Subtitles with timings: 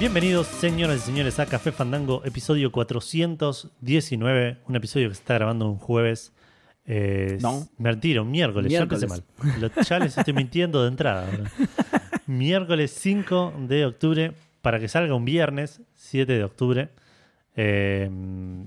[0.00, 4.56] Bienvenidos, señoras y señores, a Café Fandango, episodio 419.
[4.66, 6.32] Un episodio que se está grabando un jueves.
[6.86, 7.68] Eh, No.
[7.76, 8.72] Mentira, un miércoles.
[8.72, 9.02] Ya Miércoles.
[9.02, 9.60] empecé mal.
[9.60, 11.28] Lo- ya les estoy mintiendo de entrada.
[12.26, 14.32] miércoles 5 de octubre,
[14.62, 16.88] para que salga un viernes 7 de octubre.
[17.54, 18.10] Eh,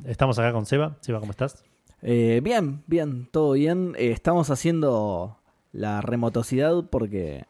[0.06, 0.98] estamos acá con Seba.
[1.02, 1.64] Seba, ¿cómo estás?
[2.04, 3.96] Eh, bien, bien, todo bien.
[3.98, 5.40] Eh, estamos haciendo
[5.72, 7.46] la remotosidad porque.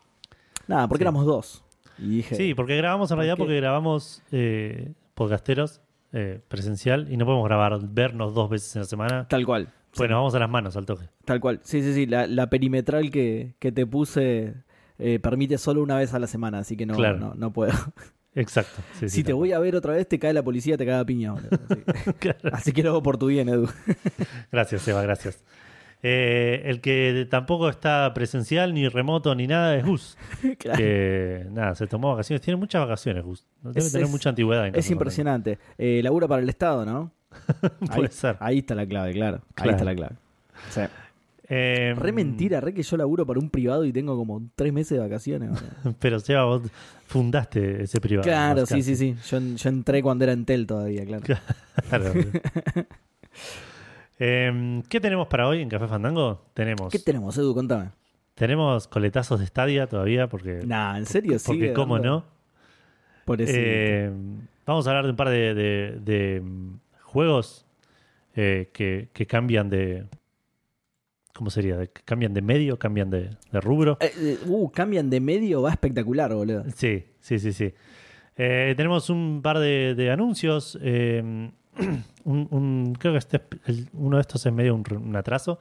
[0.67, 1.03] Nada, porque Sí.
[1.03, 1.63] éramos dos.
[1.97, 7.45] Sí, porque grabamos en ¿por realidad porque grabamos eh, podcasteros eh, presencial y no podemos
[7.45, 9.27] grabar, vernos dos veces en la semana.
[9.27, 9.69] Tal cual.
[9.95, 11.05] Pues nos vamos a las manos al toque.
[11.25, 11.59] Tal cual.
[11.63, 12.05] Sí, sí, sí.
[12.07, 14.55] La, la perimetral que, que te puse
[14.97, 17.19] eh, permite solo una vez a la semana, así que no, Claro.
[17.19, 17.73] no, no puedo.
[18.35, 18.81] Exacto.
[18.93, 20.95] sí, sí, si te voy a ver otra vez, te cae la policía, te cae
[20.99, 21.33] a piña.
[21.33, 21.49] boludo.
[21.69, 22.39] Así, Claro.
[22.51, 23.69] así que lo hago por tu bien, Edu.
[24.51, 25.43] Gracias, Seba, gracias.
[26.05, 30.17] Eh, el que tampoco está presencial, ni remoto, ni nada es Gus.
[30.59, 30.77] Claro.
[30.77, 32.41] Que nada, se tomó vacaciones.
[32.41, 33.45] Tiene muchas vacaciones, Gus.
[33.61, 34.67] Debe Es- tener es- mucha antigüedad.
[34.67, 35.57] en Es impresionante.
[35.77, 37.11] Eh, labura para el Estado, ¿no?
[37.95, 38.37] Puede ahí, ser.
[38.41, 39.41] ahí está la clave, claro.
[39.55, 40.15] Ahí está la clave.
[40.69, 40.81] Sí.
[41.49, 44.97] Eh, Re mentira, re que yo laburo para un privado y tengo como tres meses
[44.97, 45.51] de vacaciones.
[45.99, 46.63] Pero Seba, vos
[47.07, 48.23] fundaste ese privado.
[48.27, 49.15] claro, sí, sí, sí.
[49.29, 51.23] Yo, yo entré cuando era Entel todavía, claro.
[51.89, 52.13] Claro.
[54.19, 56.45] Eh, ¿Qué tenemos para hoy en Café Fandango?
[56.53, 57.53] Tenemos, ¿Qué tenemos, Edu?
[57.53, 57.89] Contame.
[58.35, 61.37] tenemos coletazos de Stadia todavía, porque, Nah, ¿en serio?
[61.45, 62.25] porque Sigue cómo no.
[63.25, 63.57] Pobrecito.
[63.61, 64.11] Eh,
[64.65, 67.65] vamos a hablar de un par de, de- de, mm, juegos
[68.35, 70.05] eh, que, que cambian de.
[71.33, 71.77] ¿Cómo sería?
[71.77, 73.97] De- cambian de medio, cambian de, rubro.
[74.01, 76.63] Eh, eh, uh, cambian de medio, va espectacular, boludo.
[76.75, 77.73] Sí, sí, sí, sí.
[78.35, 80.77] Tenemos un par de, de anuncios.
[82.25, 85.59] un- un- creo que este, el- uno de estos es medio un, un atraso,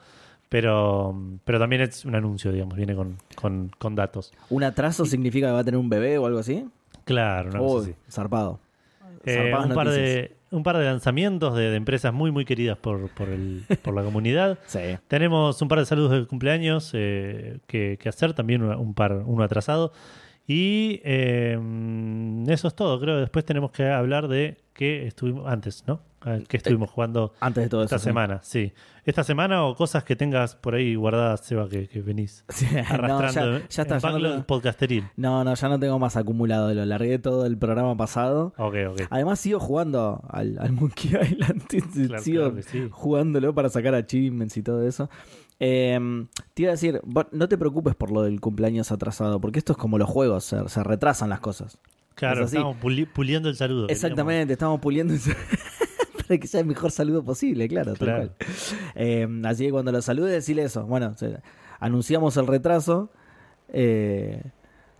[0.48, 4.32] pero, pero también es un anuncio, digamos, viene con, con, con datos.
[4.50, 6.66] ¿Un atraso significa que va a tener un bebé o algo así?
[7.04, 7.94] Claro, una cosa Uy, así.
[8.10, 8.60] zarpado.
[9.24, 13.08] Eh, un, par de, un par de lanzamientos de, de empresas muy, muy queridas por,
[13.10, 14.58] por, el, por la comunidad.
[14.66, 14.80] Sí.
[15.08, 19.12] Tenemos un par de saludos de cumpleaños eh, que, que hacer, también una- un par,
[19.24, 19.92] uno atrasado.
[20.46, 21.58] Y eh,
[22.48, 23.18] eso es todo, creo.
[23.18, 26.00] Después tenemos que hablar de qué estuvimos antes, ¿no?
[26.24, 28.04] A ver, ¿Qué estuvimos jugando Antes de todo esta eso.
[28.04, 28.38] semana?
[28.44, 28.72] Sí.
[29.04, 32.78] Esta semana o cosas que tengas por ahí guardadas, Seba, que, que venís Sí, no,
[32.80, 33.94] arrastrando ya, ya está.
[33.96, 35.04] en ya no, podcasteril.
[35.16, 36.72] no, no, ya no tengo más acumulado.
[36.74, 38.52] Lo largué todo el programa pasado.
[38.56, 39.00] Ok, ok.
[39.10, 41.64] Además sigo jugando al, al Monkey Island.
[41.66, 42.88] Claro, sigo claro que sí.
[42.92, 45.10] jugándolo para sacar achievements y todo eso.
[45.64, 47.00] Eh, te iba a decir,
[47.30, 50.68] no te preocupes por lo del cumpleaños atrasado, porque esto es como los juegos, se,
[50.68, 51.78] se retrasan las cosas.
[52.16, 53.86] Claro, es estamos puli- puliendo el saludo.
[53.88, 55.30] Exactamente, estamos puliendo eso
[56.26, 58.28] para que sea el mejor saludo posible, claro, tal Claro.
[58.28, 58.48] cual.
[58.96, 60.84] Eh, así que cuando lo salude, decirle eso.
[60.84, 61.14] Bueno,
[61.78, 63.10] anunciamos el retraso
[63.68, 64.42] eh,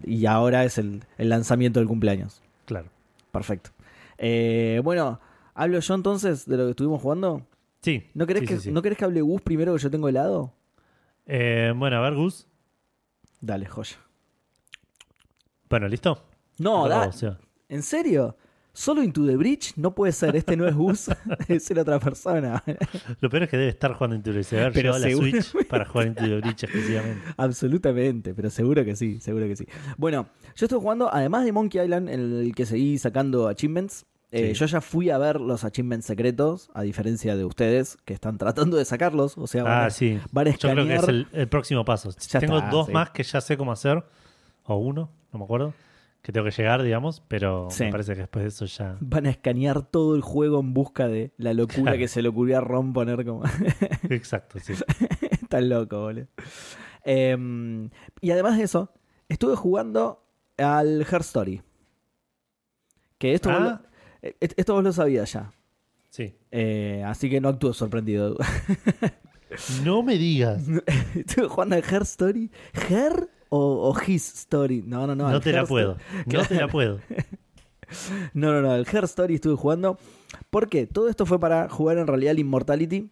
[0.05, 2.41] y ahora es el, el lanzamiento del cumpleaños.
[2.67, 2.87] Claro.
[3.33, 3.71] Perfecto.
[4.19, 5.21] Eh, bueno,
[5.55, 7.43] hablo yo entonces de lo que estuvimos jugando.
[7.83, 8.11] Sí.
[8.15, 8.73] ¿No querés, sí, que, sí, sí.
[8.73, 10.55] ¿no querés que hable Gus primero que yo tengo helado?
[11.27, 12.47] Eh, bueno, a ver, Gus.
[13.41, 13.97] Dale, joya.
[15.69, 16.25] Bueno, ¿listo?
[16.59, 17.11] No, da.
[17.69, 18.37] ¿en serio?
[18.75, 19.75] ¿Solo Into the Bridge?
[19.77, 21.11] No puede ser, este no es Gus,
[21.49, 22.63] debe ser otra persona.
[23.21, 24.53] Lo peor es que debe estar jugando Into the Bridge.
[24.53, 27.23] Haber Pero la Switch para jugar Into the Bridge exclusivamente.
[27.37, 29.67] Absolutamente, pero seguro que sí, seguro que sí.
[29.99, 34.49] Bueno, yo estoy jugando, además de Monkey Island, en el que seguí sacando achievements, eh,
[34.55, 34.61] Sí.
[34.61, 38.77] yo ya fui a ver los achievements secretos, a diferencia de ustedes, que están tratando
[38.79, 40.19] de sacarlos, o sea, van, Ah, a, sí.
[40.33, 41.03] van a Yo creo que escanear...
[41.05, 42.11] es el, el próximo paso.
[42.29, 42.93] Ya tengo está, dos sí.
[42.93, 44.03] más que ya sé cómo hacer.
[44.65, 45.75] O uno, no me acuerdo.
[46.23, 47.21] Que tengo que llegar, digamos.
[47.27, 48.97] Pero me parece que después de eso ya.
[49.01, 52.59] Van a escanear todo el juego en busca de la locura que se le ocurrió
[52.59, 53.43] a Ron poner como...
[54.09, 54.73] Exacto, sí.
[55.33, 56.29] Está loco, boludo.
[57.05, 57.89] Eh,
[58.21, 58.93] y además de eso,
[59.29, 60.25] estuve jugando
[60.59, 61.61] al Her Story.
[63.19, 63.83] Que esto, Ah.
[64.23, 65.53] Lo, eh, esto vos lo sabías ya.
[66.11, 66.35] Sí.
[66.51, 68.37] Eh, así que no actúo sorprendido.
[69.85, 70.63] No me digas.
[71.15, 72.51] Estuve jugando al Her Story.
[72.89, 74.83] ¿Her o, o His Story?
[74.87, 75.31] No, no, no.
[75.31, 75.99] No te la puedo.
[76.27, 77.01] No te la puedo.
[78.33, 78.75] No, no, no.
[78.75, 79.99] El Her Story estuve jugando.
[80.49, 83.11] Porque todo esto fue para jugar en realidad al Immortality.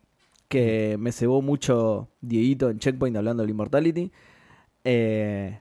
[0.48, 4.10] Que me cebó mucho Dieguito en Checkpoint hablando del Immortality.
[4.84, 5.60] Eh,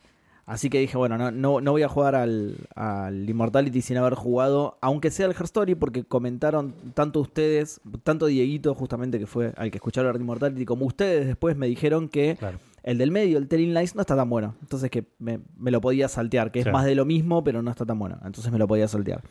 [0.49, 4.15] así que dije, bueno, no, no, no voy a jugar al, al Immortality sin haber
[4.15, 9.53] jugado, aunque sea el Her Story, porque comentaron tanto ustedes, tanto Dieguito, justamente que fue
[9.55, 12.57] al que escucharon el Immortality, como ustedes después me dijeron que Claro.
[12.83, 14.55] el del medio, el Telling Lies, no está tan bueno.
[14.61, 17.69] Entonces que me, me lo podía saltear, que es más de lo mismo, pero no
[17.71, 18.17] está tan bueno.
[18.25, 19.21] Entonces me lo podía saltear.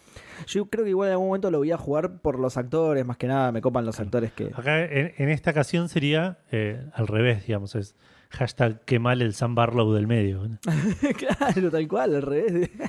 [0.46, 3.16] Yo creo que igual en algún momento lo voy a jugar por los actores, más
[3.16, 4.50] que nada me copan los actores que...
[4.54, 7.74] Acá en, en esta ocasión sería eh, al revés, digamos.
[7.74, 7.96] Es
[8.30, 10.42] hashtag qué mal el Sam Barlow del medio.
[11.16, 12.70] claro, tal cual, al revés.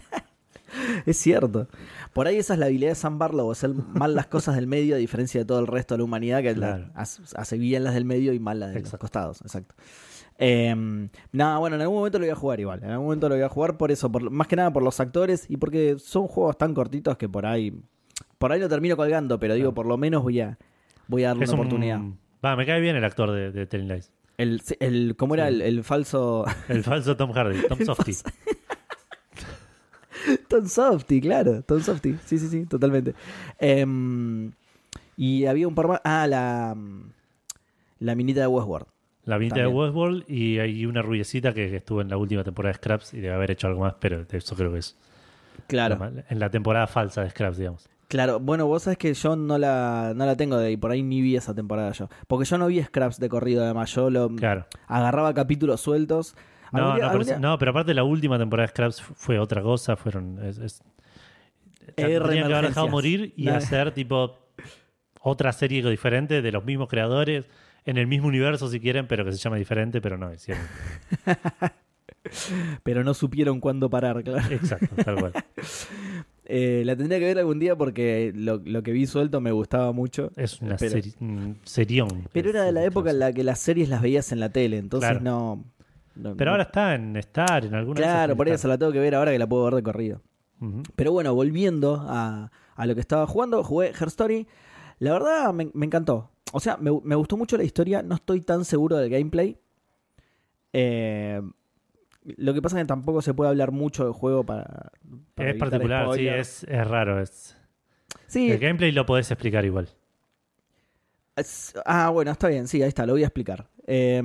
[1.07, 1.67] Es cierto.
[2.13, 4.93] Por ahí esa es la habilidad de Sam Barlow, hacer mal las cosas del medio
[4.93, 6.91] a diferencia de todo el resto de la humanidad que la- Claro.
[6.93, 9.41] hace hace bien las del medio y mal las de los costados.
[9.41, 9.73] Exacto.
[10.37, 12.83] Eh, nada, bueno, en algún momento lo voy a jugar igual.
[12.83, 14.99] En algún momento lo voy a jugar por eso, por, más que nada por los
[14.99, 17.73] actores y porque son juegos tan cortitos que por ahí
[18.37, 20.59] por ahí lo termino colgando, pero digo, por lo menos voy a
[21.07, 21.99] voy a darle Es una un- oportunidad.
[22.45, 24.11] Va, me cae bien el actor de, de Telling Lies.
[24.39, 28.13] El, el, ¿Cómo era el, el falso El falso Tom Hardy, Tom Softy.
[30.47, 32.15] Tom Softy, claro, Tom Softy.
[32.23, 33.15] Sí, sí, sí, totalmente.
[33.59, 34.53] Em,
[35.17, 35.99] y había un par más.
[36.05, 36.73] Ah, la,
[37.99, 38.87] la minita de Westworld.
[39.25, 39.67] La vinta de.
[39.67, 43.35] Westworld y hay una rubiecita que, estuvo en la última temporada de Scraps y debe
[43.35, 44.95] haber hecho algo más, pero eso creo que es
[45.67, 45.99] Claro,
[46.29, 47.89] en la temporada falsa de Scraps, digamos.
[48.09, 48.41] Claro.
[48.41, 51.21] Bueno, vos sabés que yo no la, no la tengo de ahí, por ahí ni
[51.21, 52.09] vi esa temporada yo.
[52.27, 53.93] Porque yo no vi Scraps de corrido, además.
[53.95, 54.65] Yo lo Claro.
[54.87, 56.35] agarraba capítulos sueltos.
[56.73, 59.13] No, día- no, pero, algún día- no, pero aparte la última temporada de Scraps fu-
[59.15, 60.37] fue otra cosa, fueron...
[60.45, 60.83] Es, es-
[61.95, 64.37] tenían que haber dejado morir y hacer tipo
[65.21, 67.45] otra serie diferente de los mismos creadores,
[67.85, 70.63] en el mismo universo si quieren, pero que se llama diferente, pero no hicieron.
[72.83, 74.53] Pero no supieron cuándo parar, claro.
[74.53, 75.33] Exacto, tal cual.
[76.51, 79.91] Eh, la tendría que ver algún día porque lo, lo que vi suelto me gustaba
[79.91, 80.31] mucho.
[80.35, 82.27] Es una Pero- serie, un serión.
[82.33, 84.77] Pero era de la época en la que las series las veías en la tele,
[84.79, 85.23] entonces Claro.
[85.23, 85.63] no,
[86.15, 88.97] no- Pero no- ahora está en Star, en alguna Claro, por eso la tengo que
[88.99, 90.21] ver ahora que la puedo ver de corrido.
[90.95, 94.47] Pero bueno, volviendo a, a lo que estaba jugando, jugué Her Story.
[94.97, 96.31] La verdad me, me encantó.
[96.51, 98.01] O sea, me, me gustó mucho la historia.
[98.01, 99.55] No estoy tan seguro del gameplay.
[100.73, 101.41] Eh,
[102.37, 104.91] lo que pasa es que tampoco se puede hablar mucho del juego para.
[105.35, 107.21] para Es particular, sí, es, es raro.
[107.21, 107.55] Es...
[108.27, 109.89] Sí, El gameplay lo podés explicar igual.
[111.35, 113.67] Es- Ah, bueno, está bien, sí, ahí está, lo voy a explicar.
[113.87, 114.21] Eh,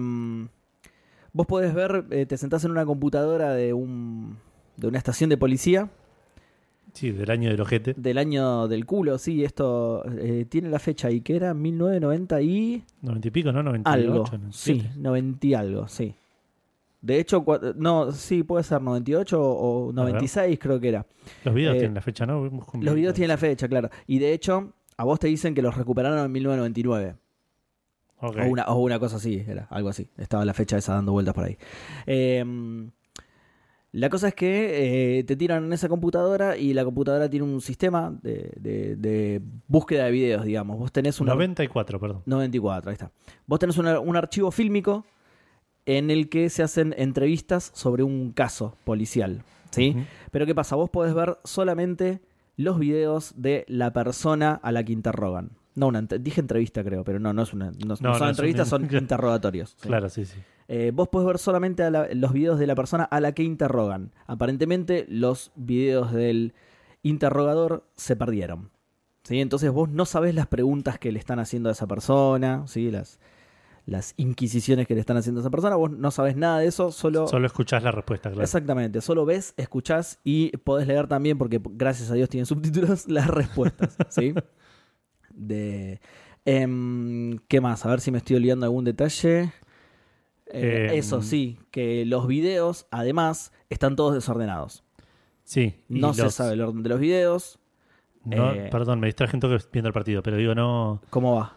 [1.33, 4.37] vos podés ver, eh, te sentás en una computadora de, un,
[4.77, 5.89] de una estación de policía
[6.93, 7.95] Sí, del año del ojete.
[7.97, 12.85] del año del culo, sí, esto eh, tiene la fecha ahí, que era 1990 y
[13.03, 13.63] 90 y pico, ¿no?
[13.65, 14.25] 98, algo.
[14.25, 14.91] 97.
[14.95, 16.15] Sí, 90 y algo, sí.
[17.05, 17.45] De hecho,
[17.77, 21.07] no, sí, puede ser 98 o o 96 creo que era.
[21.45, 22.45] Los videos Eh, tienen la fecha, ¿no?
[22.45, 22.95] Los video.
[22.95, 23.91] videos tienen la fecha, claro.
[24.07, 27.17] Y de hecho, a vos te dicen que los recuperaron en 1999.
[28.21, 28.37] Ok.
[28.43, 30.09] O, una, o una cosa así, era algo así.
[30.17, 31.59] Estaba la fecha esa dando vueltas por ahí.
[32.07, 32.43] Eh,
[33.93, 37.61] la cosa es que eh, te tiran en esa computadora y la computadora tiene un
[37.61, 40.79] sistema de, de- de búsqueda de videos, digamos.
[40.79, 42.23] Vos tenés un 94, perdón.
[42.27, 43.13] 94, ahí está.
[43.47, 45.05] Vos tenés una- un archivo fílmico
[45.87, 49.43] en el que se hacen entrevistas sobre un caso policial.
[49.71, 49.97] ¿sí?
[50.31, 50.77] Pero ¿qué pasa?
[50.77, 52.21] Vos podés ver solamente
[52.57, 55.51] los videos de la persona a la que interrogan.
[55.75, 58.69] No, una, dije entrevista creo, pero no, no es una, no, no no son entrevistas,
[58.69, 59.71] son interrogatorios.
[59.81, 59.89] ¿sí?
[59.89, 60.39] Claro, sí, sí.
[60.69, 63.43] Eh, vos podés ver solamente a la- los videos de la persona a la que
[63.43, 64.13] interrogan.
[64.27, 66.55] Aparentemente los videos del
[67.03, 68.71] interrogador se perdieron.
[69.25, 69.41] ¿sí?
[69.41, 72.91] Entonces vos no sabés las preguntas que le están haciendo a esa persona, ¿sí?
[72.91, 73.21] las,
[73.87, 75.77] las inquisiciones que le están haciendo a esa persona.
[75.77, 77.29] Vos no sabés nada de eso, solo...
[77.29, 78.43] Solo escuchás la respuesta, claro.
[78.43, 83.27] Exactamente, solo ves, escuchás y podés leer también, porque gracias a Dios tienen subtítulos, las
[83.29, 83.97] respuestas.
[84.09, 84.35] ¿sí?
[85.35, 86.01] De,
[86.45, 87.85] em, ¿Qué más?
[87.85, 89.53] A ver si me estoy olvidando algún detalle.
[90.47, 90.99] Eh, Em.
[90.99, 94.85] eso sí, que los videos, además, están todos desordenados.
[95.43, 95.83] Sí.
[95.89, 97.59] No se sabe el orden de los videos.
[98.25, 101.03] no, eh, Perdón, me distraje un toque viendo el partido, pero digo, no.
[101.11, 101.57] ¿Cómo va?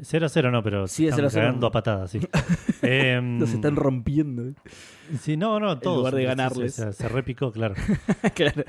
[0.00, 1.46] 0 a 0 no, pero Sí, es están 0 a 0.
[1.46, 2.20] cagando a patadas, sí.
[2.82, 4.52] Em, Los están rompiendo.
[5.20, 5.98] Sí, no, no, todos.
[5.98, 6.74] lugar de ganarles.
[6.74, 7.74] Se, se repicó, claro.
[8.34, 8.62] Claro.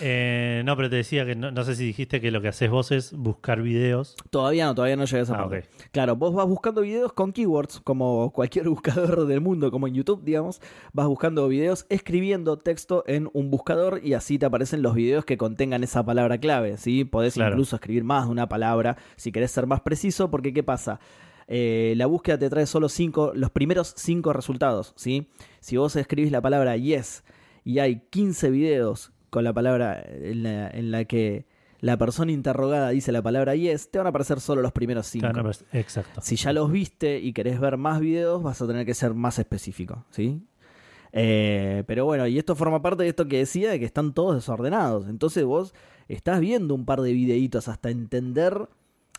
[0.00, 2.70] Eh, no, pero te decía que no, no sé si dijiste que lo que haces
[2.70, 4.16] vos es buscar videos.
[4.30, 5.68] Todavía no, todavía no llegué a esa Ah, parte.
[5.92, 10.22] Claro, vos vas buscando videos con keywords, como cualquier buscador del mundo, como en YouTube,
[10.24, 10.60] digamos.
[10.92, 15.36] Vas buscando videos, escribiendo texto en un buscador y así te aparecen los videos que
[15.36, 17.04] contengan esa palabra clave, ¿sí?
[17.04, 17.52] Podés Claro.
[17.52, 20.98] incluso escribir más de una palabra si querés ser más preciso, porque ¿qué pasa?
[21.48, 25.28] Eh, la búsqueda te trae solo cinco, los primeros cinco resultados, ¿sí?
[25.60, 27.22] Si vos escribís la palabra yes
[27.64, 31.46] y hay 15 videos con la palabra en la, en la que
[31.80, 35.26] la persona interrogada dice la palabra yes, te van a aparecer solo los primeros cinco.
[35.28, 36.20] Claro, no, pero- exacto.
[36.22, 39.38] Si ya los viste y querés ver más videos, vas a tener que ser más
[39.38, 40.40] específico, ¿sí?
[41.12, 44.34] Eh, pero bueno, y esto forma parte de esto que decía, de que están todos
[44.34, 45.08] desordenados.
[45.08, 45.74] Entonces vos
[46.08, 48.68] estás viendo un par de videitos hasta entender,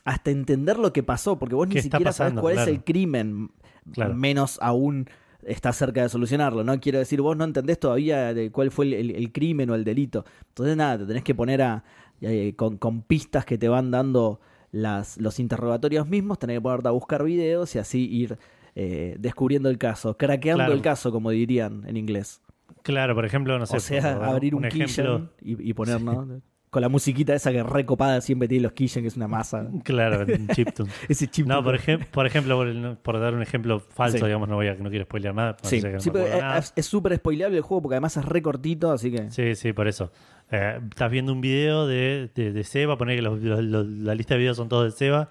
[0.05, 2.41] hasta entender lo que pasó, porque vos ni ¿Qué está siquiera sabés pasando?
[2.41, 3.49] cuál es el crimen,
[3.91, 4.15] Claro.
[4.15, 5.07] menos aún
[5.43, 6.79] está cerca de solucionarlo, ¿no?
[6.79, 9.83] Quiero decir, vos no entendés todavía de cuál fue el, el- el crimen o el
[9.83, 10.25] delito.
[10.49, 11.83] Entonces nada, te tenés que poner a,
[12.21, 14.39] eh, con, con pistas que te van dando
[14.71, 18.37] las, los interrogatorios mismos, tenés que ponerte a buscar videos y así ir
[18.75, 20.73] eh, descubriendo el caso, craqueando Claro.
[20.73, 22.41] el caso, como dirían en inglés.
[22.81, 23.77] Claro, por ejemplo, no sé.
[23.77, 24.85] o sea, por- abrir un, ejemplo.
[24.87, 26.41] keygen y, y poner, ¿no?
[26.75, 29.65] Con la musiquita esa que recopada siempre tiene los keygen, que es una masa.
[29.85, 30.91] Claro, en chiptune.
[31.07, 31.47] Ese chip.
[31.47, 31.79] No, por,
[32.11, 34.25] por ejemplo, por, dar un ejemplo falso, Sí.
[34.25, 35.55] digamos, no voy a, no quiero spoilear nada.
[35.63, 36.57] Sí, que pero acuerdo es- nada.
[36.57, 39.31] es es súper spoileable el juego porque además es re cortito, así que.
[39.31, 40.11] Sí, sí, por eso.
[40.51, 44.13] Eh, estás viendo un video de, de, de Seba, poner que los- los- los- la
[44.13, 45.29] lista de videos son todos de Seba.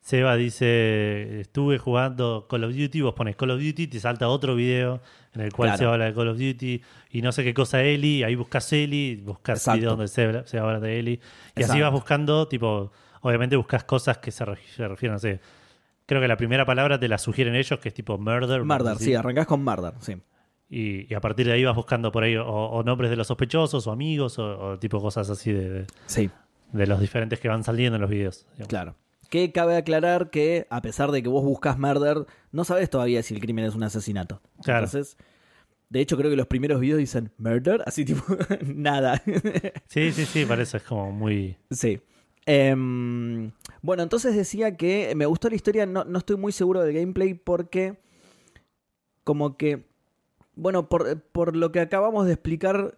[0.00, 4.54] Seba dice, estuve jugando Call of Duty, vos pones Call of Duty, te salta otro
[4.54, 5.00] video
[5.38, 5.78] en el cual Claro.
[5.78, 9.16] se habla de Call of Duty y no sé qué cosa Eli, ahí buscas Eli,
[9.16, 9.76] buscas Exacto.
[9.78, 11.20] video donde se, se habla de Eli.
[11.56, 12.92] Y así vas buscando, tipo,
[13.22, 15.40] obviamente buscas cosas que se, re- se refieren, no sé.
[16.06, 18.64] Creo que la primera palabra te la sugieren ellos, que es tipo murder.
[18.64, 20.16] Murder, sí, arrancás con Murder, sí.
[20.70, 23.26] Y, y a partir de ahí vas buscando por ahí o, o nombres de los
[23.26, 26.30] sospechosos o amigos o, o tipo cosas así de, de- Sí,
[26.72, 28.44] de los diferentes que van saliendo en los videos.
[28.52, 28.68] digamos.
[28.68, 28.94] claro.
[29.28, 33.34] Que cabe aclarar que, a pesar de que vos buscas Murder, no sabes todavía si
[33.34, 34.40] el crimen es un asesinato.
[34.62, 34.86] Claro.
[34.86, 35.16] Entonces,
[35.90, 38.22] de hecho, creo que los primeros videos dicen Murder, así tipo,
[38.66, 39.22] nada.
[39.86, 41.56] Sí, sí, sí, es como muy...
[41.70, 42.00] Sí.
[42.44, 46.94] Em, bueno, entonces decía que me gustó la historia, no, no estoy muy seguro del
[46.94, 47.98] gameplay porque
[49.24, 49.84] como que,
[50.54, 52.96] bueno, por, por lo que acabamos de explicar,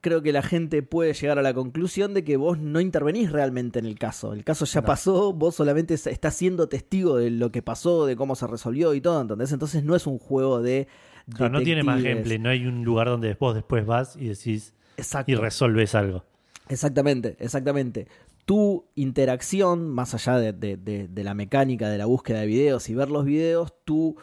[0.00, 3.78] creo que la gente puede llegar a la conclusión de que vos no intervenís realmente
[3.78, 4.32] en el caso.
[4.32, 4.86] El caso ya No.
[4.86, 8.94] pasó, vos solamente es- estás siendo testigo de lo que pasó, de cómo se resolvió
[8.94, 9.50] y todo, ¿entendés?
[9.52, 10.86] Entonces no es un juego de...
[11.34, 14.72] Claro, no tiene más gameplay, no hay un lugar donde vos después vas y decís
[14.96, 15.30] Exacto.
[15.30, 16.24] y resolves algo.
[16.68, 18.06] Exactamente, exactamente.
[18.46, 22.88] Tu interacción, más allá de, de- de- de la mecánica de la búsqueda de videos
[22.88, 24.16] y ver los videos, tu.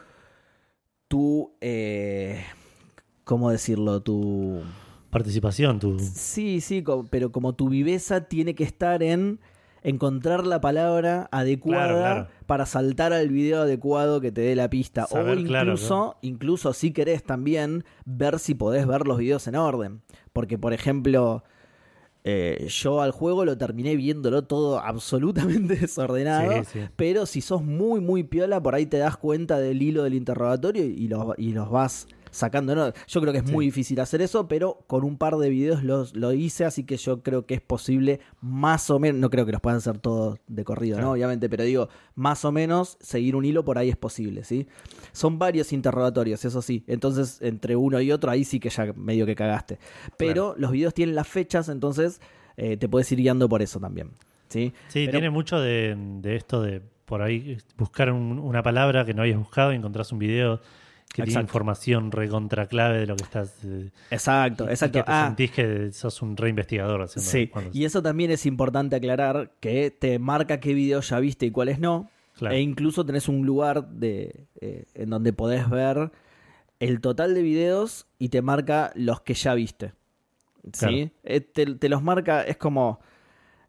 [1.08, 1.52] Tu.
[1.62, 2.44] eh,
[3.24, 4.02] ¿Cómo decirlo?
[4.02, 4.62] Tu.
[5.16, 5.98] Participación, tu...
[5.98, 9.40] Sí, sí, pero como tu viveza tiene que estar en
[9.82, 12.28] encontrar la palabra adecuada Claro, claro.
[12.46, 15.08] para saltar al video adecuado que te dé la pista.
[15.08, 16.18] Saber, o incluso, claro.
[16.22, 20.02] incluso si querés también ver si podés ver los videos en orden.
[20.34, 21.46] Porque, por ejemplo,
[22.26, 26.52] eh, yo al juego lo terminé viéndolo todo absolutamente desordenado.
[26.66, 26.80] Sí, sí.
[26.98, 30.84] Pero si sos muy, muy piola, por ahí te das cuenta del hilo del interrogatorio
[30.84, 32.06] y los, y los vas
[32.36, 32.76] sacando.
[32.76, 32.92] ¿no?
[33.08, 33.52] Yo creo que es Sí.
[33.52, 36.98] muy difícil hacer eso, pero con un par de videos los, lo hice, así que
[36.98, 40.40] yo creo que es posible más o menos, no creo que los puedan hacer todos
[40.48, 41.08] de corrido, Claro.
[41.08, 41.14] ¿no?
[41.14, 44.68] Obviamente, pero digo, más o menos seguir un hilo por ahí es posible, ¿sí?
[45.12, 46.84] Son varios interrogatorios, eso sí.
[46.88, 49.80] Entonces, entre uno y otro, ahí sí que ya medio que cagaste.
[50.18, 52.22] Pero los videos tienen las fechas, entonces
[52.58, 54.12] eh, te puedes ir guiando por eso también,
[54.50, 54.74] ¿sí?
[54.88, 59.14] Sí, Pero- tiene mucho de, de esto de por ahí buscar un- una palabra que
[59.14, 60.60] no habías buscado y encontrás un video
[61.10, 61.46] que tiene Exacto.
[61.48, 63.54] información recontra clave de lo que estás...
[63.64, 65.00] eh, Exacto, y exacto.
[65.00, 67.30] que te Ah, sentís que sos un reinvestigador haciendo...
[67.32, 71.46] Sí, cuando- y eso también es importante aclarar, que te marca qué videos ya viste
[71.46, 72.10] y cuáles no.
[72.38, 72.54] Claro.
[72.56, 76.12] E incluso tenés un lugar de, eh, en donde podés ver
[76.82, 79.94] el total de videos y te marca los que ya viste.
[80.74, 80.80] ¿Sí?
[80.80, 81.10] Claro.
[81.24, 83.00] Eh, te, te los marca, es como,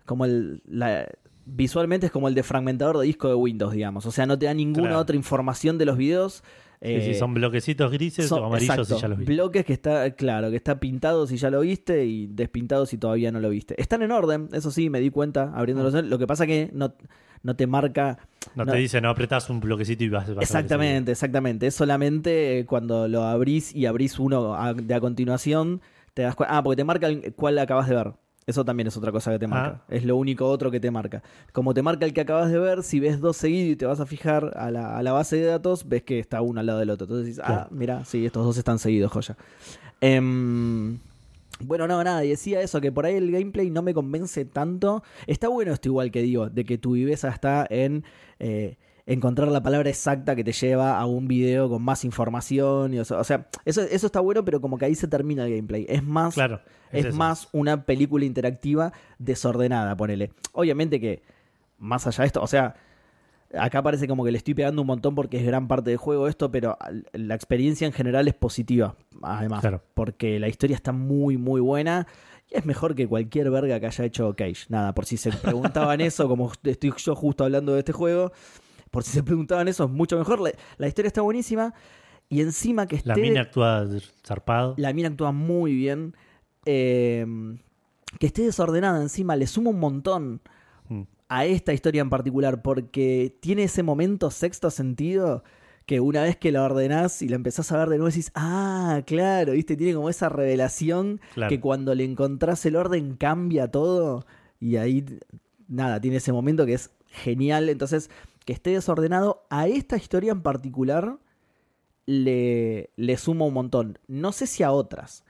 [0.05, 0.63] como el...
[0.67, 1.07] la-
[1.45, 4.05] visualmente es como el de fragmentador de disco de Windows, digamos.
[4.05, 4.99] O sea, no te da ninguna Claro.
[4.99, 6.43] otra información de los videos.
[6.83, 9.33] Sí, eh, sí, son bloquecitos grises son- o amarillos exacto, si ya los viste.
[9.33, 13.33] Bloques que está, claro, que está pintado si ya lo viste y despintado si todavía
[13.33, 13.81] no lo viste.
[13.81, 15.95] Están en orden, eso sí, me di cuenta abriéndolos.
[16.05, 16.95] Lo que pasa que no,
[17.43, 18.19] no te marca.
[18.55, 21.13] No, no- te dice, no apretás un bloquecito y vas, vas a ver ese Exactamente,
[21.13, 21.67] exactamente.
[21.67, 25.81] Es solamente eh, cuando lo abrís y abrís uno a- de a continuación,
[26.15, 26.57] te das cuenta.
[26.59, 28.13] Ah, porque te marca el- cuál acabas de ver.
[28.47, 29.83] Eso también es otra cosa que te marca.
[29.89, 31.21] Es lo único otro que te marca.
[31.53, 33.99] Como te marca el que acabas de ver, si ves dos seguidos y te vas
[33.99, 36.79] a fijar a la, a la base de datos, ves que está uno al lado
[36.79, 37.07] del otro.
[37.07, 39.37] Entonces dices, ah, mira, sí, estos dos están seguidos, joya.
[40.01, 41.01] Em,
[41.59, 45.03] bueno, no, nada, y decía eso, que por ahí el gameplay no me convence tanto.
[45.27, 48.05] Está bueno esto igual que digo, de que tu viveza está en
[48.39, 48.77] eh,
[49.07, 52.93] encontrar la palabra exacta que te lleva a un video con más información.
[52.93, 55.47] Y, o sea, o sea, eso, eso está bueno, pero como que ahí se termina
[55.47, 55.87] el gameplay.
[55.89, 56.61] Es más, Claro.
[56.93, 60.33] es más una película interactiva desordenada, ponele.
[60.53, 61.23] Obviamente que,
[61.79, 62.75] más allá de esto, o sea,
[63.57, 66.27] acá parece como que le estoy pegando un montón porque es gran parte del juego
[66.27, 66.77] esto, pero
[67.13, 69.61] la experiencia en general es positiva, además.
[69.61, 69.83] Claro.
[69.95, 72.09] Porque la historia está muy, muy buena.
[72.51, 74.67] Y es mejor que cualquier verga que haya hecho Cage.
[74.69, 78.33] Nada, por si se preguntaban eso, como estoy yo justo hablando de este juego,
[78.97, 80.41] por si se preguntaban eso, es mucho mejor.
[80.41, 81.75] La, la historia está buenísima.
[82.31, 83.11] Y encima que esté.
[83.11, 83.87] La mina actúa
[84.27, 84.73] zarpado.
[84.79, 86.15] La mina actúa muy bien.
[86.65, 87.27] Eh,
[88.19, 90.41] que esté desordenada encima le suma un montón
[90.89, 91.03] Mm.
[91.29, 95.43] a esta historia en particular porque tiene ese momento sexto sentido
[95.85, 99.03] que una vez que la ordenás y la empezás a ver de nuevo decís, ah,
[99.05, 101.51] claro, viste, tiene como esa revelación Claro.
[101.51, 104.25] que cuando le encontrás el orden cambia todo
[104.59, 105.05] y ahí,
[105.69, 107.69] nada, tiene ese momento que es genial.
[107.69, 108.11] Entonces,
[108.47, 111.19] que esté desordenado a esta historia en particular
[112.07, 113.99] le, le suma un montón.
[114.09, 115.25] No sé si a otras,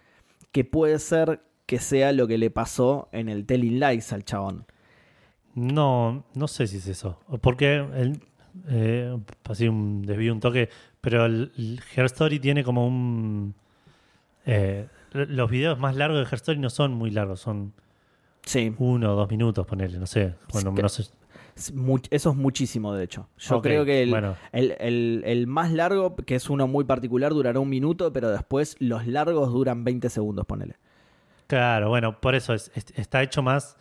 [0.52, 4.66] que puede ser que sea lo que le pasó en el Telling Lies al chabón.
[5.54, 7.18] No, no sé si es eso.
[7.40, 8.20] Porque el,
[8.68, 10.68] eh, así un desvío un toque,
[11.00, 13.54] pero el, el Her Story tiene como un...
[14.44, 17.73] eh, los videos más largos de Her Story no son muy largos, son
[18.44, 20.35] Sí, uno o dos minutos, ponerle, no sé.
[20.52, 21.04] Bueno, que- no sé.
[22.10, 23.28] Eso es muchísimo, de hecho.
[23.38, 24.36] Yo creo que el, bueno.
[24.52, 28.76] el, el- el más largo, que es uno muy particular, durará un minuto, pero después
[28.78, 30.76] los largos duran 20 segundos, ponele.
[31.46, 33.76] Claro, bueno, por eso es- es- está hecho más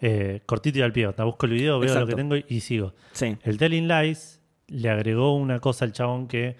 [0.00, 1.10] eh, cortito y al pie.
[1.14, 2.92] Te busco el video, veo lo que tengo y sigo.
[3.12, 6.56] Sí, El Telling Lies le agregó una cosa al chabón que.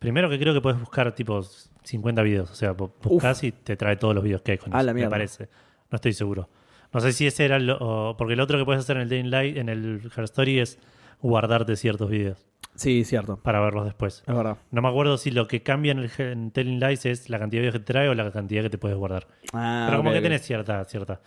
[0.00, 1.40] Primero que creo que puedes buscar tipo
[1.84, 2.50] 50 videos.
[2.50, 4.92] O sea, bu- buscas y te trae todos los videos que hay con eso, la
[4.92, 5.48] me parece.
[5.92, 6.48] No estoy seguro.
[6.92, 9.08] No sé si ese era lo, o- porque lo otro que puedes hacer en el
[9.08, 10.78] Telling Lies, en el Her Story, es
[11.20, 12.44] guardarte ciertos videos
[12.74, 13.36] sí, cierto.
[13.36, 14.22] para verlos después.
[14.26, 14.56] Es verdad.
[14.70, 17.58] No me acuerdo si lo que cambia en el en Telling Lies es la cantidad
[17.60, 19.26] de videos que te trae o la cantidad que te puedes guardar.
[19.52, 21.20] Ah, Pero como que tenés cierta, cierta.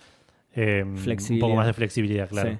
[0.53, 2.51] eh, un poco más de flexibilidad, claro.
[2.51, 2.57] Sí.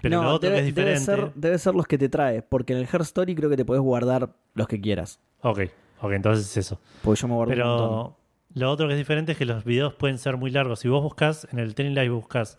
[0.00, 1.22] Pero No, lo otro debe, que es debe diferente.
[1.26, 3.64] ser, debe ser los que te trae, porque en el Her Story creo que te
[3.64, 5.20] puedes guardar los que quieras.
[5.42, 5.60] Ok,
[6.00, 6.80] ok, entonces es eso.
[7.02, 8.14] Porque yo me guardo un montón.
[8.54, 10.80] Lo otro que es diferente es que los videos pueden ser muy largos.
[10.80, 12.58] Si vos buscas, en el Telling Live buscas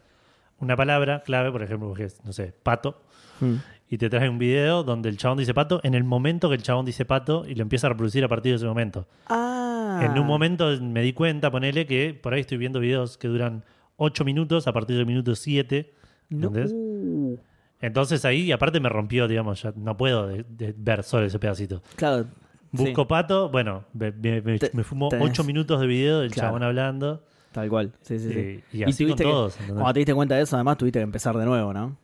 [0.59, 3.01] una palabra clave, por ejemplo, busques, no sé, pato,
[3.41, 3.55] Mm.
[3.89, 6.63] y te trae un video donde el chabón dice pato en el momento que el
[6.63, 9.07] chabón dice pato y lo empieza a reproducir a partir de ese momento.
[9.27, 10.01] Ah.
[10.03, 13.63] En un momento me di cuenta, ponele, que por ahí estoy viendo videos que duran
[13.97, 15.93] 8 minutos a partir del minuto 7.
[16.29, 16.71] No, ¿entendés?
[16.73, 17.37] uh,
[17.81, 21.81] Entonces ahí, aparte me rompió, digamos, ya no puedo de- de ver solo ese pedacito.
[21.95, 22.25] claro.
[22.73, 26.19] Busco sí, pato, bueno, me, me- me- Te- me fumo tenés- 8 minutos de video
[26.19, 26.49] del Claro.
[26.49, 27.23] chabón hablando.
[27.53, 27.91] tal cual.
[28.01, 28.63] Sí, sí, sí.
[28.79, 29.53] y así con que- todos.
[29.53, 29.75] ¿entendés?
[29.75, 31.95] cuando te diste cuenta de eso, además tuviste que empezar de nuevo, ¿no?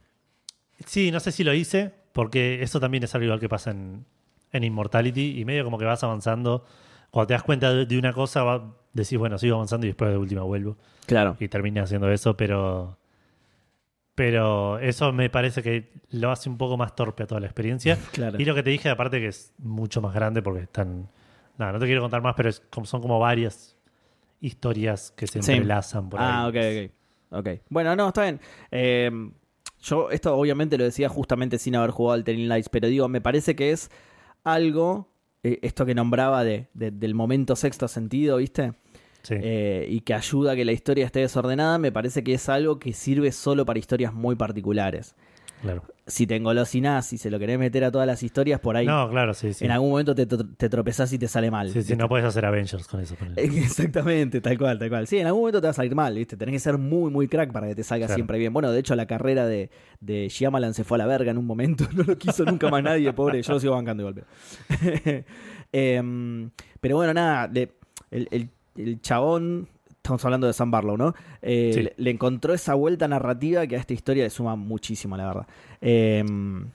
[0.85, 4.05] Sí, no sé si lo hice, porque eso también es algo igual que pasa en,
[4.51, 6.63] en Immortality, y medio como que vas avanzando.
[7.11, 10.11] Cuando te das cuenta de, de una cosa, va, decís, bueno, sigo avanzando y después
[10.11, 10.77] de última vuelvo.
[11.07, 11.35] Claro.
[11.39, 12.97] Y terminé haciendo eso, pero.
[14.19, 17.97] Pero eso me parece que lo hace un poco más torpe a toda la experiencia.
[18.11, 18.37] Claro.
[18.37, 21.07] Y lo que te dije, aparte, que es mucho más grande porque están.
[21.57, 23.77] Nada, no te quiero contar más, pero es como, son como varias
[24.41, 25.51] historias que se Sí.
[25.53, 26.49] entrelazan por Ah, ahí.
[26.49, 26.91] ok,
[27.31, 27.39] ok.
[27.39, 27.61] Ok.
[27.69, 28.39] Bueno, no, está bien.
[28.71, 29.09] Eh,
[29.81, 33.21] yo esto obviamente lo decía justamente sin haber jugado al Telling Lights, pero digo, me
[33.21, 33.89] parece que es
[34.43, 35.07] algo,
[35.43, 38.73] eh, esto que nombraba de, de- del momento sexto sentido, ¿viste?
[39.23, 39.35] Sí.
[39.37, 42.79] Eh, y que ayuda a que la historia esté desordenada, me parece que es algo
[42.79, 45.15] que sirve solo para historias muy particulares.
[45.61, 45.83] claro.
[46.07, 49.07] Si te engolosinás y se lo querés meter a todas las historias, por ahí No,
[49.11, 49.63] claro, sí, sí.
[49.63, 51.69] en algún momento te, te tropezás y te sale mal.
[51.69, 53.15] Sí, sí, no puedes hacer Avengers con eso.
[53.35, 55.05] Exactamente, tal cual, tal cual.
[55.05, 56.35] Sí, en algún momento te va a salir mal, ¿viste?
[56.35, 58.15] Tenés que ser muy, muy crack para que te salga Claro.
[58.17, 58.51] siempre bien.
[58.53, 61.45] Bueno, de hecho, la carrera de, de Shyamalan se fue a la verga en un
[61.45, 61.85] momento.
[61.93, 63.43] No lo quiso nunca más nadie, pobre.
[63.43, 64.23] Yo lo sigo bancando de golpe.
[65.71, 66.49] Em,
[66.81, 67.51] pero bueno, nada,
[68.11, 68.49] el-
[68.81, 69.67] el chabón...
[69.97, 71.13] Estamos hablando de Sam Barlow, ¿no?
[71.41, 71.83] Eh, Sí.
[71.83, 75.47] le, le encontró esa vuelta narrativa que a esta historia le suma muchísimo, la verdad.
[75.81, 76.67] Em,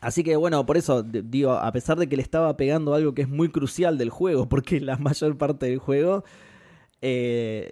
[0.00, 3.22] Así que bueno, por eso digo, a pesar de que le estaba pegando algo que
[3.22, 6.24] es muy crucial del juego, porque la mayor parte del juego
[7.00, 7.70] eh,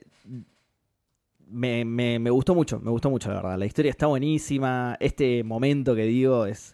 [1.49, 3.59] me, me- me gustó mucho, me gustó mucho la verdad.
[3.59, 6.74] La historia está buenísima, este momento que digo es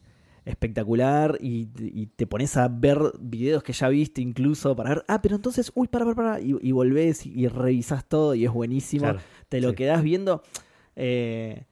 [0.50, 5.22] espectacular y, y te pones a ver videos que ya viste incluso para ver, ah,
[5.22, 8.52] pero entonces, uy, para, para, para, y, y volvés y, y revisás todo y es
[8.52, 9.76] buenísimo Claro, te lo sí.
[9.76, 10.42] quedás viendo.
[10.96, 11.64] Eh,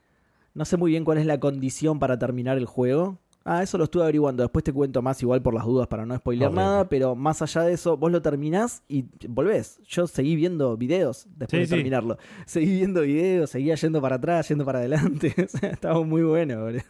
[0.55, 3.19] no sé muy bien cuál es la condición para terminar el juego.
[3.45, 4.43] Ah, eso lo estuve averiguando.
[4.43, 6.89] Después te cuento más igual por las dudas para no spoilear Ok, nada.
[6.89, 9.81] Pero más allá de eso, vos lo terminás y volvés.
[9.89, 11.75] Yo seguí viendo videos después Sí, de sí.
[11.77, 12.19] terminarlo.
[12.47, 15.33] Seguí viendo videos, seguía yendo para atrás, yendo para adelante.
[15.63, 16.83] Estaba muy bueno, boludo.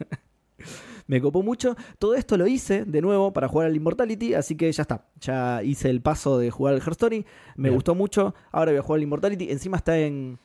[1.09, 1.75] Me copó mucho.
[1.99, 5.07] Todo esto lo hice de nuevo para jugar al Immortality, así que ya está.
[5.21, 7.27] Ya hice el paso de jugar al Her Story.
[7.57, 7.75] Me Bien.
[7.75, 8.35] gustó mucho.
[8.53, 9.51] Ahora voy a jugar al Immortality.
[9.51, 10.39] Encima está en.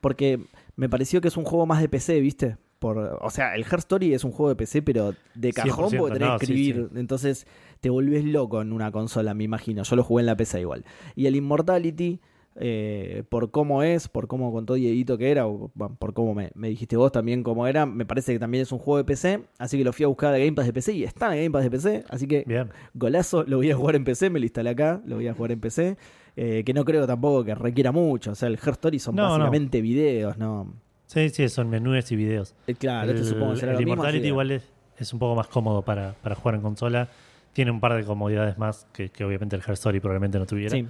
[0.00, 0.40] Porque
[0.76, 2.56] me pareció que es un juego más de PC, ¿viste?
[2.80, 5.98] Por, o sea, el Her Story es un juego de PC, pero de cajón 100%,
[5.98, 6.90] porque tenés no, que sí, escribir.
[6.96, 7.46] Entonces
[7.80, 9.84] te volvés loco en una consola, me imagino.
[9.84, 10.84] Yo lo jugué en la PC igual.
[11.14, 12.20] Y el Immortality,
[12.56, 16.50] eh, por cómo es, por cómo contó Dieguito que era, o bueno, por cómo me,
[16.54, 19.40] me dijiste vos también cómo era, me parece que también es un juego de PC.
[19.58, 21.50] Así que lo fui a buscar a Game Pass de PC y está en Game
[21.50, 22.04] Pass de PC.
[22.08, 22.70] Así que Bien.
[22.94, 25.52] golazo, lo voy a jugar en PC, me lo instalé acá, lo voy a jugar
[25.52, 25.96] en PC.
[26.36, 28.32] eh, que no creo tampoco que requiera mucho.
[28.32, 29.30] O sea, el Her Story son No, no.
[29.30, 30.72] básicamente videos, ¿no?
[31.06, 32.54] Sí, sí, son menús y videos.
[32.66, 33.82] Eh, Claro, el, este supongo que será el lo.
[33.82, 34.64] Immortality igual es,
[34.98, 37.08] es un poco más cómodo para, para jugar en consola.
[37.52, 40.70] Tiene un par de comodidades más que, que obviamente el Her Story probablemente no tuviera.
[40.70, 40.86] Sí.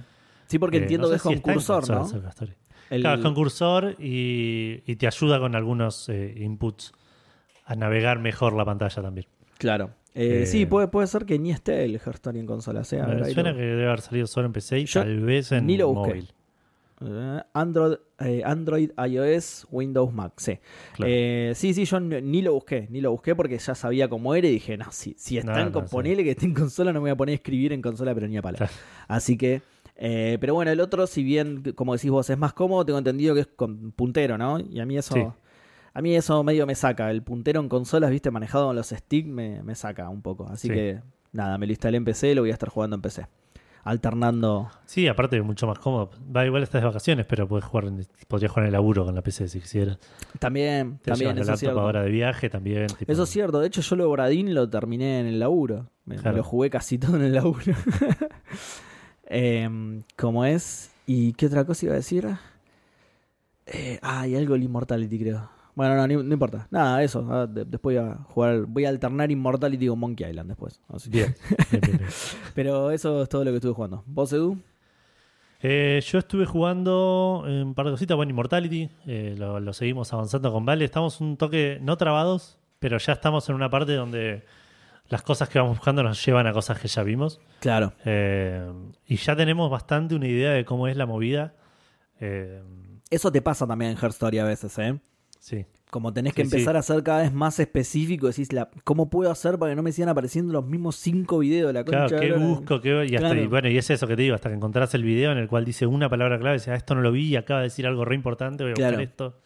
[0.47, 2.17] Sí, porque Eh, entiendo no que es si con está en cursor, consolas ¿no?
[2.19, 2.53] el Her Story.
[2.91, 6.93] El- Claro, es con cursor y, y te ayuda con algunos eh, inputs
[7.65, 9.25] a navegar mejor la pantalla también.
[9.57, 9.89] Claro.
[10.13, 12.83] Eh, sí, puede, puede ser que ni esté el Her Story en consola.
[12.83, 15.65] Sea, Me suena que debe haber salido solo en PC y Yo tal vez en
[15.65, 16.29] ni lo móvil.
[17.53, 20.57] Android, eh, Android, iOS, Windows, Mac, sí.
[20.93, 21.11] Claro.
[21.13, 24.47] Eh, sí, sí, yo ni lo busqué, ni lo busqué porque ya sabía cómo era
[24.47, 26.23] y dije, no, si, si está No, en no, sí.
[26.23, 28.37] que esté en consola, no me voy a poner a escribir en consola, pero ni
[28.37, 28.57] a pala.
[28.57, 28.71] Claro.
[29.07, 29.61] Así que,
[29.95, 33.33] eh, pero bueno, el otro, si bien, como decís vos, es más cómodo, tengo entendido
[33.33, 34.59] que es con puntero, ¿no?
[34.59, 35.25] Y a mí eso, Sí.
[35.93, 37.09] a mí eso medio me saca.
[37.11, 40.47] El puntero en consolas, viste, manejado con los stick, me, me saca un poco.
[40.49, 40.73] Así Sí.
[40.73, 40.99] que,
[41.31, 43.27] nada, me lo instalé en PC, lo voy a estar jugando en PC.
[43.85, 44.71] Alternando.
[44.87, 46.09] Sí, aparte es mucho más cómodo.
[46.35, 49.13] Va igual estás de vacaciones, pero puedes jugar en- podrías jugar en el laburo con
[49.13, 49.99] la PC si quisieras.
[50.39, 51.79] También, Te también, la eso cierto.
[51.81, 52.87] ahora de viaje también.
[52.87, 55.91] tipo- Eso es cierto, de hecho yo lo Bradín lo terminé en el laburo.
[56.05, 57.73] Me, me lo jugué casi todo en el laburo.
[59.27, 60.91] Em, ¿Cómo es?
[61.07, 62.27] ¿Y qué otra cosa iba a decir?
[63.65, 65.49] Eh, ah, y algo del Immortality creo.
[65.75, 66.67] Bueno, no, no importa.
[66.71, 67.27] Nada, eso.
[67.31, 70.79] ah, de- después voy a jugar, voy a alternar Immortality con Monkey Island después.
[70.89, 71.35] Así que- Bien.
[71.71, 72.09] bien, bien, bien.
[72.55, 74.03] Pero eso es todo lo que estuve jugando.
[74.05, 74.57] ¿Vos, Edu?
[75.61, 80.51] Eh, yo estuve jugando un par de cositas, bueno, Immortality, eh, lo, lo seguimos avanzando
[80.53, 80.85] con Vale.
[80.85, 84.43] Estamos un toque no trabados, pero ya estamos en una parte donde
[85.09, 87.39] las cosas que vamos buscando nos llevan a cosas que ya vimos.
[87.59, 87.93] Claro.
[88.05, 88.67] Eh,
[89.07, 91.53] y ya tenemos bastante una idea de cómo es la movida.
[92.19, 92.61] Eh,
[93.09, 94.99] Eso te pasa también en Her Story a veces, ¿eh?
[95.39, 96.55] sí, Como tenés que Sí, sí.
[96.55, 99.83] empezar a ser cada vez más específico, decís, la, ¿cómo puedo hacer para que no
[99.83, 102.81] me sigan apareciendo los mismos cinco videos de la concha claro, ¿qué busco?
[102.81, 103.41] ¿Qué, y, hasta- Claro.
[103.43, 105.47] y bueno, y es eso que te digo, hasta que encontrás el video en el
[105.47, 107.85] cual dice una palabra clave, dice, ah, esto no lo vi y acaba de decir
[107.85, 108.97] algo re importante, voy a Claro.
[108.97, 109.39] buscar esto.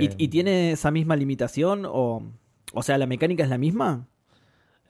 [0.00, 1.84] ¿Y, Eh, y tiene esa misma limitación?
[1.86, 2.22] O,
[2.72, 4.06] o sea, ¿la mecánica es la misma?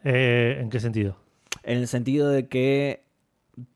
[0.04, 1.16] Eh, ¿En qué sentido?
[1.62, 3.04] En el sentido de que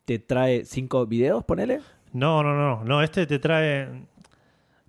[0.05, 1.81] te trae cinco videos, ponele.
[2.13, 3.89] No, no, no, no, este te trae...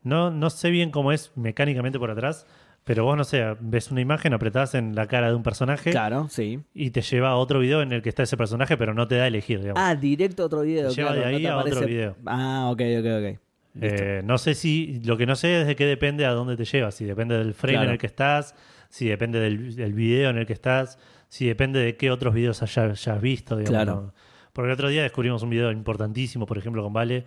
[0.04, 2.46] No, no sé bien cómo es mecánicamente por atrás,
[2.86, 6.30] pero vos, no sé, ves una imagen, apretás en la cara de un personaje Claro,
[6.30, 6.62] sí.
[6.74, 9.16] y te lleva a otro video en el que está ese personaje, pero no te
[9.16, 9.84] da a elegir, digamos.
[9.84, 10.88] Ah, directo a otro video.
[10.90, 12.16] Te lleva claro, de no ahí te a otro video.
[12.26, 13.40] Ah, ok, ok, ok.
[13.82, 16.64] Eh, no sé si, lo que no sé es de qué depende a dónde te
[16.64, 17.88] lleva, si depende del frame Claro.
[17.90, 18.56] en el que estás,
[18.90, 20.98] si depende del, del video en el que estás,
[21.30, 23.84] si depende de qué otros videos haya- hayas visto, digamos.
[23.84, 24.14] Claro.
[24.54, 27.26] Porque el otro día descubrimos un video importantísimo, por ejemplo, con Vale,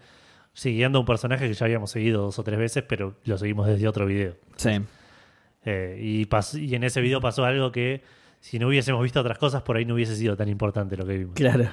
[0.52, 3.66] siguiendo a un personaje que ya habíamos seguido dos o tres veces, pero lo seguimos
[3.68, 4.34] desde otro video.
[4.56, 4.80] Sí.
[5.64, 8.02] Eh, y, y en ese video pasó algo que
[8.40, 11.18] si no hubiésemos visto otras cosas, por ahí no hubiese sido tan importante lo que
[11.18, 11.34] vimos.
[11.34, 11.68] Claro.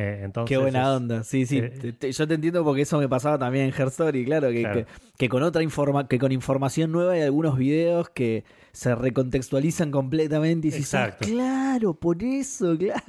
[0.00, 1.24] Eh, entonces, Qué buena onda.
[1.24, 1.58] Sí, sí.
[1.58, 4.48] eh, Te- te- yo te entiendo porque eso me pasaba también en Her Story, claro,
[4.50, 4.84] que, Claro.
[4.84, 4.86] que,
[5.18, 10.68] que con otra informa que con información nueva hay algunos videos que se recontextualizan completamente
[10.68, 11.26] y dices, ah, Exacto.
[11.26, 13.02] claro, por eso, claro.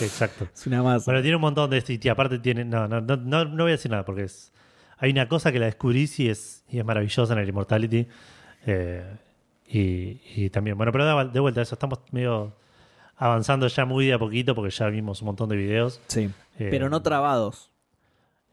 [0.00, 0.46] Exacto.
[0.54, 1.06] Es una masa.
[1.06, 2.64] Bueno, tiene un montón de esto y aparte tiene.
[2.64, 4.52] No, no, no, no, no voy a decir nada porque es.
[4.98, 8.06] Hay una cosa que la descubrís y es, y es maravillosa en el Immortality.
[8.66, 9.04] eh,
[9.68, 12.54] y, y también, bueno, pero de, de vuelta a eso, estamos medio
[13.16, 16.00] avanzando ya muy de a poquito porque ya vimos un montón de videos.
[16.08, 16.30] sí.
[16.58, 17.70] Eh, Pero no trabados.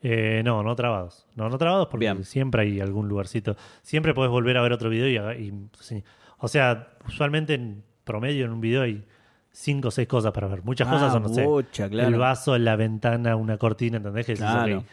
[0.01, 1.25] eh, no, no trabados.
[1.35, 2.25] No, no trabados porque Bien.
[2.25, 3.55] siempre hay algún lugarcito.
[3.81, 6.03] Siempre podés volver a ver otro video y, y- sí.
[6.39, 9.05] O sea, usualmente en promedio en un video hay
[9.51, 10.63] cinco o seis cosas para ver.
[10.63, 12.09] Muchas cosas Ah, son, no sé, bocha, claro.
[12.09, 14.25] el vaso, la ventana, una cortina, ¿entendés?
[14.25, 14.83] Que Claro.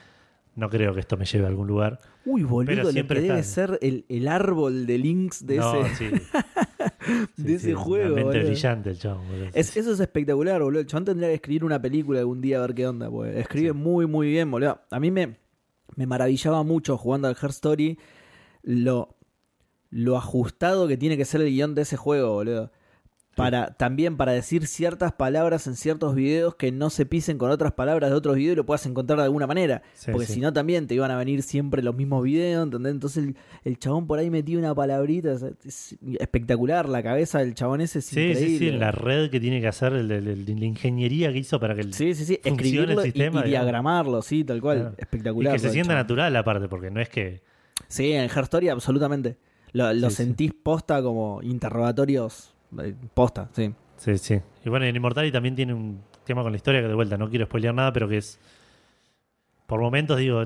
[0.56, 1.98] No creo que esto me lleve a algún lugar.
[2.26, 5.84] Uy, boludo, Pero lo que siempre debe ser el, el árbol de links de no,
[5.86, 6.10] ese, sí.
[7.36, 8.06] De sí, ese juego.
[8.06, 8.50] Una mente boludo.
[8.50, 9.46] brillante el chabón, boludo.
[9.54, 10.80] Es- eso es espectacular, boludo.
[10.80, 13.36] El chabón tendría que escribir una película algún día a ver qué onda, pues.
[13.36, 14.80] Escribe muy, muy bien, boludo.
[14.90, 15.36] A mí me,
[15.96, 17.98] me maravillaba mucho jugando al Her Story
[18.62, 19.16] lo,
[19.90, 22.70] lo ajustado que tiene que ser el guion de ese juego, boludo.
[23.42, 27.72] Para, También para decir ciertas palabras en ciertos videos que no se pisen con otras
[27.72, 29.82] palabras de otros videos y lo puedas encontrar de alguna manera.
[29.94, 30.34] Sí, Porque sí.
[30.34, 32.92] si no también te iban a venir siempre los mismos videos, ¿entendés?
[32.92, 35.32] Entonces el, el chabón por ahí metía una palabrita.
[35.64, 38.46] es espectacular, la cabeza del chabón ese es Sí, increíble.
[38.46, 41.80] sí, sí, la red que tiene que hacer, el- la ingeniería que hizo para que
[41.82, 42.40] el, Sí, sí, sí.
[42.44, 43.64] Escribirlo el y- sistema, y, digamos.
[43.66, 44.78] diagramarlo, sí, tal cual.
[44.78, 44.94] Claro.
[44.98, 45.52] y Espectacular.
[45.54, 46.02] que se sienta chabón.
[46.02, 47.42] natural aparte, porque no es que...
[47.88, 49.36] Sí, en Her Story absolutamente.
[49.72, 52.54] Lo, lo sentís posta como interrogatorios
[53.14, 53.74] posta, sí.
[53.96, 54.40] Sí, sí.
[54.64, 57.28] Y bueno, en Immortality también tiene un tema con la historia que de vuelta no
[57.28, 58.40] quiero spoilear nada, pero que es.
[59.66, 60.44] Por momentos digo,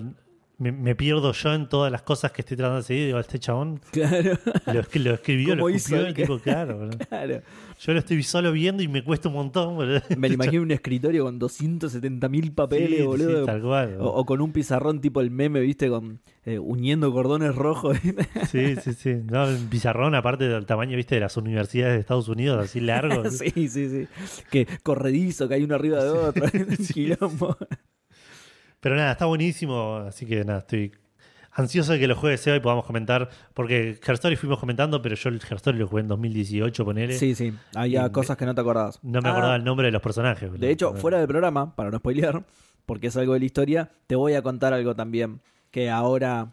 [0.59, 3.07] me, me pierdo yo en todas las cosas que estoy tratando de seguir.
[3.07, 6.91] Digo, este chabón Claro, lo, es- lo escribió, lo ¿Cómo hizo escupió, el tipo, claro.
[7.09, 7.43] claro.
[7.81, 10.01] Yo lo estoy solo viendo y me cuesta un montón, boludo.
[10.17, 13.41] Me lo imagino un escritorio con 270 mil papeles, Sí, boludo.
[13.41, 13.97] sí, tal cual.
[14.01, 17.99] o, o con un pizarrón tipo el meme, viste, con eh, uniendo cordones rojos.
[18.51, 19.15] Sí, sí, sí.
[19.29, 23.29] No, un pizarrón, aparte del tamaño, viste, de las universidades de Estados Unidos, así largo.
[23.31, 24.07] sí, sí, sí.
[24.51, 26.45] Que corredizo, que hay uno arriba de otro.
[26.55, 27.57] Un quilombo.
[28.85, 30.93] Pero nada, está buenísimo, así que nada, estoy.
[31.53, 35.15] ansioso de que lo juegue Seba y podamos comentar, porque Her Story fuimos comentando, pero
[35.15, 37.15] yo el Her Story lo jugué en 2018, ponele.
[37.19, 37.55] Sí, sí.
[37.75, 38.99] Había cosas que no te acordabas.
[39.03, 40.51] No me Ah, acordaba el nombre de los personajes.
[40.51, 40.67] boludo.
[40.67, 42.45] De hecho, fuera del programa, para no spoilear,
[42.85, 45.41] porque es algo de la historia, te voy a contar algo también.
[45.71, 46.53] Que ahora,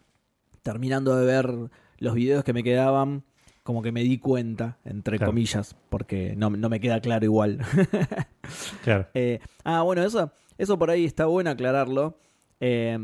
[0.63, 1.49] terminando de ver
[1.97, 3.23] los videos que me quedaban,
[3.63, 5.31] como que me di cuenta, entre Claro.
[5.31, 7.59] comillas, porque no, no me queda claro igual.
[8.83, 9.07] Claro.
[9.13, 10.31] Eh, ah, bueno, eso,
[10.61, 12.17] eso por ahí está bueno aclararlo.
[12.59, 12.97] Eh,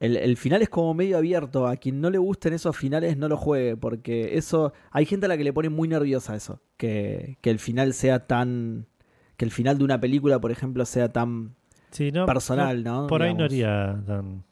[0.00, 1.66] el, el final es como medio abierto.
[1.66, 3.76] A quien no le gusten esos finales, no lo juegue.
[3.76, 4.72] Porque eso.
[4.90, 6.60] Hay gente a la que le pone muy nerviosa eso.
[6.76, 8.86] Que, que el final sea tan.
[9.36, 11.54] Que el final de una película, por ejemplo, sea tan
[11.90, 13.06] Sí, no, personal, ¿no?
[13.06, 14.44] Por ahí no haría tan.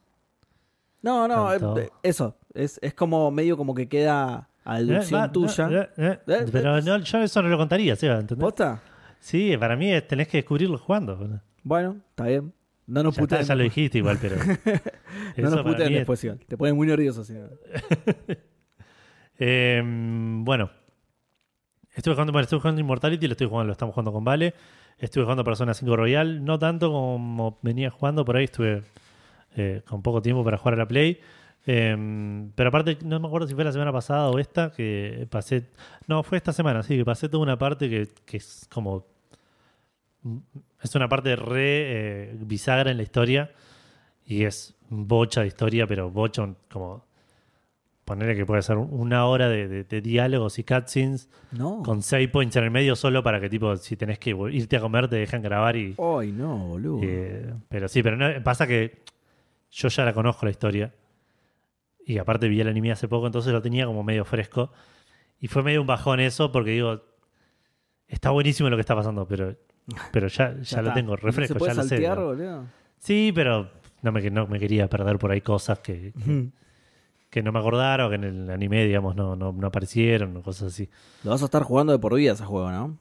[1.02, 1.78] No, no, Tanto.
[1.78, 2.36] eh, eso.
[2.54, 5.66] Es, es como medio como que queda a deducción Eh, va, tuya.
[5.68, 5.88] no, eh,
[6.28, 8.40] eh, pero no, yo eso no lo contaría, Seba, ¿entendés?
[8.44, 8.80] ¿Posta?
[9.18, 11.40] Sí, para mí es- tenés que descubrirlo jugando.
[11.62, 12.52] Bueno, está bien.
[12.86, 13.48] No nos Ya, está, puteen.
[13.48, 14.36] ya lo dijiste igual, pero.
[15.36, 16.38] No nos puteen es- después, Iván.
[16.46, 17.24] Te pones muy nervioso.
[17.24, 17.48] si no.
[19.38, 20.70] Eh, bueno.
[21.94, 24.54] Estuve jugando, bueno, estuve jugando Immortality, lo estoy jugando, lo estamos jugando con Vale.
[24.98, 28.82] Estuve jugando Persona 5 Royal, no tanto como venía jugando, por ahí estuve
[29.56, 31.20] eh, con poco tiempo para jugar a la Play.
[31.66, 35.68] Eh, pero aparte, no me acuerdo si fue la semana pasada o esta, que pasé.
[36.06, 39.06] No, fue esta semana, sí, que pasé toda una parte que, que es como.
[40.80, 43.50] Es una parte re eh, bisagra en la historia.
[44.24, 47.04] Y es bocha de historia, pero bocha como.
[48.04, 51.84] Ponerle que puede ser una hora de, de- de diálogos y cutscenes No.
[51.84, 54.80] con save points en el medio solo para que, tipo, si tenés que irte a
[54.80, 55.94] comer, te dejan grabar y.
[55.98, 56.98] Ay, no, boludo.
[57.04, 59.02] eh, pero sí, pero no, pasa que
[59.70, 60.92] yo ya la conozco la historia.
[62.04, 64.72] Y aparte vi el anime hace poco, entonces lo tenía como medio fresco.
[65.38, 67.02] Y fue medio un bajón eso, porque digo,
[68.08, 69.54] está buenísimo lo que está pasando, pero,
[70.12, 71.88] pero ya, ya, lo tengo refresco, ¿Se puede ya lo sé.
[71.90, 72.64] saltear, boludo?
[72.98, 73.70] Sí, pero
[74.02, 76.12] no me, no me quería perder por ahí cosas que,
[77.30, 80.68] que no me acordara o que en el anime, digamos, no, no, no aparecieron cosas
[80.72, 80.88] así.
[81.24, 82.98] Lo vas a estar jugando de por vida ese juego, ¿no?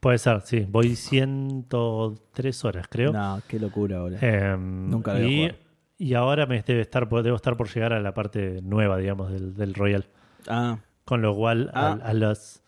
[0.00, 0.66] Puede ser, sí.
[0.68, 3.12] Voy 103 horas, creo.
[3.12, 4.18] No, qué locura, boludo.
[4.20, 5.52] Em, Nunca lo a y,
[5.98, 9.54] y ahora me debe estar, debo estar por llegar a la parte nueva, digamos, del,
[9.54, 10.06] del Royal.
[10.48, 11.98] Ah, Con lo cual, a- Ah.
[12.02, 12.62] a, las,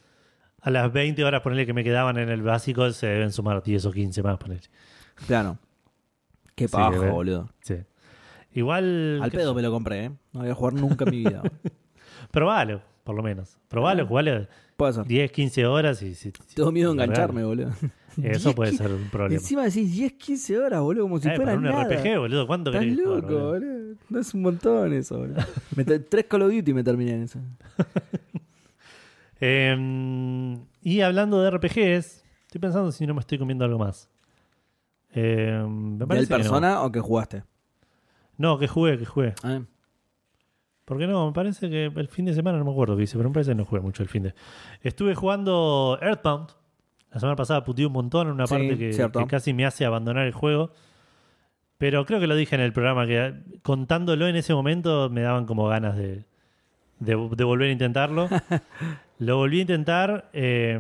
[0.67, 3.87] a las 20 horas, ponerle que me quedaban en el básico, se deben sumar 10
[3.87, 4.69] o 15 más, ponerle.
[5.27, 5.59] claro.
[6.55, 7.49] Qué Sí, paja, ve- boludo.
[7.63, 7.77] Sí.
[8.55, 9.21] Igual.
[9.23, 10.11] Al pedo sé me lo compré, ¿eh?
[10.33, 11.43] No voy a jugar nunca en mi vida.
[12.31, 13.59] Probalo, por lo menos.
[13.69, 14.07] Probalo, Ah.
[14.07, 15.07] jugale Puede ser.
[15.07, 16.33] 10, 15 horas y si.
[16.55, 17.71] Tengo miedo de engancharme, boludo.
[18.23, 19.35] Eso 10, puede 15 ser un problema.
[19.41, 21.85] Encima decís 10, 15 horas, boludo, como si Eh, fuera para un nada.
[21.85, 23.51] RPG, boludo, ¿cuánto Estás querés jugar, loco, boludo?
[23.53, 23.97] boludo.
[24.09, 25.37] No es un montón eso, boludo.
[25.77, 27.39] Me tres Call of Duty me terminé en eso.
[29.41, 34.09] Eh, y hablando de RPGs, estoy pensando si no me estoy comiendo algo más.
[35.13, 36.39] Eh, me ¿Del parece que no.
[36.41, 37.45] persona o que jugaste?
[38.39, 39.35] No, que jugué, que jugué.
[39.43, 39.61] Ah,
[40.85, 43.29] Porque no, me parece que el fin de semana no me acuerdo qué hice, pero
[43.31, 44.35] me parece que no jugué mucho el fin de.
[44.83, 46.51] Estuve jugando Earthbound.
[47.13, 50.27] La semana pasada puteé un montón en una Sí, parte que, casi me hace abandonar
[50.27, 50.73] el juego.
[51.79, 55.47] Pero creo que lo dije en el programa, que contándolo en ese momento me daban
[55.47, 56.25] como ganas de,
[57.01, 58.29] de, de volver a intentarlo.
[59.19, 60.79] lo volví a intentar eh,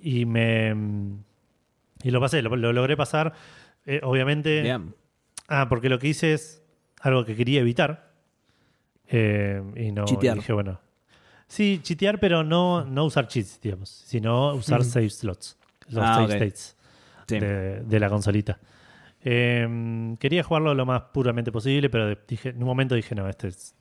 [0.00, 0.74] y me.
[2.02, 3.32] Y lo pasé, lo, lo logré pasar.
[3.86, 4.62] Eh, obviamente.
[4.62, 4.94] Bien.
[5.48, 6.62] Ah, porque lo que hice es
[7.00, 8.12] algo que quería evitar.
[9.08, 10.36] Eh, y no Chitear.
[10.36, 10.80] dije, bueno.
[11.46, 14.88] Sí, chitear, pero no, no usar cheats, digamos, sino usar Ujú.
[14.90, 15.58] save slots,
[15.90, 16.76] los Ah, save states
[17.28, 17.38] Sí.
[17.38, 18.58] de, de la consolita.
[19.22, 23.48] Eh, quería jugarlo lo más puramente posible, pero dije, en un momento dije, no, este
[23.48, 23.74] es.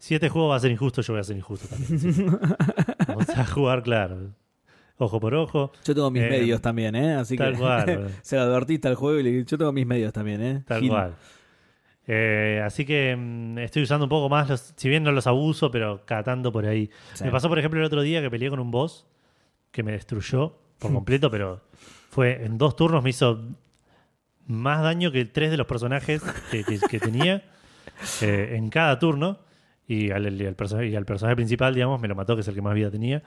[0.00, 2.38] Si este juego va a ser injusto, yo voy a ser injusto también.
[3.06, 4.30] Vamos a jugar, claro.
[4.96, 5.72] Ojo por ojo.
[5.84, 7.14] Yo tengo mis Eh, medios también, ¿eh?
[7.14, 9.86] Así tal que cual, se lo advertiste al juego y le dije, yo tengo mis
[9.86, 10.62] medios también, ¿eh?
[10.66, 10.88] Tal Gil.
[10.88, 11.14] cual.
[12.06, 15.70] Eh, así que mm, estoy usando un poco más, los, si bien no los abuso,
[15.70, 16.90] pero cada tanto por ahí.
[17.12, 17.24] Sí.
[17.24, 19.06] Me pasó, por ejemplo, el otro día que peleé con un boss
[19.70, 21.60] que me destruyó por completo, pero
[22.10, 23.38] fue en dos turnos me hizo
[24.46, 27.44] más daño que tres de los personajes que, que- que tenía
[28.22, 29.38] eh, en cada turno.
[29.92, 32.48] Y al, y al perso- y al personaje principal, digamos, me lo mató, que es
[32.48, 33.22] el que más vida tenía.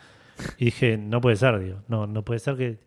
[0.57, 2.79] Y dije, no puede ser, digo, no, no puede ser que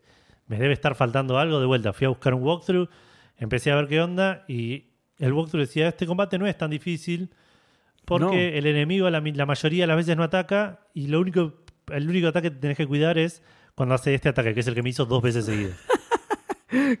[0.47, 1.93] me debe estar faltando algo de vuelta.
[1.93, 2.89] Fui a buscar un walkthrough,
[3.37, 4.85] empecé a ver qué onda y
[5.19, 7.29] el walkthrough decía, este combate no es tan difícil
[8.05, 11.53] porque el enemigo la, mi- la mayoría de las veces no ataca y lo único,
[11.93, 13.43] el único ataque que tenés que cuidar es
[13.75, 15.71] cuando hace este ataque, que es el que me hizo dos veces seguido.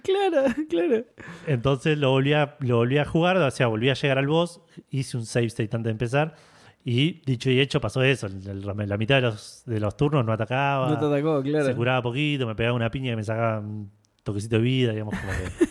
[0.03, 1.03] Claro, claro.
[1.45, 4.61] Entonces lo volví, a, lo volví a jugar, o sea, volví a llegar al boss,
[4.89, 6.35] hice un save state antes de empezar
[6.83, 8.27] y dicho y hecho pasó eso.
[8.27, 11.49] El- el- la mitad de los, de los turnos no atacaba, No te atacó, se
[11.49, 11.75] claro.
[11.75, 13.91] curaba poquito, me pegaba una piña y me sacaba un
[14.23, 15.67] toquecito de vida, digamos, como que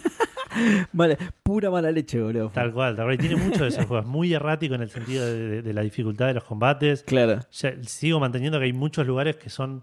[0.92, 2.48] Vale, pura mala leche, boludo.
[2.48, 3.14] Tal cual, tal cual.
[3.16, 4.06] Y tiene mucho de esos juegos.
[4.06, 7.02] Muy errático en el sentido de, de- de la dificultad de los combates.
[7.02, 7.40] Claro.
[7.52, 9.82] Ya- sigo manteniendo que hay muchos lugares que son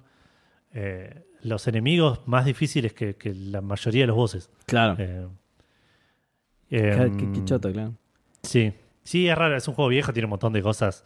[0.73, 4.49] eh, los enemigos más difíciles que, que la mayoría de los bosses.
[4.65, 4.95] Claro.
[4.97, 5.27] Eh,
[6.69, 7.93] Qué, em, qué- qué choto, claro.
[8.41, 8.73] Sí,
[9.03, 11.03] sí, es raro, es un juego viejo, tiene un montón de cosas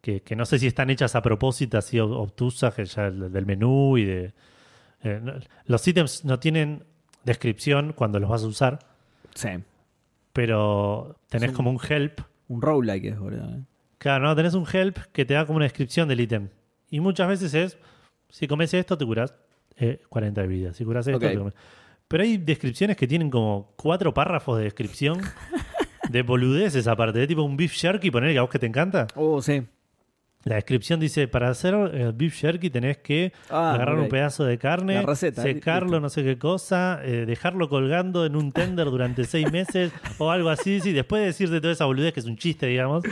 [0.00, 3.46] que, que no sé si están hechas a propósito, así ob- obtusas, que ya del
[3.46, 4.32] menú y de...
[5.02, 5.34] eh, no-
[5.66, 6.84] los ítems no tienen
[7.24, 8.78] descripción cuando los vas a usar,
[9.34, 9.50] Sí.
[10.32, 12.20] pero tenés Son- como un help.
[12.48, 13.44] Un roguelike es, boludo.
[13.56, 13.60] eh.
[13.98, 16.48] Claro, no, tenés un help que te da como una descripción del ítem.
[16.90, 17.78] Y muchas veces es,
[18.28, 19.34] si comes esto te curás
[19.76, 21.54] eh, 40 de vida, si curás esto te comes-
[22.06, 25.20] Pero hay descripciones que tienen como cuatro párrafos de descripción
[26.10, 29.06] de boludeces aparte, de tipo un beef jerky, poner que a vos que te encanta.
[29.14, 29.62] Oh, sí.
[30.44, 34.56] La descripción dice, para hacer eh, beef jerky tenés que Ah, agarrar un pedazo de
[34.56, 39.50] carne, receta, secarlo, no sé qué cosa, eh, dejarlo colgando en un tender durante seis
[39.52, 40.80] meses o algo así.
[40.80, 43.02] Sí, después de decirte toda esa boludez, que es un chiste, digamos,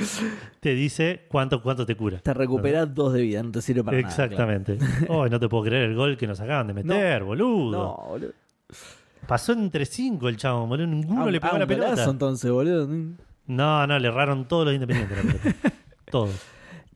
[0.61, 2.21] te dice cuánto, cuánto te cura.
[2.21, 4.79] Te recuperás dos de vida, no te sirve para Exactamente.
[5.09, 7.19] Oh, no te puedo creer el gol que nos acaban de meter, nada.
[7.25, 7.71] boludo.
[7.71, 7.97] claro.
[8.03, 8.33] No, boludo.
[9.27, 10.87] Pasó entre cinco el chavo, boludo.
[10.87, 11.91] Ninguno Ah, le pegó ah, la pelota.
[11.91, 12.89] golazo, entonces, boludo.
[13.47, 15.73] No, no, le erraron todos los independientes la pelota.
[16.11, 16.31] Todos.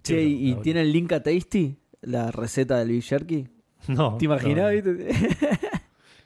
[0.02, 1.76] Che, ¿y no, tiene el link a Tasty?
[2.02, 3.46] La receta del beef jerky.
[3.88, 4.16] No.
[4.16, 4.70] ¿Te imaginas, no.
[4.70, 5.08] viste?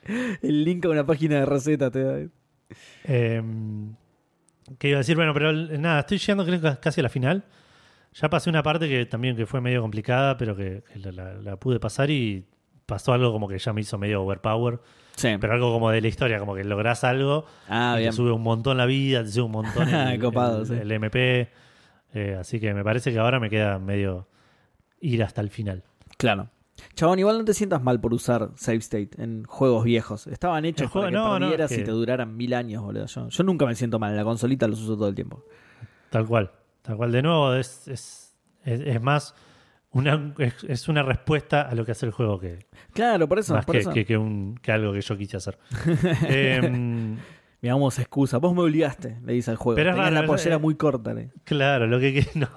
[0.41, 2.19] el link a una página de receta te da.
[3.05, 3.41] Eh,
[4.77, 5.15] ¿Qué iba a decir?
[5.15, 7.43] Bueno, pero nada, estoy llegando creo que casi a la final.
[8.13, 11.33] Ya pasé una parte que también que fue medio complicada, pero que, que la, la-
[11.35, 12.45] la pude pasar y
[12.85, 14.79] pasó algo como que ya me hizo medio overpower.
[15.15, 15.29] Sí.
[15.39, 18.11] Pero algo como de la historia, como que lográs algo ah, y bien.
[18.11, 20.73] te sube un montón la vida, te sube un montón el, Copado, el- sí.
[20.73, 21.49] el MP.
[22.13, 24.27] Eh, así que me parece que ahora me queda medio
[24.99, 25.83] ir hasta el final.
[26.17, 26.49] Claro.
[26.95, 30.27] Chabón, igual no te sientas mal por usar Save State en juegos viejos.
[30.27, 32.83] Estaban hechos juego- para que no, no, perdieras es que- y te duraran mil años,
[32.83, 33.05] boludo.
[33.05, 34.11] Yo, yo nunca me siento mal.
[34.11, 35.43] En la consolita los uso todo el tiempo.
[36.09, 36.51] Tal cual.
[36.81, 37.11] Tal cual.
[37.13, 39.33] De nuevo, es, es, es, es más
[39.95, 40.33] una,
[40.67, 42.59] es, una respuesta a lo que hace el juego que,
[42.93, 43.53] Claro, por eso.
[43.55, 43.91] más por que, eso.
[43.91, 45.57] que- que un, que algo que yo quise hacer.
[46.29, 47.17] Em,
[47.61, 48.37] Miramos excusa.
[48.37, 49.75] Vos me obligaste, le dice al juego.
[49.75, 51.13] Pero Tenías raro, la pollera eh, muy corta.
[51.15, 51.31] le.
[51.43, 52.47] claro, lo que, que- no.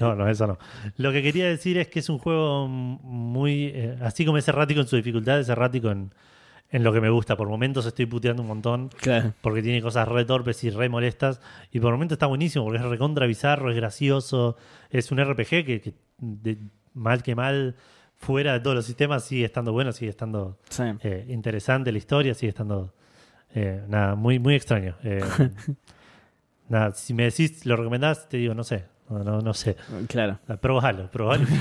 [0.00, 0.58] no, no, eso no.
[0.96, 4.80] Lo que quería decir es que es un juego muy, eh, así como es errático
[4.80, 6.12] en su dificultad, es errático en,
[6.70, 7.36] en lo que me gusta.
[7.36, 9.32] Por momentos estoy puteando un montón Claro.
[9.40, 11.40] porque tiene cosas re torpes y re molestas.
[11.70, 14.56] Y por momentos está buenísimo porque es recontra bizarro, es gracioso.
[14.90, 16.58] Es un RPG que, que de-
[16.94, 17.76] mal que mal,
[18.16, 20.82] fuera de todos los sistemas, sigue estando bueno, sigue estando Sí.
[21.02, 22.94] eh, interesante la historia, sigue estando
[23.54, 24.96] eh, nada, muy, muy extraño.
[25.04, 25.20] Eh,
[26.68, 29.76] nada, si me decís, lo recomendás, te digo, no sé, no, no, no sé.
[30.08, 30.38] Claro.
[30.60, 31.46] Probalo, probalo.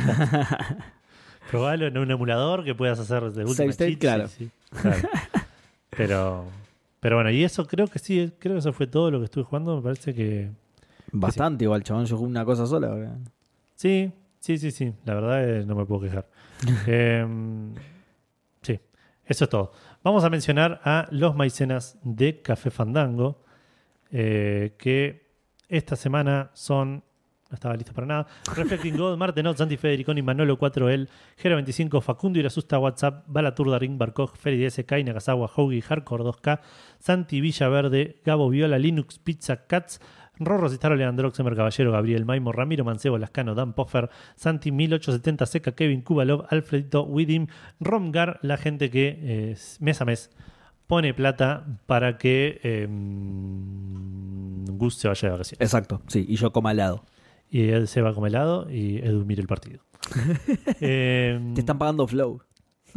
[1.50, 4.28] probalo en un emulador que puedas hacer de última Save state, cheat, claro.
[4.28, 5.10] sí, sí, claro.
[5.98, 6.46] Pero,
[7.00, 9.46] pero bueno, y eso creo que sí, creo que eso fue todo lo que estuve
[9.46, 9.78] jugando.
[9.78, 10.52] Me parece que
[11.12, 12.06] Bastante igual, chabón.
[12.06, 12.90] Yo jugué una cosa sola.
[12.90, 13.16] boludo.
[13.76, 14.94] sí, sí, sí, sí.
[15.06, 16.28] La verdad es, no me puedo quejar.
[16.88, 17.74] Em,
[18.62, 18.80] sí,
[19.26, 19.72] eso es todo.
[20.04, 23.44] Vamos a mencionar a los maicenas de Café Fandango,
[24.12, 25.30] eh, que
[25.70, 27.04] esta semana son.
[27.56, 28.28] Estaba listo para nada.
[28.56, 34.32] Reflecting God, Martenot, Santi Federiconi, Manolo 4L, Gero 25, Facundo Irasusta, WhatsApp, Balaturda, Ring Barkov,
[34.38, 36.60] Feri DS, Kai, Nakazawa, Hoagie, Hardcore 2K,
[37.00, 40.00] Santi Villaverde, Gabo Viola, Linux, Pizza, Cats,
[40.40, 46.02] Rorro Cistaro, Leandro, Caballero, Gabriel Maimo, Ramiro Mancebo, Lascano, Dan Poffer, Santi 1870, Seca, Kevin
[46.02, 47.48] Kubalov, Alfredito, Widim,
[47.80, 50.30] Romgar, la gente que eh, mes a mes
[50.88, 52.88] pone plata para que eh,
[54.78, 55.62] Gus se vaya de vacaciones.
[55.62, 56.26] Exacto, sí.
[56.28, 57.06] Y yo como al lado.
[57.50, 59.82] Y él se va como helado y Edu mira el partido.
[60.82, 62.42] Eh, Te están pagando Flow.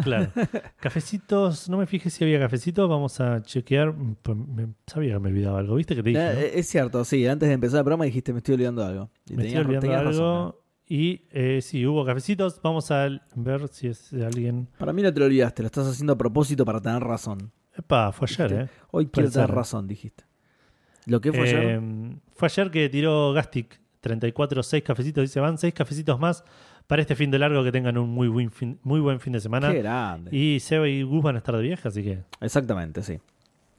[0.02, 0.30] Claro.
[0.80, 3.92] Cafecitos, no me fijé si había cafecitos, vamos a chequear.
[3.92, 5.94] Mm, pues me- sabía que me olvidaba algo, ¿viste?
[5.96, 6.22] Que te dije.
[6.22, 6.30] ¿no?
[6.30, 7.26] Eh, Es cierto, sí.
[7.26, 9.10] Antes de empezar el programa dijiste, me estoy olvidando de algo.
[9.28, 10.10] Y me tenías- estoy olvidando algo.
[10.10, 10.54] razón,
[10.88, 12.60] y eh, sí, hubo cafecitos.
[12.62, 14.68] Vamos a ver si es de alguien.
[14.72, 14.76] ¿eh?
[14.78, 15.62] Para mí no te lo olvidaste.
[15.62, 17.50] Lo estás haciendo a propósito para tener razón.
[17.76, 18.52] Epa, fue ayer.
[18.52, 18.68] ¿eh?
[18.92, 20.24] Hoy quiero tener razón, dijiste.
[21.06, 21.80] ¿Lo que fue ayer?
[21.82, 25.22] Eh, fue ayer que tiró Gastic 34, 6 cafecitos.
[25.22, 26.44] Dice: van 6 cafecitos más
[26.86, 27.64] para este fin de largo.
[27.64, 29.72] Que tengan un muy buen fin, muy buen fin de semana.
[29.72, 30.34] Qué grande.
[30.36, 32.20] Y Seba y Gus van a estar de viaje, así que.
[32.40, 33.18] Exactamente, sí.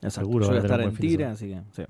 [0.01, 0.27] Exacto.
[0.29, 1.31] Seguro Yo voy a estar en semana.
[1.31, 1.83] así que sí.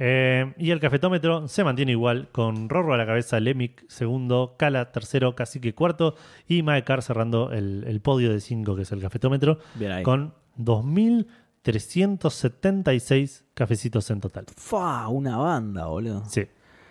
[0.00, 4.92] Eh, y el cafetómetro se mantiene igual, con Rorro a la cabeza, Lemic segundo, Cala
[4.92, 6.14] tercero, Cacique cuarto
[6.46, 10.04] y Maekar cerrando el, el podio de 5 que es el cafetómetro, Bien ahí.
[10.04, 14.46] con 2.376 cafecitos en total.
[14.56, 16.24] Fa, una banda, boludo.
[16.28, 16.46] Sí,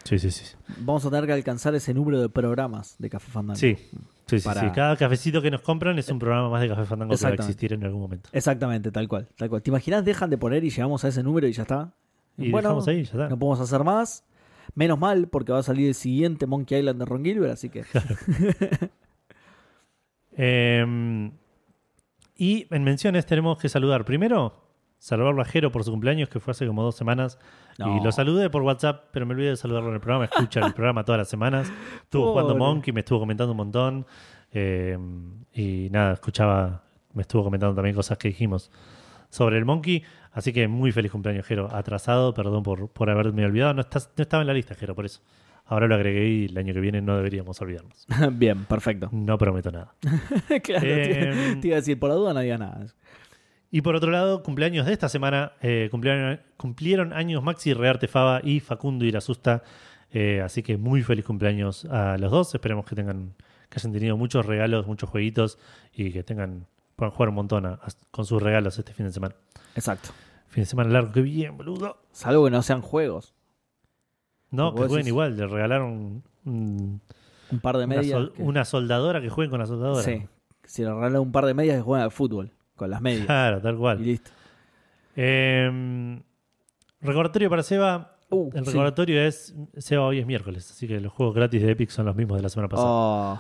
[0.08, 0.56] sí, sí, sí.
[0.80, 3.58] Vamos a tener que alcanzar ese número de programas de Café Fandango.
[3.60, 3.76] Sí,
[4.28, 4.68] Sí, sí, para- sí.
[4.76, 7.34] Cada cafecito que nos compran es un programa más de Café Fandango que va a
[7.34, 8.30] existir en algún momento.
[8.34, 9.62] Exactamente, tal cual, tal cual.
[9.62, 10.04] ¿Te imaginas?
[10.04, 11.94] Dejan de poner y llegamos a ese número y ya está.
[12.38, 13.30] Y bueno, dejamos ahí, ya está.
[13.30, 14.26] no podemos hacer más.
[14.76, 17.84] Menos mal, porque va a salir el siguiente Monkey Island de Ron Gilbert, así que.
[20.40, 21.32] Eh,
[22.36, 24.54] y en menciones tenemos que saludar primero,
[25.00, 27.40] saludar a Jero por su cumpleaños, que fue hace como dos semanas.
[27.78, 27.98] No.
[27.98, 30.26] Y lo saludé por WhatsApp, pero me olvidé de saludarlo en el programa.
[30.26, 31.72] Escucha el programa todas las semanas.
[32.04, 32.42] Estuvo Pobre.
[32.44, 34.06] jugando Monkey, me estuvo comentando un montón.
[34.52, 34.98] Eh,
[35.54, 38.72] y nada, escuchaba, me estuvo comentando también cosas que dijimos
[39.30, 40.04] sobre el Monkey.
[40.32, 41.74] Así que muy feliz cumpleaños, Jero.
[41.74, 43.74] Atrasado, perdón por, por haberme olvidado.
[43.74, 45.22] No, estás- no estaba en la lista, Jero, por eso.
[45.66, 48.06] Ahora lo agregué y el año que viene no deberíamos olvidarnos.
[48.34, 49.10] Bien, perfecto.
[49.12, 49.94] No prometo nada.
[50.64, 52.86] claro, te, Eh, te iba a decir, por la duda no digas nada.
[53.70, 58.40] Y por otro lado, cumpleaños de esta semana, eh, cumplieron, cumplieron años Maxi Rearte Fava
[58.44, 59.62] y Facundo Irasusta.
[60.12, 62.56] Eh, así que muy feliz cumpleaños a los dos.
[62.56, 63.34] Esperemos que tengan,
[63.70, 65.60] que hayan tenido muchos regalos, muchos jueguitos
[65.94, 66.66] y que tengan,
[66.96, 69.36] puedan jugar un montón a- a- con sus regalos este fin de semana.
[69.76, 70.10] Exacto.
[70.48, 71.98] Fin de semana largo, qué bien, boludo.
[72.14, 73.34] Salvo que no sean juegos.
[74.50, 77.02] No, que jueguen decís- igual, le regalaron un-
[77.52, 78.12] Un par de una, medias.
[78.18, 80.04] sol- que- una soldadora que jueguen con la soldadora.
[80.04, 80.26] Sí.
[80.64, 82.52] Si le regalan un par de medias que juegan al fútbol.
[82.78, 83.26] Con las medias.
[83.26, 84.02] Claro, tal y cual.
[84.02, 84.32] listo.
[85.16, 86.20] Eh,
[87.02, 88.72] recordatorio para Seba, Uh, El sí.
[88.72, 92.16] recordatorio es, Seba, hoy es miércoles, así que los juegos gratis de Epic son los
[92.18, 92.90] mismos de la semana pasada.
[92.90, 93.40] Oh.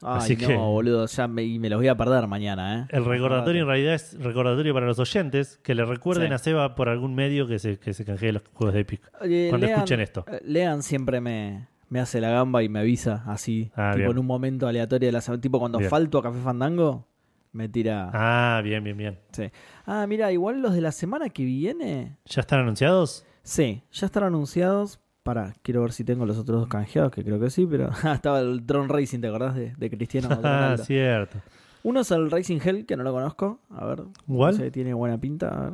[0.00, 1.06] Ay, Así no, que- boludo.
[1.06, 2.86] Ya me, y me los voy a perder mañana, ¿eh?
[2.90, 6.34] el recordatorio en realidad es recordatorio para los oyentes que le recuerden Sí.
[6.34, 9.00] a Seba por algún medio que se, que se canjee los juegos de Epic.
[9.20, 10.24] Oye, Cuando Lean- escuchen esto.
[10.28, 14.10] eh, Lean siempre me, me hace la gamba y me avisa así, Ah, tipo bien.
[14.12, 15.40] en un momento aleatorio de la semana.
[15.40, 15.90] Tipo cuando Bien.
[15.90, 17.08] falto a Café Fandango,
[17.52, 18.10] me tira.
[18.12, 19.18] Ah, bien, bien, bien.
[19.32, 19.50] Sí.
[19.86, 22.16] Ah, mira, igual los de la semana que viene.
[22.26, 23.24] ¿Ya están anunciados?
[23.42, 24.98] Sí, ya están anunciados.
[25.22, 28.14] Para, quiero ver si tengo los otros dos canjeados, que creo que sí, pero Ah,
[28.14, 31.38] estaba el Drone Racing, ¿te acordás de, de Cristiano Ah, cierto.
[31.84, 33.60] Uno es el Racing Hell, que no lo conozco.
[33.70, 34.02] A ver.
[34.26, 34.54] ¿Cuál?
[34.54, 35.48] no sé, tiene buena pinta.
[35.48, 35.72] A ver.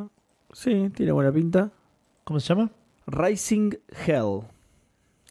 [0.52, 1.70] Sí, tiene buena pinta.
[2.24, 2.70] ¿Cómo se llama?
[3.06, 3.72] Rising
[4.06, 4.40] Hell.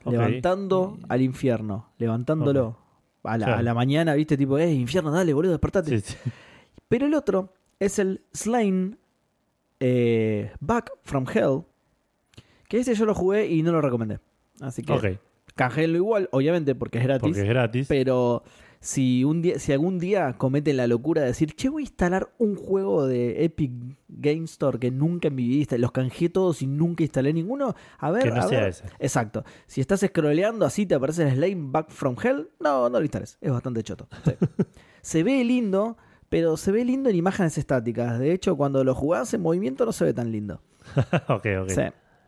[0.06, 1.90] Levantando al infierno.
[1.98, 2.78] Levantándolo.
[3.24, 3.60] A, la, Claro.
[3.60, 6.00] a la mañana, viste, tipo, eh, infierno, dale, boludo, despertate.
[6.00, 6.32] Sí, sí.
[6.88, 8.98] Pero el otro es el Slain
[9.80, 11.64] eh, Back from Hell.
[12.70, 14.20] Que ese yo lo jugué y no lo recomendé.
[14.62, 15.06] Así que Ok,
[15.56, 17.22] canjeenlo igual, obviamente, porque es gratis.
[17.22, 17.88] porque es gratis.
[17.88, 18.44] Pero
[18.80, 22.34] si un día, si algún día cometen la locura de decir, che, voy a instalar
[22.38, 23.72] un juego de Epic
[24.08, 28.12] Game Store que nunca en mi vida los canjeé todos y nunca instalé ninguno, a
[28.12, 28.70] ver, Que no a sea ver.
[28.70, 28.86] ese.
[29.00, 29.44] Exacto.
[29.66, 33.38] Si estás scrolleando así te aparece el Slime Back from Hell, no, no lo instales.
[33.42, 34.08] Es bastante choto.
[34.24, 34.32] Sí.
[35.02, 35.98] se ve lindo,
[36.30, 38.20] pero se ve lindo en imágenes estáticas.
[38.20, 40.62] De hecho, cuando lo jugás en movimiento no se ve tan lindo.
[41.28, 41.70] ok, ok.
[41.70, 41.82] Sí,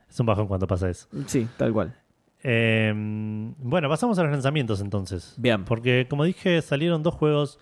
[0.09, 1.07] Es un bajón cuando pasa eso.
[1.27, 1.95] sí, tal cual.
[2.43, 5.33] Eh, bueno, pasamos a los lanzamientos entonces.
[5.37, 5.65] Bien.
[5.65, 7.59] Porque, como dije, salieron dos juegos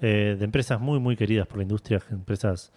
[0.00, 2.72] eh, de empresas muy, muy queridas por la industria, empresas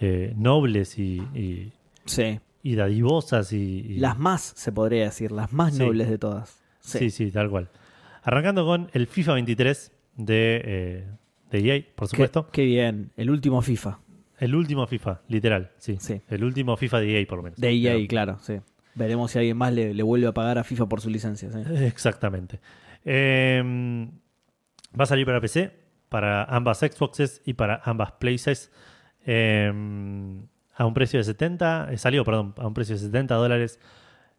[0.00, 1.72] eh, nobles y, y,
[2.06, 2.40] Sí.
[2.62, 3.52] y dadivosas.
[3.52, 5.80] Y, y- Las más, se podría decir, las más Sí.
[5.80, 6.60] nobles de todas.
[6.80, 6.98] Sí.
[6.98, 7.68] sí, sí, tal cual.
[8.22, 11.06] Arrancando con el FIFA 23 de, eh,
[11.50, 12.48] de EA, por Qué- supuesto.
[12.50, 13.10] Qué, bien.
[13.16, 13.98] El último FIFA.
[14.38, 15.96] El último FIFA, literal, sí.
[16.00, 16.22] Sí.
[16.28, 17.58] El último FIFA de EA, por lo menos.
[17.58, 18.54] De EA, Pero- claro, sí.
[19.00, 21.50] Veremos si alguien más le, le vuelve a pagar a FIFA por su licencia.
[21.50, 21.58] sí.
[21.84, 22.60] Exactamente.
[23.04, 23.62] Eh,
[24.98, 25.72] va a salir para PC,
[26.08, 28.70] para ambas Xboxes y para ambas Places.
[29.26, 29.72] eh,
[30.76, 33.78] a un precio de 70, eh, salió, perdón, a un precio de 70 dólares,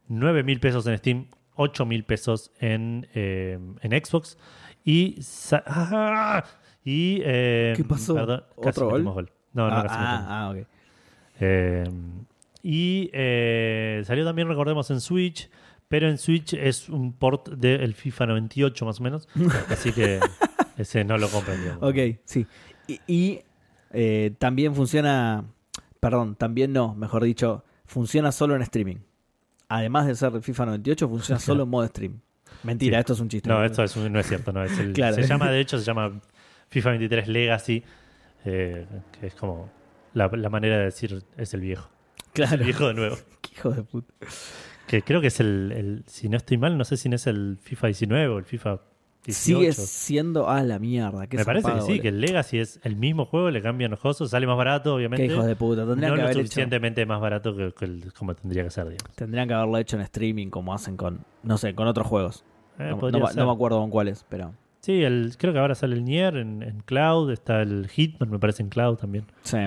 [0.07, 4.39] 9 mil pesos en Steam, 8 mil pesos en, eh, en Xbox.
[4.83, 5.19] Y.
[5.67, 6.43] ¡Ah!
[6.83, 8.15] y eh, ¿Qué pasó?
[8.15, 8.93] Perdón, casi ¿Otro gol?
[8.93, 9.31] metimos gol.
[9.53, 12.27] No, no, ah, casi ah, ah, ok.
[12.63, 15.49] Y eh, salió también, recordemos, en Switch,
[15.87, 19.27] pero en Switch es un port del FIFA 98 más o menos,
[19.69, 20.19] así que
[20.77, 21.61] ese no lo compren.
[21.61, 21.83] digamos.
[21.83, 22.45] Ok, sí.
[22.87, 23.39] Y, y,
[23.91, 25.43] eh, también funciona,
[25.99, 28.97] perdón, también no, mejor dicho, funciona solo en streaming.
[29.67, 32.19] Además de ser FIFA 98, funciona solo en modo stream.
[32.63, 32.99] Mentira, Sí.
[32.99, 33.49] esto es un chiste.
[33.49, 35.15] No, esto es un- no es cierto, no, es el- Claro.
[35.15, 36.19] se llama, de hecho, se llama
[36.69, 37.83] FIFA 23 Legacy,
[38.45, 38.85] eh,
[39.19, 39.69] que es como
[40.13, 41.89] la, la manera de decir es el viejo,
[42.33, 43.15] Claro, viejo de nuevo.
[43.41, 44.13] qué hijo de puta.
[44.87, 47.27] Que creo que es el, el- si no estoy mal, no sé si no es
[47.27, 48.79] el FIFA 19 o el FIFA
[49.25, 49.39] 18.
[49.59, 51.27] Sigue siendo, ah, la mierda.
[51.27, 52.01] Qué Me parece que sí, boludo.
[52.01, 55.27] que el Legacy es el mismo juego, le cambian los costos, sale más barato, obviamente.
[55.27, 55.85] Qué hijos de puta.
[55.85, 56.45] Tendrían no que lo haber hecho.
[56.47, 59.15] suficientemente más barato que, que el- como tendría que ser, digamos.
[59.15, 62.43] Tendrían que haberlo hecho en streaming como hacen con, no sé, con otros juegos.
[62.79, 66.03] Eh, no, no me acuerdo con cuáles, pero Sí, el, creo que ahora sale el
[66.03, 69.25] Nier en, en Cloud, está el Hitman, me parece en Cloud también.
[69.43, 69.57] sí.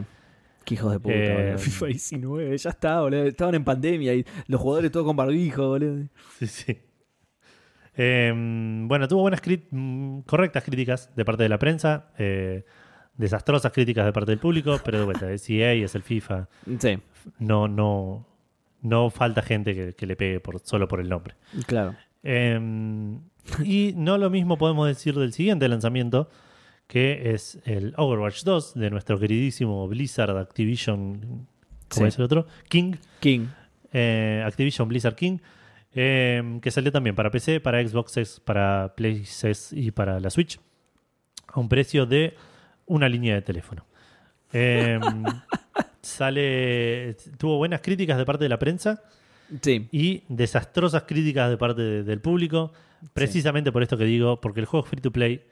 [0.65, 1.59] Qué hijos de puta, Eh, boludo.
[1.59, 3.25] FIFA 19, ya está, boludo.
[3.25, 6.07] Estaban en pandemia y los jugadores todos con barbijo, boludo.
[6.39, 6.79] Sí, sí.
[7.97, 8.33] Eh,
[8.87, 12.65] bueno, tuvo buenas crit- mm, correctas críticas de parte de la prensa, eh,
[13.17, 16.49] desastrosas críticas de parte del público, pero de vuelta, es EA, es el FIFA,
[16.81, 16.99] Sí,
[17.39, 18.27] no, no,
[18.83, 21.35] no falta gente que, que le pegue por, solo por el nombre.
[21.67, 21.95] claro.
[22.27, 22.59] Eh,
[23.63, 26.31] y no lo mismo podemos decir del siguiente lanzamiento,
[26.87, 31.47] que es el Overwatch 2 de nuestro queridísimo Blizzard Activision,
[31.89, 32.09] ¿cómo Sí.
[32.09, 32.47] es el otro?
[32.69, 33.47] King, King.
[33.93, 35.39] eh, Activision Blizzard King,
[35.95, 40.59] eh, que salió también para PC, para Xbox, X, para PlayStation y para la Switch,
[41.49, 42.35] a un precio de
[42.87, 43.87] una línea de teléfono.
[44.53, 44.99] Eh,
[46.03, 49.03] sale, tuvo buenas críticas de parte de la prensa
[49.63, 52.73] Sí, y desastrosas críticas de parte de- del público,
[53.13, 55.45] precisamente por esto que digo, porque el juego es free to play,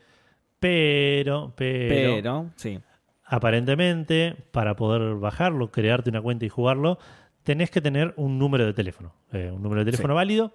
[0.62, 2.78] pero, pero, pero, sí.
[3.24, 6.98] aparentemente para poder bajarlo, crearte una cuenta y jugarlo,
[7.42, 10.16] tenés que tener un número de teléfono, eh, un número de teléfono Sí.
[10.16, 10.52] válido,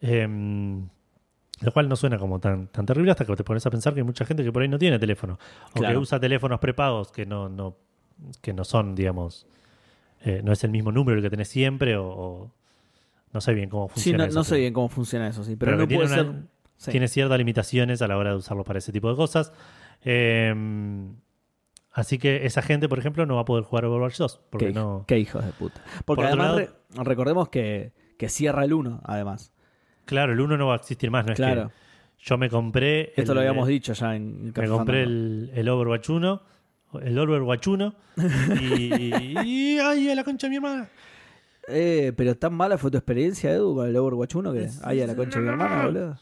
[0.00, 0.88] em,
[1.60, 4.00] lo cual no suena como tan, tan terrible hasta que te pones a pensar que
[4.00, 5.38] hay mucha gente que por ahí no tiene teléfono,
[5.74, 7.76] o que usa teléfonos prepagos que no, no,
[8.40, 9.46] que no son, digamos,
[10.24, 12.50] eh, no es el mismo número el que tenés siempre, o, o
[13.34, 15.56] no sé bien cómo Sí, funciona no, eso, no sé bien cómo funciona eso, sí.
[15.56, 16.32] Pero, pero no puede ser.
[16.84, 16.90] Sí.
[16.90, 19.52] tiene ciertas limitaciones a la hora de usarlo para ese tipo de cosas.
[20.04, 20.54] Eh,
[21.92, 24.40] así que esa gente, por ejemplo, no va a poder jugar Overwatch 2.
[24.50, 25.04] Porque Qué, no.
[25.06, 25.80] qué hijos de puta.
[26.04, 29.52] Porque Por además lado- re- recordemos que, que cierra el 1, además.
[30.04, 31.24] Claro, el 1 no va a existir más.
[31.26, 31.68] No es Claro.
[31.68, 31.74] que
[32.24, 33.12] yo me compré.
[33.16, 36.42] Esto el- lo habíamos dicho ya en Me compré el, el Overwatch 1.
[37.02, 37.94] El Overwatch 1.
[38.60, 38.94] Y,
[39.44, 40.88] y- ¡Ay, a la concha de mi hermana!
[41.68, 44.68] Eh, pero tan mala fue tu experiencia, Edu, con el Overwatch 1 que.
[44.82, 46.18] Ay, a la concha de mi hermana, boludo.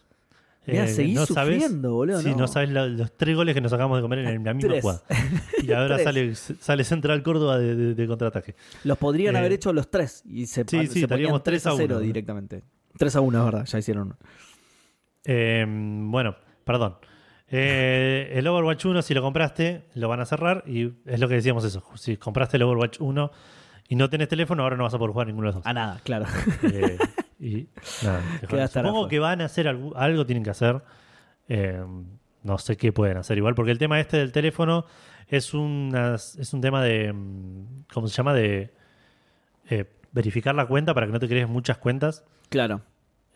[0.66, 2.20] Mirá, Eh, seguís no sufriendo, boludo.
[2.20, 4.70] Sí, no, sabes la- los tres goles que nos acabamos de comer en la misma
[4.70, 4.82] Tres.
[4.82, 5.02] jugada.
[5.66, 8.54] Y ahora sale, sale Central Córdoba de, de- de contraataque.
[8.84, 11.66] Los podrían Eh, haber hecho los tres y se, sí, sí, se ponían estaríamos 3
[11.66, 12.00] a 3 a 0 1, ¿no?
[12.00, 12.62] directamente.
[12.98, 14.16] 3 a 1, es verdad, ya hicieron.
[15.24, 16.96] Eh, bueno, perdón.
[17.48, 20.62] Eh, el Overwatch 1, si lo compraste, lo van a cerrar.
[20.66, 21.82] Y es lo que decíamos eso.
[21.96, 23.30] Si compraste el Overwatch 1
[23.88, 25.66] y no tenés teléfono, ahora no vas a poder jugar ninguno de los dos.
[25.66, 26.26] A nada, claro.
[26.62, 26.96] Eh,
[27.40, 27.68] y
[28.04, 30.82] nada, Supongo que van a hacer algo, algo tienen que hacer.
[31.48, 31.82] Eh,
[32.42, 34.84] no sé qué pueden hacer igual, porque el tema este del teléfono
[35.28, 37.12] es, una, es un tema de.
[37.12, 38.34] mm, ¿Cómo se llama?
[38.34, 38.72] De
[39.68, 42.24] eh, verificar la cuenta para que no te crees muchas cuentas.
[42.48, 42.82] Claro.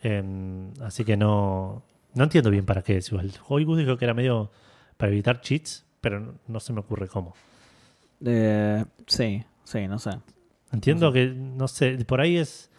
[0.01, 1.83] En- así que no,
[2.13, 3.31] no entiendo bien para qué es igual.
[3.47, 4.51] Hollywood dijo que era medio
[4.97, 7.33] para evitar cheats, pero no, no se me ocurre cómo.
[8.25, 10.11] Eh, sí, sí, no sé.
[10.71, 12.69] Entiendo que, no sé, por ahí es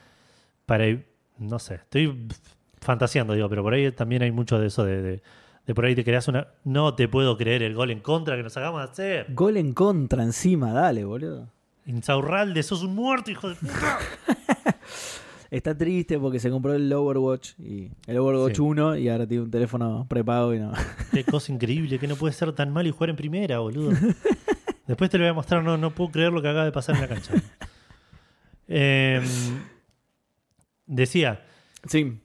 [0.66, 0.85] para,
[1.39, 2.28] no sé, estoy
[2.80, 5.22] fantaseando, digo, pero por ahí también hay mucho de eso de, de,
[5.66, 6.49] de por ahí te creas una...
[6.64, 9.26] No te puedo creer el gol en contra que nos acabamos de hacer.
[9.34, 11.49] Gol en contra encima, dale, boludo.
[11.87, 13.99] Insaurralde, sos un muerto, hijo de puta.
[15.51, 18.61] Está triste porque se compró el Overwatch y el Overwatch Sí.
[18.61, 20.72] 1 y ahora tiene un teléfono prepago y no.
[21.12, 23.93] Qué cosa increíble, que no puede ser tan mal y jugar en primera, boludo.
[24.87, 26.97] Después te lo voy a mostrar, no, no puedo creer lo que acaba de pasar
[26.97, 27.32] en la cancha.
[28.68, 29.22] Eh,
[30.87, 31.43] decía
[31.89, 32.20] Sí,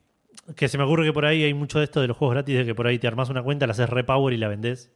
[0.56, 2.58] que se me ocurre que por ahí hay mucho de esto de los juegos gratis,
[2.58, 4.92] de que por ahí te armas una cuenta, la haces repower y la vendés.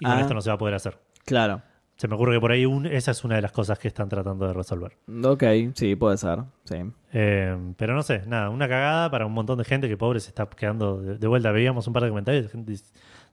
[0.00, 0.20] Y con Ah.
[0.20, 0.98] esto no se va a poder hacer.
[1.24, 1.62] claro.
[1.98, 4.10] Se me ocurre que por ahí un- esa es una de las cosas que están
[4.10, 4.92] tratando de resolver.
[5.24, 5.42] Ok,
[5.74, 6.40] sí, puede ser.
[6.64, 6.76] Sí.
[7.14, 10.28] Eh, pero no sé, nada, una cagada para un montón de gente que pobre se
[10.28, 11.50] está quedando de, de vuelta.
[11.52, 12.74] Veíamos un par de comentarios de gente,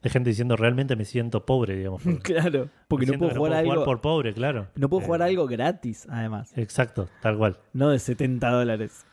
[0.01, 2.01] de gente diciendo realmente me siento pobre, digamos.
[2.03, 3.84] por- Claro, porque no puedo jugar algo.
[3.84, 4.67] por pobre, claro.
[4.76, 6.57] No puedo Eh, jugar algo gratis, además.
[6.57, 7.57] Exacto, tal cual.
[7.74, 9.05] No de 70 dólares.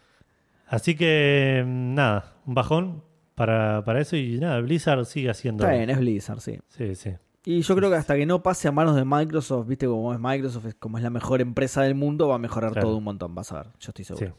[0.70, 3.02] Así que nada, un bajón
[3.34, 5.64] para, para eso y nada, Blizzard sigue haciendo.
[5.64, 6.58] Está bien, es Blizzard, sí.
[6.68, 7.10] Sí, sí.
[7.44, 10.20] Y yo creo que hasta que no pase a manos de Microsoft, viste como es
[10.20, 12.86] Microsoft, como es la mejor empresa del mundo, va a mejorar Claro.
[12.88, 14.36] todo un montón, vas a ver, yo estoy Sí, seguro.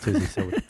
[0.00, 0.56] sí, sí, seguro.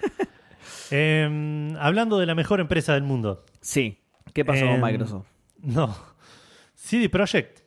[0.91, 3.45] Em, hablando de la mejor empresa del mundo.
[3.61, 3.99] Sí.
[4.33, 5.27] ¿Qué pasó Em, con Microsoft?
[5.63, 5.95] No.
[6.75, 7.61] CD Projekt.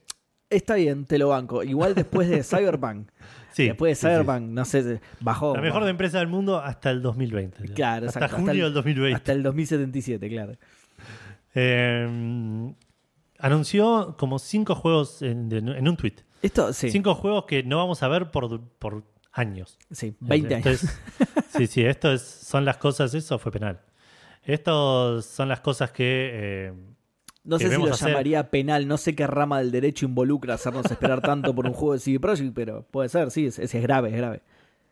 [0.49, 1.63] Está bien, te lo banco.
[1.63, 3.09] Igual después de Cyberpunk.
[3.51, 3.65] Sí.
[3.67, 4.07] después de sí, sí.
[4.23, 5.55] Cyberpunk, no sé, bajó.
[5.55, 5.89] La mejor bajó.
[5.89, 7.57] empresa del mundo hasta el 2020.
[7.57, 7.75] digamos.
[7.75, 9.15] Claro, hasta exacto, junio hasta el- del 2020.
[9.17, 10.53] Hasta el 2077, claro.
[11.53, 12.73] Em,
[13.39, 16.15] anunció como cinco juegos en, de- en un tweet.
[16.41, 16.89] Esto, sí.
[16.91, 19.77] Cinco juegos que no vamos a ver por, por años.
[19.91, 20.85] Sí, 20 años.
[21.49, 23.81] Sí, sí, esto es, son las cosas, eso fue penal.
[24.43, 26.29] Estos son las cosas que...
[26.31, 26.73] eh,
[27.43, 30.85] No sé si lo hacer- llamaría penal, no sé qué rama del derecho involucra hacernos
[30.91, 34.09] esperar tanto por un juego de CD Projekt, pero puede ser, sí, es, es grave,
[34.09, 34.41] es grave.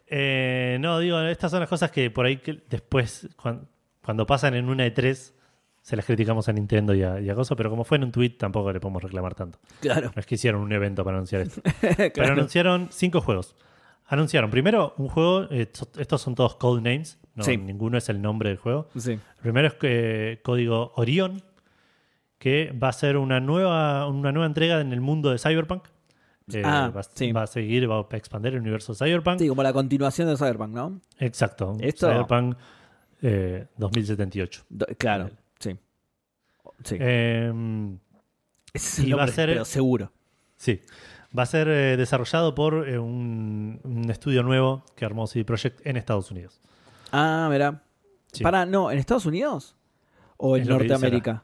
[0.08, 3.68] eh, no, digo, estas son las cosas que por ahí que después, cuan-
[4.04, 5.34] cuando, pasan en una E3,
[5.82, 8.12] se las criticamos a Nintendo y a, y a Gozo, pero como fue en un
[8.12, 9.60] tweet, tampoco le podemos reclamar tanto.
[9.82, 10.12] Claro.
[10.16, 11.62] No es que hicieron un evento para anunciar esto.
[12.14, 13.56] Pero anunciaron cinco juegos.
[14.06, 17.58] Anunciaron primero un juego, eh, estos son todos code names, No, Sí.
[17.58, 18.89] ninguno es el nombre del juego.
[18.98, 19.20] Sí.
[19.41, 21.41] Primero es que, código Orion,
[22.38, 25.83] que va a ser una nueva, una nueva entrega en el mundo de Cyberpunk.
[26.53, 27.31] Eh, Ah, va, sí.
[27.33, 29.39] va a seguir, va a expandir el universo de Cyberpunk.
[29.39, 31.01] Sí, como la continuación de Cyberpunk, ¿no?
[31.19, 31.75] Exacto.
[31.81, 32.55] Esto- Cyberpunk
[33.21, 34.63] eh, 2078.
[34.69, 35.29] Do- claro,
[35.59, 35.75] sí.
[36.83, 36.97] Sí.
[36.99, 37.51] Eh,
[38.73, 40.11] es y va a ser- pero seguro.
[40.55, 40.81] sí.
[41.38, 45.85] Va a ser eh, desarrollado por eh, un, un estudio nuevo que armó CD Projekt
[45.85, 46.61] en Estados Unidos.
[47.11, 47.83] Ah, mira.
[48.31, 48.43] Sí.
[48.43, 49.75] Para, no, ¿en Estados Unidos?
[50.38, 51.43] ¿O en Es Norteamérica?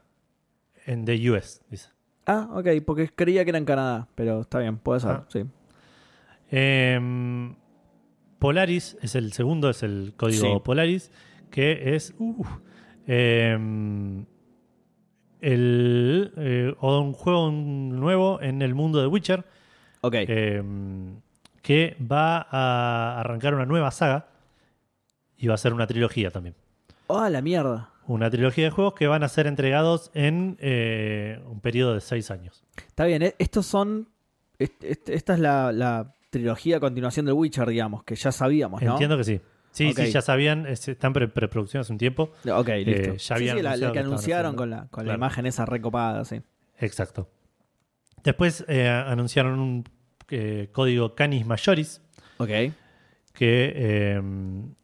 [0.86, 1.90] En The US, dice.
[2.26, 5.24] Ah, ok, porque creía que era en Canadá, pero está bien, puede ser, Ah.
[5.28, 5.44] sí.
[6.50, 7.54] Eh,
[8.38, 10.60] Polaris es el segundo, es el código Sí.
[10.64, 11.10] Polaris,
[11.50, 12.44] que es uh,
[13.06, 13.56] eh,
[15.40, 19.44] el, eh, o un juego nuevo en el mundo de Witcher
[20.00, 20.62] Ok, eh,
[21.62, 24.26] que va a arrancar una nueva saga
[25.36, 26.54] y va a ser una trilogía también.
[27.06, 27.90] oh, la mierda.
[28.06, 32.30] Una trilogía de juegos que van a ser entregados en eh, un periodo de seis
[32.30, 32.62] años.
[32.86, 34.08] Está bien, eh, estos son.
[34.58, 38.82] est- est- esta es la, la trilogía a continuación del Witcher, digamos, que ya sabíamos,
[38.82, 38.92] ¿no?
[38.92, 39.40] Entiendo que sí.
[39.70, 42.30] Sí, sí, ya sabían, es- están en pre- preproducción hace un tiempo.
[42.52, 43.12] Ok, listo.
[43.14, 46.24] ya Sí, habían sí, la, la que anunciaron con la, con la imagen esa recopada,
[46.24, 46.42] sí.
[46.78, 47.28] Exacto.
[48.22, 49.84] Después eh, anunciaron un
[50.30, 52.00] eh, código Canis Majoris,
[52.38, 52.50] Ok.
[53.34, 54.22] Que eh,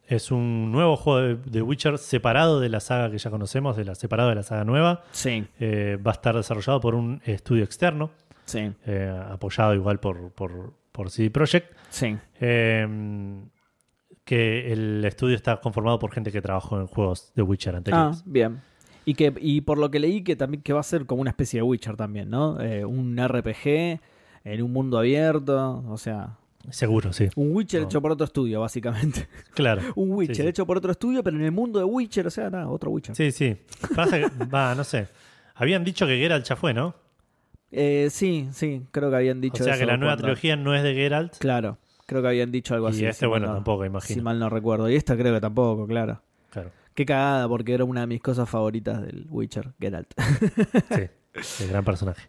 [0.07, 3.85] es un nuevo juego de, de Witcher separado de la saga que ya conocemos, de
[3.85, 5.03] la, separado de la saga nueva.
[5.11, 8.11] Sí, Eh, va a estar desarrollado por un estudio externo,
[8.45, 11.73] sí, eh, apoyado igual por, por, por CD Projekt.
[11.89, 12.17] sí.
[12.41, 13.41] eh,
[14.23, 18.23] que el estudio está conformado por gente que trabajó en juegos de Witcher Ah, anteriores.
[18.25, 18.59] bien.
[19.03, 21.31] Y que y por lo que leí que también que va a ser como una
[21.31, 22.61] especie de Witcher también, ¿no?
[22.61, 23.99] Eh, un RPG
[24.43, 26.37] en un mundo abierto, o sea,
[26.69, 27.27] Seguro, sí.
[27.35, 27.87] un Witcher No.
[27.87, 29.27] hecho por otro estudio, básicamente.
[29.55, 29.81] Claro.
[29.95, 30.47] un Witcher Sí, sí.
[30.47, 33.15] hecho por otro estudio, pero en el mundo de Witcher, o sea, nada, otro Witcher.
[33.15, 33.57] Sí, sí.
[33.95, 35.07] Pasa que, va, no sé.
[35.55, 36.95] Habían dicho que Geralt ya fue, ¿no?
[37.71, 40.55] Eh, sí, sí, creo que habían dicho o sea eso que la nueva cuando- trilogía
[40.55, 41.37] no es de Geralt.
[41.37, 43.05] Claro, creo que habían dicho algo y así.
[43.05, 44.23] este, si mal bueno, no- tampoco, Si imagino.
[44.23, 44.89] mal no recuerdo.
[44.89, 46.21] Y esta creo que tampoco, claro.
[46.49, 46.71] Claro.
[46.93, 50.11] Qué cagada, porque era una de mis cosas favoritas del Witcher, Geralt.
[51.41, 52.27] Sí, el gran personaje.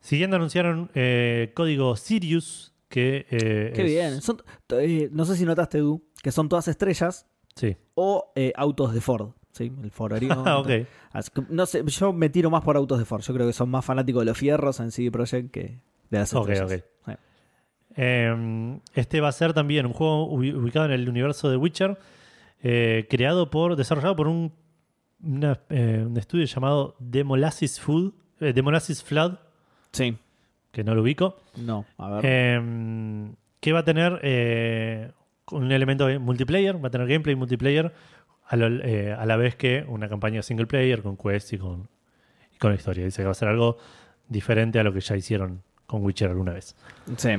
[0.00, 4.20] Siguiendo anunciaron eh, código Sirius, que eh, Qué es- bien.
[4.22, 4.38] Son,
[4.70, 7.76] eh, no sé si notaste, Edu, que son todas estrellas Sí.
[7.94, 9.30] o eh, autos de Ford.
[9.52, 9.72] ¿sí?
[9.82, 10.42] El Ford Orion.
[10.46, 10.70] Ah, ok.
[11.12, 13.22] Así que, no sé, yo me tiro más por autos de Ford.
[13.22, 15.80] Yo creo que son más fanáticos de los fierros en CD Projekt que
[16.10, 16.62] de las estrellas.
[16.72, 16.84] ok.
[17.06, 17.12] Sí.
[17.96, 21.98] Eh, este va a ser también un juego ubi- ubicado en el universo de Witcher,
[23.10, 24.52] creado por, desarrollado por un,
[25.22, 28.12] una, un estudio llamado Demolassis Food,
[29.04, 29.34] Flood,
[29.92, 30.16] Sí.
[30.72, 31.36] Que no lo ubico.
[31.56, 32.20] No, a ver.
[32.24, 35.10] Eh, que va a tener eh,
[35.50, 37.92] un elemento de multiplayer, va a tener gameplay multiplayer
[38.46, 41.88] a, lo- eh, a la vez que una campaña single player con quest y con,
[42.54, 43.04] y con historia.
[43.04, 43.78] Dice que va a ser algo
[44.28, 46.76] diferente a lo que ya hicieron con Witcher alguna vez.
[47.16, 47.30] sí.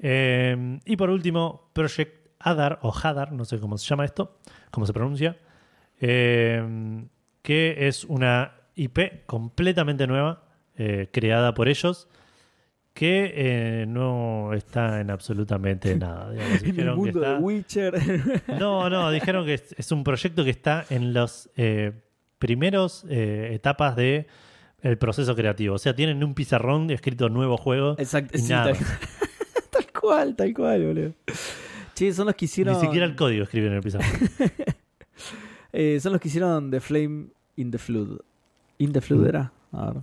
[0.00, 4.38] Eh, y por último, Project Hadar, o Hadar, no sé cómo se llama esto,
[4.70, 5.36] cómo se pronuncia,
[6.00, 7.04] eh,
[7.42, 10.44] que es una IP completamente nueva,
[10.76, 12.08] eh, creada por ellos,
[12.98, 16.30] que eh, no está en absolutamente nada.
[16.32, 16.62] digamos.
[16.62, 18.42] En el que mundo de Witcher.
[18.58, 21.48] no, no, dijeron que es, es un proyecto que está en las
[22.38, 24.26] primeros eh, etapas de
[24.80, 25.74] el proceso creativo.
[25.74, 27.94] O sea, tienen un pizarrón escrito nuevo juego.
[27.98, 28.36] Exacto.
[28.36, 28.86] y sí, nada tal,
[29.70, 31.12] tal cual, tal cual, boludo.
[31.94, 32.74] Che, son los que hicieron.
[32.74, 34.10] Ni siquiera el código escriben en el pizarrón.
[35.72, 37.26] eh, son los que hicieron The Flame
[37.56, 38.20] in the Flood.
[38.78, 39.28] ¿In the Flood Mm.
[39.28, 39.52] era?
[39.72, 40.02] A ver.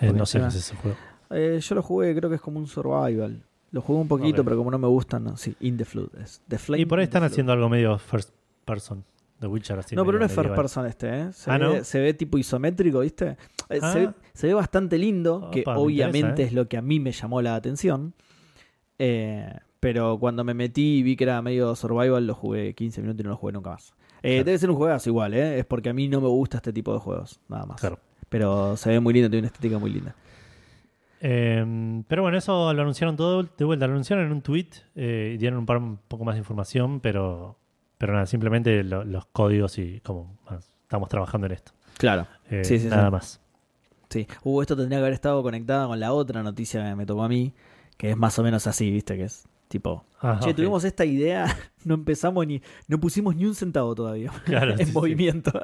[0.00, 0.96] Eh, no sé qué es ese juego.
[1.30, 3.42] Eh, yo lo jugué, creo que es como un survival.
[3.72, 5.36] Lo jugué un poquito, pero como no me gustan, no.
[5.36, 6.40] Sí, In the Flood es.
[6.48, 8.30] The Flame Y por ahí están haciendo algo medio first
[8.64, 9.04] person.
[9.40, 9.94] The Witcher así.
[9.94, 11.32] No, pero no es first person este, ¿eh?
[11.32, 11.84] Se, Ah, ve, ¿no?
[11.84, 13.36] se ve tipo isométrico, ¿viste?
[13.68, 13.92] Eh, Ah.
[13.92, 16.46] Se, ve, se ve bastante lindo, que Opa, obviamente interesa, ¿eh?
[16.46, 18.14] es lo que a mí me llamó la atención.
[18.98, 23.20] Eh, pero cuando me metí y vi que era medio survival, lo jugué 15 minutos
[23.20, 23.94] y no lo jugué nunca más.
[24.22, 24.44] Eh, Claro.
[24.44, 25.58] Debe ser un juegazo igual, ¿eh?
[25.58, 27.80] Es porque a mí no me gusta este tipo de juegos, nada más.
[27.80, 27.98] Claro.
[28.28, 30.14] Pero se ve muy lindo, tiene una estética muy linda.
[31.28, 33.86] Eh, pero bueno, eso lo anunciaron todo de vuelta.
[33.88, 37.00] Lo anunciaron en un tweet eh, y dieron un, par, un poco más de información,
[37.00, 37.58] pero,
[37.98, 41.72] pero nada, simplemente lo- los códigos y cómo ah, estamos trabajando en esto.
[41.98, 42.26] Claro.
[42.50, 43.10] Eh, Sí, sí, nada sí.
[43.12, 43.40] más.
[44.08, 44.26] Sí.
[44.44, 47.28] Uh, esto tendría que haber estado conectada con la otra noticia que me tocó a
[47.28, 47.52] mí,
[47.96, 49.16] que es más o menos así, ¿viste?
[49.16, 51.46] Que es tipo, Ah, che, tuvimos esta idea,
[51.84, 55.50] no empezamos ni, no pusimos ni un centavo todavía Claro, en movimiento.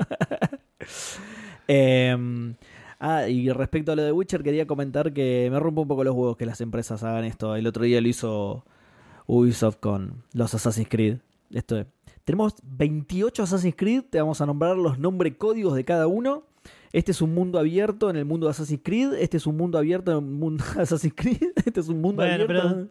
[1.68, 2.54] Em,
[3.02, 6.14] ah, y respecto a lo de Witcher, quería comentar que me rompe un poco los
[6.14, 7.54] huevos que las empresas hagan esto.
[7.56, 8.64] El otro día lo hizo
[9.26, 11.18] Ubisoft con los Assassin's Creed.
[11.52, 11.86] Esto es.
[12.24, 16.44] Tenemos 28 Assassin's Creed, te vamos a nombrar los nombres códigos de cada uno.
[16.92, 19.14] Este es un mundo abierto en el mundo de Assassin's Creed.
[19.14, 21.52] Este es un mundo abierto en el mundo de Assassin's Creed.
[21.66, 22.88] Este es un mundo Bueno, abierto.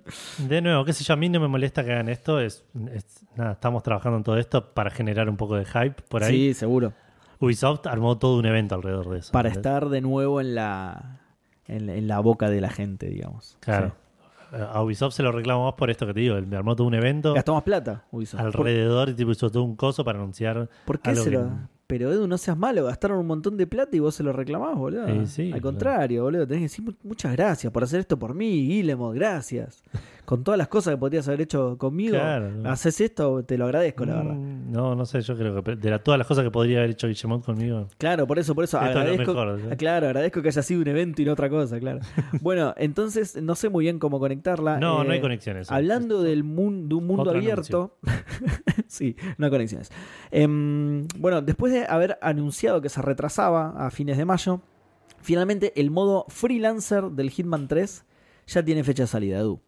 [0.48, 2.40] De nuevo, qué sé yo, a mí no me molesta que hagan esto.
[2.40, 6.24] Es, es- nada, estamos trabajando en todo esto para generar un poco de hype por
[6.24, 6.36] ahí.
[6.50, 6.94] Sí, seguro.
[7.42, 9.32] Ubisoft armó todo un evento alrededor de eso.
[9.34, 11.20] Para estar de nuevo en la,
[11.68, 13.58] en, la- en la boca de la gente, digamos.
[13.60, 13.94] Claro.
[14.54, 16.36] A Ubisoft se lo reclamo más por esto que te digo.
[16.36, 18.40] Él armó todo un evento Gastó más plata, Ubisoft.
[18.42, 20.70] ¿Por, alrededor y tipo, hizo todo un coso para anunciar.
[20.86, 21.50] por qué algo se que- lo.?
[21.88, 24.78] Pero Edu, no seas malo, gastaron un montón de plata y vos se lo reclamás,
[24.78, 25.08] boludo.
[25.08, 28.34] Sí, sí, Al contrario, boludo, tenés que decir "Mu- muchas gracias por hacer esto por
[28.34, 29.84] mí, Guillermo, gracias.
[30.26, 32.70] Con todas las cosas que podrías haber hecho conmigo, Claro, no.
[32.70, 34.34] haces esto, te lo agradezco, la verdad.
[34.34, 36.92] Mm, No, no sé, yo creo que de la- todas las cosas que podría haber
[36.92, 37.88] hecho Guillemot conmigo.
[37.98, 39.34] Claro, por eso, por eso Esto es lo agradezco.
[39.34, 39.68] mejor, ¿sí?
[39.72, 42.00] Ah, Claro, agradezco que haya sido un evento y no otra cosa, claro.
[42.42, 44.80] bueno, entonces no sé muy bien cómo conectarla.
[44.80, 45.70] No, no hay Eh, conexiones.
[45.72, 47.98] Hablando del mun- de un mundo abierto.
[48.88, 49.92] sí, no hay conexiones.
[50.30, 54.62] Em, bueno, después de haber anunciado que se retrasaba a fines de mayo,
[55.22, 58.06] finalmente el modo freelancer del Hitman 3
[58.48, 59.60] ya tiene fecha de salida, Edu.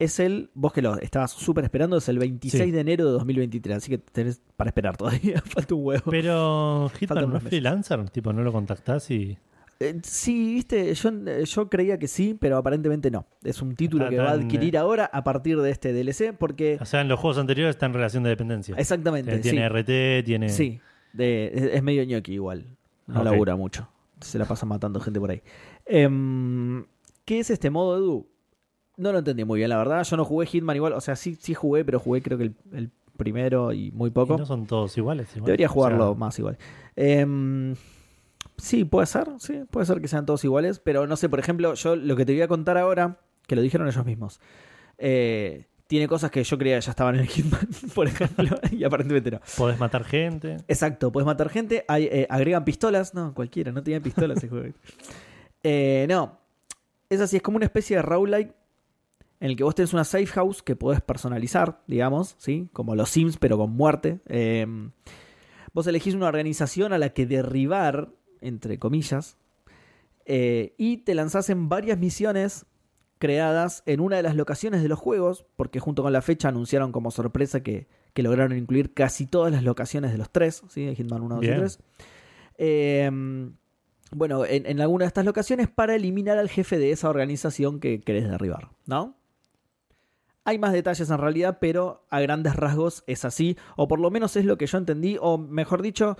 [0.00, 2.70] Es el, vos que lo estabas súper esperando, es el 26 Sí.
[2.72, 6.10] de enero de 2023, así que tenés para esperar todavía, falta un huevo.
[6.10, 9.38] Pero Hitman no es freelancer, tipo, no lo contactás y.
[9.78, 13.26] Eh, sí, viste, yo, eh, yo creía que sí, pero aparentemente no.
[13.44, 16.76] Es un título que va a adquirir ahora a partir de este DLC, porque...
[16.80, 18.74] O sea, en los juegos anteriores está en relación de dependencia.
[18.76, 19.68] Exactamente, Eh, tiene sí.
[19.68, 20.48] RT, tiene.
[20.50, 20.80] Sí,
[21.14, 22.76] de- es, es medio ñoqui igual.
[23.06, 23.24] No Ok.
[23.24, 23.88] labura mucho.
[24.20, 25.40] Se la pasa matando gente por ahí.
[25.86, 26.84] Em,
[27.24, 28.28] ¿Qué es este modo, Edu?
[28.96, 30.04] No lo entendí muy bien, la verdad.
[30.04, 30.92] Yo no jugué Hitman igual.
[30.92, 34.12] O sea, sí, sí jugué, pero jugué creo que el, el primero y muy Y
[34.12, 34.36] poco.
[34.38, 35.28] no son todos iguales.
[35.36, 35.46] igual.
[35.46, 36.58] Debería O jugarlo sea, más igual.
[36.96, 37.74] Em,
[38.56, 39.26] sí, puede ser.
[39.38, 40.78] Sí, puede ser que sean todos iguales.
[40.80, 43.62] Pero no sé, por ejemplo, yo lo que te voy a contar ahora, que lo
[43.62, 44.40] dijeron ellos mismos,
[44.98, 48.84] eh, tiene cosas que yo creía que ya estaban en el Hitman, por ejemplo, y
[48.84, 49.40] aparentemente no.
[49.56, 50.58] Podés matar gente.
[50.68, 51.84] Exacto, puedes matar gente.
[51.88, 53.12] Hay, eh, agregan pistolas.
[53.14, 54.74] No, cualquiera, no tenía pistolas ese juego.
[55.62, 56.38] Eh, no,
[57.10, 58.54] es así, es como una especie de roguelike
[59.40, 62.68] en el que vos tenés una safe house que podés personalizar, digamos, ¿sí?
[62.74, 64.20] Como los Sims, pero con muerte.
[64.26, 64.66] Eh,
[65.72, 68.10] vos elegís una organización a la que derribar,
[68.42, 69.38] entre comillas,
[70.26, 72.66] eh, y te lanzás en varias misiones
[73.18, 76.92] creadas en una de las locaciones de los juegos, porque junto con la fecha anunciaron
[76.92, 80.84] como sorpresa que, que lograron incluir casi todas las locaciones de los tres, ¿sí?
[80.84, 81.58] de Hitman 1, 2 y Bien.
[81.60, 81.78] 3.
[82.58, 83.10] Eh,
[84.12, 88.00] bueno, en, en alguna de estas locaciones para eliminar al jefe de esa organización que
[88.00, 89.19] querés derribar, ¿no?
[90.50, 94.34] Hay más detalles en realidad, pero a grandes rasgos es así, o por lo menos
[94.34, 96.16] es lo que yo entendí, o mejor dicho,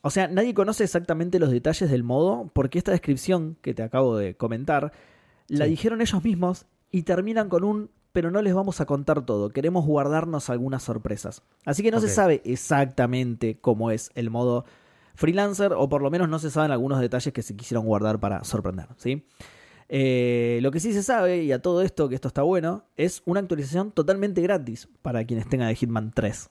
[0.00, 4.16] o sea, nadie conoce exactamente los detalles del modo, porque esta descripción que te acabo
[4.16, 4.90] de comentar,
[5.46, 5.70] la Sí.
[5.70, 9.86] dijeron ellos mismos y terminan con un, pero no les vamos a contar todo, queremos
[9.86, 11.42] guardarnos algunas sorpresas.
[11.64, 14.64] Así que no se sabe exactamente cómo es el modo
[15.14, 18.42] freelancer, o por lo menos no se saben algunos detalles que se quisieron guardar para
[18.42, 19.24] sorprender, ¿sí?
[19.96, 23.22] Eh, lo que sí se sabe, y a todo esto, que esto está bueno, es
[23.26, 26.50] una actualización totalmente gratis para quienes tengan el Hitman 3.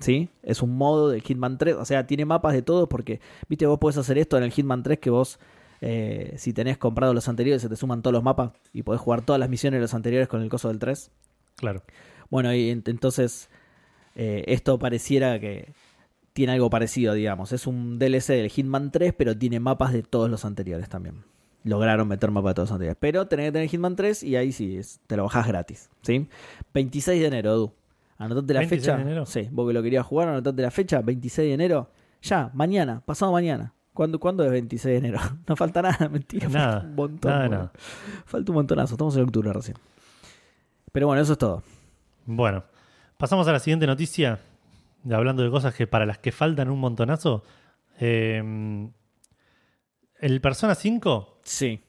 [0.00, 0.28] ¿Sí?
[0.42, 3.78] Es un modo del Hitman 3, o sea, tiene mapas de todo porque, viste, vos
[3.78, 5.38] podés hacer esto en el Hitman 3 que vos,
[5.82, 9.22] eh, si tenés comprado los anteriores, se te suman todos los mapas y podés jugar
[9.22, 11.12] todas las misiones de los anteriores con el coso del 3.
[11.54, 11.84] Claro.
[12.28, 13.50] Bueno, y ent- entonces
[14.16, 15.72] eh, esto pareciera que
[16.32, 17.52] tiene algo parecido, digamos.
[17.52, 21.22] Es un DLC del Hitman 3, pero tiene mapas de todos los anteriores también.
[21.64, 22.98] Lograron meter mapas de todos los anteriores.
[23.00, 25.90] Pero tenés que tener Hitman 3 y ahí sí, es- te lo bajás gratis.
[26.02, 26.28] ¿sí?
[26.74, 27.72] 26 de enero, Edu.
[28.18, 28.96] Anotate la 26 fecha.
[28.96, 29.26] de enero.
[29.26, 31.90] Sí, vos que lo querías jugar, anotate la fecha, 26 de enero.
[32.22, 33.72] Ya, mañana, pasado mañana.
[33.92, 35.18] ¿Cuándo, ¿cuándo es 26 de enero?
[35.48, 36.48] No falta nada, mentira.
[36.48, 37.30] Nada, Falta un montón.
[37.30, 37.58] nada, boludo.
[37.58, 37.72] nada.
[38.26, 39.76] Falta un montonazo, estamos en octubre recién.
[40.92, 41.62] Pero bueno, eso es todo.
[42.26, 42.62] Bueno,
[43.16, 44.38] pasamos a la siguiente noticia.
[45.10, 47.42] Hablando de cosas que para las que faltan un montonazo.
[48.00, 48.88] Eh,
[50.20, 51.80] el Persona 5, Sí,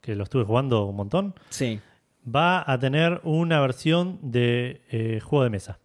[0.00, 1.80] que lo estuve jugando un montón, sí.
[2.26, 5.78] va a tener una versión de eh, juego de mesa.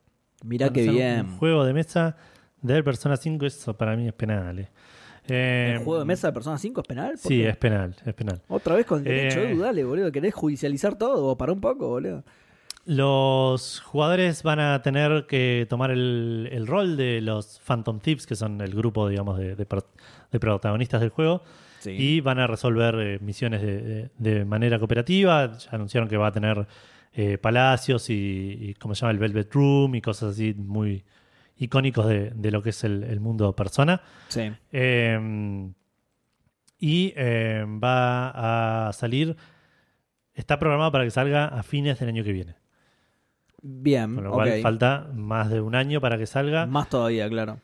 [0.43, 1.25] Mirá qué bien.
[1.27, 2.17] Un juego de mesa
[2.61, 4.59] del Persona 5, eso para mí es penal.
[4.59, 4.69] eh.
[5.27, 7.09] Eh, ¿El juego de mesa de Persona 5 es penal?
[7.11, 8.41] ¿Por Sí, es penal, es penal.
[8.47, 9.51] Otra vez con el derecho, Eh.
[9.51, 10.11] Edu, dale, boludo.
[10.11, 11.35] ¿Querés judicializar todo?
[11.35, 12.23] Para un poco, boludo.
[12.85, 18.35] Los jugadores van a tener que tomar el, el rol de los Phantom Thieves, que
[18.35, 19.65] son el grupo, digamos, de, de
[20.31, 21.41] de protagonistas del juego,
[21.85, 21.91] Sí.
[21.91, 25.57] y van a resolver eh, misiones de, manera cooperativa.
[25.57, 26.67] Ya anunciaron que va a tener
[27.13, 29.11] eh, palacios y, y, ¿cómo se llama?
[29.11, 31.03] El Velvet Room y cosas así muy
[31.57, 34.01] icónicos de, de lo que es el, el mundo persona.
[34.27, 34.51] sí.
[34.71, 35.71] Eh,
[36.79, 39.35] y eh, va a salir,
[40.33, 42.55] está programado para que salga a fines del año que viene.
[43.61, 46.65] Bien, Con lo cual falta más de un año para que salga.
[46.67, 47.59] Más todavía, claro.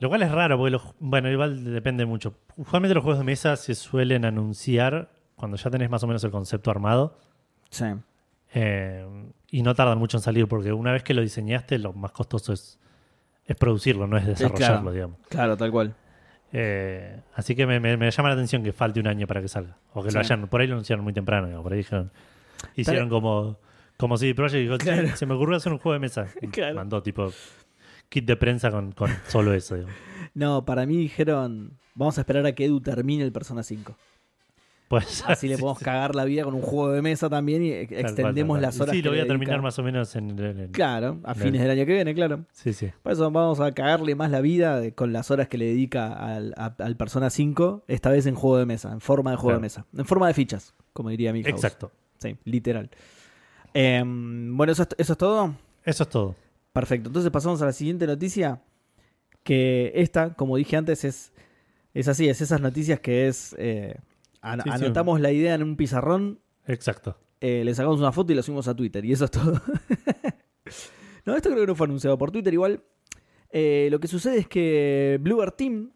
[0.00, 2.34] Lo cual es raro, porque, los, bueno, igual depende mucho.
[2.56, 6.30] Usualmente los juegos de mesa se suelen anunciar cuando ya tenés más o menos el
[6.30, 7.16] concepto armado.
[7.70, 7.84] Sí.
[8.54, 9.06] eh,
[9.52, 12.52] y no tardan mucho en salir, porque una vez que lo diseñaste, lo más costoso
[12.52, 12.78] es,
[13.46, 14.92] es producirlo, no es desarrollarlo, claro.
[14.92, 15.18] digamos.
[15.28, 15.94] Claro, tal cual.
[16.52, 19.48] Eh, así que me, me- me llama la atención que falte un año para que
[19.48, 19.76] salga.
[19.92, 20.14] O que Sí.
[20.14, 22.10] lo hayan, por ahí lo anunciaron muy temprano, digamos, por ahí dijeron,
[22.74, 23.58] hicieron como,
[23.96, 25.16] como si Project dijo, "Sí, Claro.
[25.16, 26.26] se me ocurrió hacer un juego de mesa.
[26.52, 26.74] Claro.
[26.76, 27.30] Mandó tipo
[28.10, 29.76] kit de prensa con, con solo eso.
[29.76, 29.94] digamos.
[30.34, 33.96] No, para mí dijeron, vamos a esperar a que Edu termine el Persona 5.
[34.88, 38.00] Pues, Así le podemos cagar la vida con un juego de mesa también y cual,
[38.00, 38.62] extendemos cual.
[38.62, 38.92] las horas.
[38.94, 39.62] Sí, lo voy a terminar dedica.
[39.62, 40.36] más o menos en...
[40.38, 42.44] en- Claro, a en fines el- del año que viene, claro.
[42.52, 42.90] Sí, sí.
[43.02, 46.54] Por eso vamos a cagarle más la vida con las horas que le dedica al,
[46.56, 49.58] a- al Persona 5, esta vez en juego de mesa, en forma de juego Claro.
[49.60, 51.92] de mesa, en forma de fichas, como diría mi Exacto.
[52.18, 52.90] Sí, literal.
[53.74, 55.54] Em, bueno, eso es, eso es todo.
[55.84, 56.34] Eso es todo.
[56.72, 57.08] Perfecto.
[57.08, 58.62] Entonces pasamos a la siguiente noticia.
[59.42, 61.32] Que esta, como dije antes, es,
[61.94, 63.54] es así, es esas noticias que es...
[63.58, 63.96] eh,
[64.42, 64.84] an- Sí, sí.
[64.84, 67.16] anotamos la idea en un pizarrón, Exacto.
[67.40, 69.02] eh, le sacamos una foto y la subimos a Twitter.
[69.04, 69.60] Y eso es todo.
[71.24, 72.82] no, esto creo que no fue anunciado por Twitter igual.
[73.50, 75.90] Eh, lo que sucede es que Bluebird Team,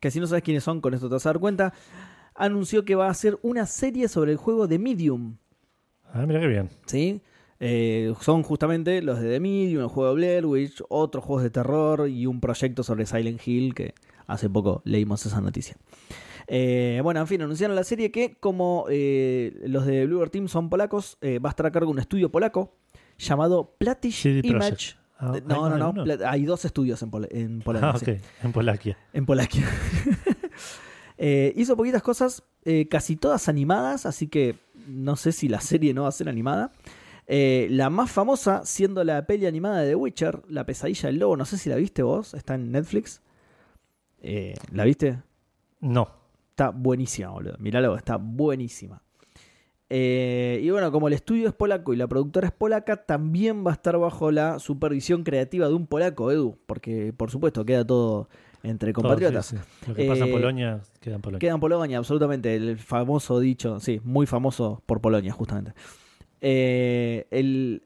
[0.00, 1.72] que si no sabes quiénes son, con esto te vas a dar cuenta,
[2.34, 5.36] anunció que va a hacer una serie sobre el juego de Medium.
[6.12, 6.68] Ah, mira qué bien.
[6.86, 7.22] ¿sí?
[7.60, 11.50] Eh, son justamente los de The Medium, el juego de Blair Witch, otros juegos de
[11.50, 13.94] terror y un proyecto sobre Silent Hill que
[14.26, 15.76] hace poco leímos esa noticia.
[16.48, 20.68] Eh, bueno, en fin, anunciaron la serie que como eh, los de Bluebird Team son
[20.68, 22.76] polacos, eh, va a estar a cargo de un estudio polaco
[23.18, 24.94] llamado Platish CD Image.
[25.18, 26.02] Ah, Eh, ¿hay no, no, no.
[26.02, 26.14] uno?
[26.28, 27.90] Hay dos estudios en, Pol- en Polonia.
[27.94, 28.12] Ah, sí.
[28.42, 28.98] En Polaquia.
[29.14, 29.64] En Polaquia.
[31.18, 32.42] Hizo poquitas cosas,
[32.90, 36.72] casi todas animadas, así que no sé si la serie no va a ser animada.
[37.28, 41.36] Eh, la más famosa siendo la peli animada de The Witcher, La pesadilla del lobo.
[41.36, 43.20] No sé si la viste vos, está en Netflix.
[44.20, 45.18] Eh, ¿La viste?
[45.80, 46.08] No.
[46.50, 47.56] Está buenísima, boludo.
[47.58, 49.02] Miralo, está buenísima.
[49.88, 53.70] Eh, y bueno, como el estudio es polaco y la productora es polaca, también va
[53.70, 58.28] a estar bajo la supervisión creativa de un polaco, Edu, porque por supuesto queda todo
[58.64, 59.46] entre Todo, compatriotas.
[59.46, 59.88] sí, sí.
[59.88, 61.38] Lo que pasa en Eh, Polonia queda en Polonia.
[61.38, 62.56] Queda en Polonia, absolutamente.
[62.56, 65.72] El famoso dicho, sí, muy famoso por Polonia, justamente.
[66.40, 67.82] Eh, el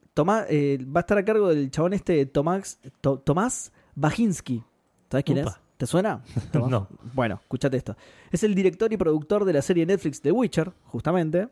[0.48, 4.62] eh, va a estar a cargo del chabón este Tomás, To- Tomás Bajinski.
[5.10, 5.46] ¿Sabes quién es?
[5.76, 6.22] ¿Te suena?
[6.52, 6.70] Tomás.
[6.70, 6.88] No.
[7.14, 7.96] Bueno, escúchate esto.
[8.30, 11.48] Es el director y productor de la serie Netflix The Witcher, justamente.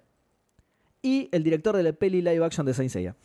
[1.01, 3.15] Y el director de la peli live action de Saint Seiya.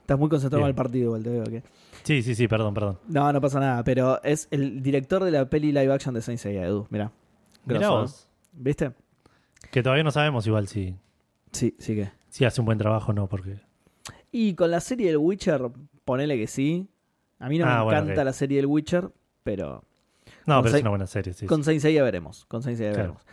[0.00, 1.62] Estás muy concentrado en el partido, igual te veo que.
[2.02, 2.98] Sí, sí, sí, perdón, perdón.
[3.08, 6.40] No, no pasa nada, pero es el director de la peli live action de Saint
[6.40, 6.86] Seiya, Edu.
[6.90, 7.12] Mirá.
[7.64, 8.28] Mirá Grosso, vos.
[8.52, 8.92] ¿Viste?
[9.70, 10.94] Que todavía no sabemos igual si,
[11.52, 12.10] Sí, sí que.
[12.28, 13.60] si hace un buen trabajo o no, porque...
[14.30, 15.70] Y con la serie del Witcher,
[16.04, 16.88] ponele que sí.
[17.38, 18.24] A mí no Ah, me bueno, encanta ok.
[18.26, 19.10] la serie del Witcher,
[19.42, 19.84] pero
[20.46, 21.46] No, Con pero es una buena serie, sí.
[21.46, 22.44] con Saint Seiya veremos.
[22.46, 23.02] Con Saint Seiya Claro.
[23.20, 23.26] veremos.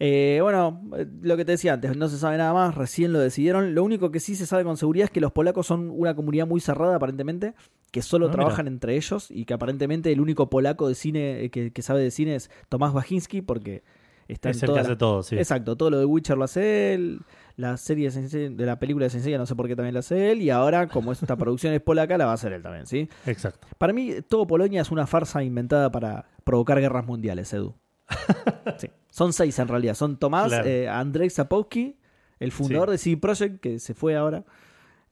[0.00, 3.20] Eh, bueno, eh, lo que te decía antes, no se sabe nada más, recién lo
[3.20, 3.74] decidieron.
[3.74, 6.46] Lo único que sí se sabe con seguridad es que los polacos son una comunidad
[6.48, 7.54] muy cerrada, aparentemente,
[7.92, 8.36] que solo Ah, mira.
[8.40, 12.00] trabajan entre ellos y que aparentemente el único polaco de cine eh, que, que sabe
[12.02, 13.82] de cine es Tomás Bajinski, porque
[14.28, 15.36] está Es en el que hace todo, sí.
[15.36, 17.20] Exacto, todo lo de Witcher lo hace él,
[17.56, 20.32] la serie de, la película de Saint Seiya no sé por qué también la hace
[20.32, 23.08] él, y ahora, como esta producción es polaca, la va a hacer él también, ¿sí?
[23.26, 23.66] Exacto.
[23.78, 27.74] Para mí, todo Polonia es una farsa inventada para provocar guerras mundiales, Edu.
[28.78, 28.88] Sí.
[29.10, 29.94] Son seis en realidad.
[29.94, 30.66] Son Tomás, Claro.
[30.68, 31.96] eh, Andrzej Sapowski,
[32.40, 34.44] el fundador de CD Projekt, que se fue ahora,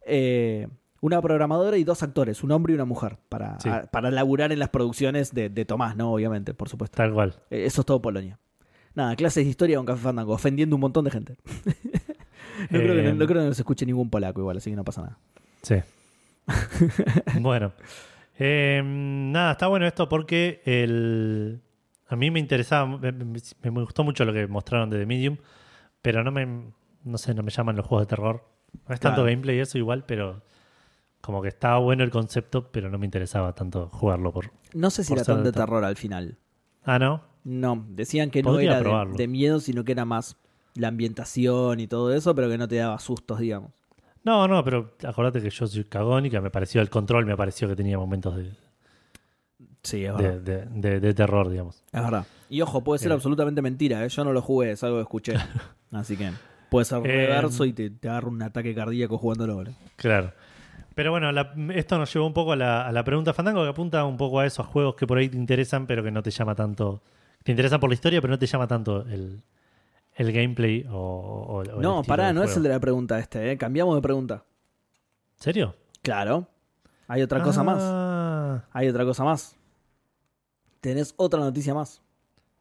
[0.06, 0.66] eh,
[1.00, 3.68] una programadora y dos actores, un hombre y una mujer, para, Sí.
[3.68, 6.12] a- para laburar en las producciones de, de Tomás, ¿no?
[6.12, 6.96] Obviamente, por supuesto.
[6.96, 7.34] Tal cual.
[7.50, 8.38] Eh, Eso es todo Polonia.
[8.94, 11.36] Nada, clases de historia con Café Fandango, ofendiendo un montón de gente.
[12.70, 15.02] no, creo que, no creo que nos escuche ningún polaco igual, así que no pasa
[15.02, 15.18] nada.
[15.62, 15.76] Sí.
[17.40, 17.72] bueno.
[18.38, 21.60] Eh, nada, está bueno esto porque el...
[22.08, 25.36] a mí me interesaba, me, me- me gustó mucho lo que mostraron de The Medium,
[26.00, 26.46] pero no me,
[27.04, 28.44] no sé, no me llaman los juegos de terror.
[28.88, 30.42] No es tanto gameplay y eso igual, pero
[31.20, 34.50] como que estaba bueno el concepto, pero no me interesaba tanto jugarlo por...
[34.72, 36.38] No sé si Por era tan de terror al final.
[36.84, 37.22] Ah, ¿no?
[37.44, 39.16] No, decían que no Podría era de, probarlo.
[39.16, 40.36] de miedo, sino que era más
[40.74, 43.72] la ambientación y todo eso, pero que no te daba sustos, digamos.
[44.24, 47.36] No, no, pero acordate que yo soy cagón y que me pareció el control, me
[47.36, 48.50] pareció que tenía momentos de,
[49.82, 51.82] Sí, es de, de- de- de terror, digamos.
[51.92, 52.24] Es verdad.
[52.48, 53.14] Y ojo, puede ser Eh.
[53.14, 54.08] absolutamente mentira, ¿eh?
[54.08, 55.34] yo no lo jugué, es algo que escuché.
[55.90, 56.30] Así que
[56.70, 59.56] puede ser Eh, reverso y te, te agarra un ataque cardíaco jugándolo.
[59.56, 59.72] ¿vale?
[59.96, 60.32] Claro.
[60.94, 63.70] Pero bueno, la- esto nos llevó un poco a la, a la pregunta Fandango, que
[63.70, 66.30] apunta un poco a esos juegos que por ahí te interesan, pero que no te
[66.30, 67.02] llama tanto.
[67.44, 69.42] Te interesan por la historia, pero no te llama tanto el,
[70.14, 73.18] el gameplay o, o- o el No, estilo pará, no es el de la pregunta
[73.18, 73.58] este, ¿eh?
[73.58, 74.44] Cambiamos de pregunta.
[75.36, 75.74] ¿Serio?
[76.02, 76.46] Claro.
[77.08, 77.78] Hay otra cosa más.
[77.80, 79.56] Ah, Hay otra cosa más.
[80.80, 82.00] Tenés otra noticia más.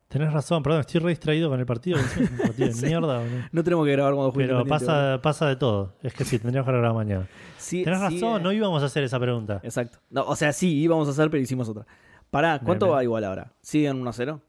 [0.07, 1.97] Tenés razón, perdón, estoy re distraído con el partido.
[1.97, 2.86] un partido de Sí.
[2.86, 3.23] mierda.
[3.51, 5.93] No tenemos que grabar cuando Pero pasa, pasa de todo.
[6.03, 7.27] Es que sí, tendríamos que grabar mañana.
[7.57, 8.43] Sí, Tenés sí, razón, eh.
[8.43, 9.61] no íbamos a hacer esa pregunta.
[9.63, 9.99] Exacto.
[10.09, 11.86] No, o sea, sí, íbamos a hacer, pero hicimos otra.
[12.29, 12.97] Pará, ¿cuánto Bien, bien.
[12.97, 13.53] va igual ahora?
[13.61, 14.41] ¿Siguen 1 a 0?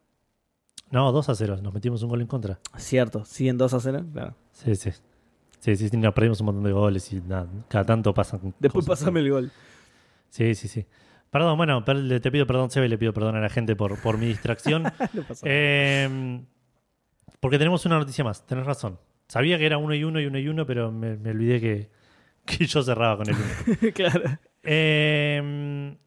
[0.93, 2.59] No, 2 a 0, nos metimos un gol en contra.
[2.77, 4.05] Cierto, ¿siguen 2 a 0?
[4.13, 4.35] Claro.
[4.51, 4.91] Sí, sí.
[5.57, 8.53] Sí, sí, sí, nos perdimos un montón de goles y nada, cada tanto pasan.
[8.59, 8.99] Después cosas.
[9.05, 9.51] pasame el gol.
[10.29, 10.85] Sí, sí, sí.
[11.31, 14.19] Perdón, bueno, te pido perdón, Sebe, y le pido perdón a la gente por, por
[14.19, 14.83] mi distracción.
[15.13, 16.43] No pasa Eh,
[17.39, 18.99] porque tenemos una noticia más, tenés razón.
[19.27, 21.89] Sabía que era uno y uno y uno y uno, pero me, me olvidé que,
[22.45, 23.91] que yo cerraba con el uno.
[23.95, 24.21] claro.
[24.61, 25.97] Eh,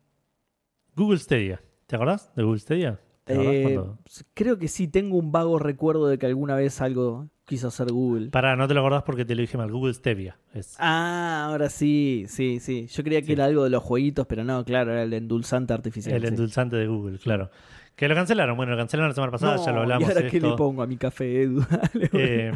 [0.95, 1.61] Google Stadia.
[1.89, 3.01] ¿Te acordás de Google Stadia?
[3.27, 7.29] ¿Te acordás Eh, Creo que sí, tengo un vago recuerdo de que alguna vez algo
[7.45, 8.31] quiso hacer Google.
[8.31, 9.71] Pará, no te lo acordás porque te lo dije mal.
[9.71, 10.39] Google Stevia.
[10.55, 12.87] Es, Ah, ahora sí, sí, sí.
[12.89, 13.33] Yo creía que Sí.
[13.33, 16.15] era algo de los jueguitos, pero no, claro, era el endulzante artificial.
[16.17, 16.29] el sí.
[16.29, 17.51] endulzante de Google, claro.
[17.95, 18.57] Que lo cancelaron.
[18.57, 20.09] Bueno, lo cancelaron la semana pasada, No, ya lo hablamos.
[20.09, 21.61] ¿Y ahora qué le pongo a mi café, Edu?
[21.71, 22.53] Dale, Eh,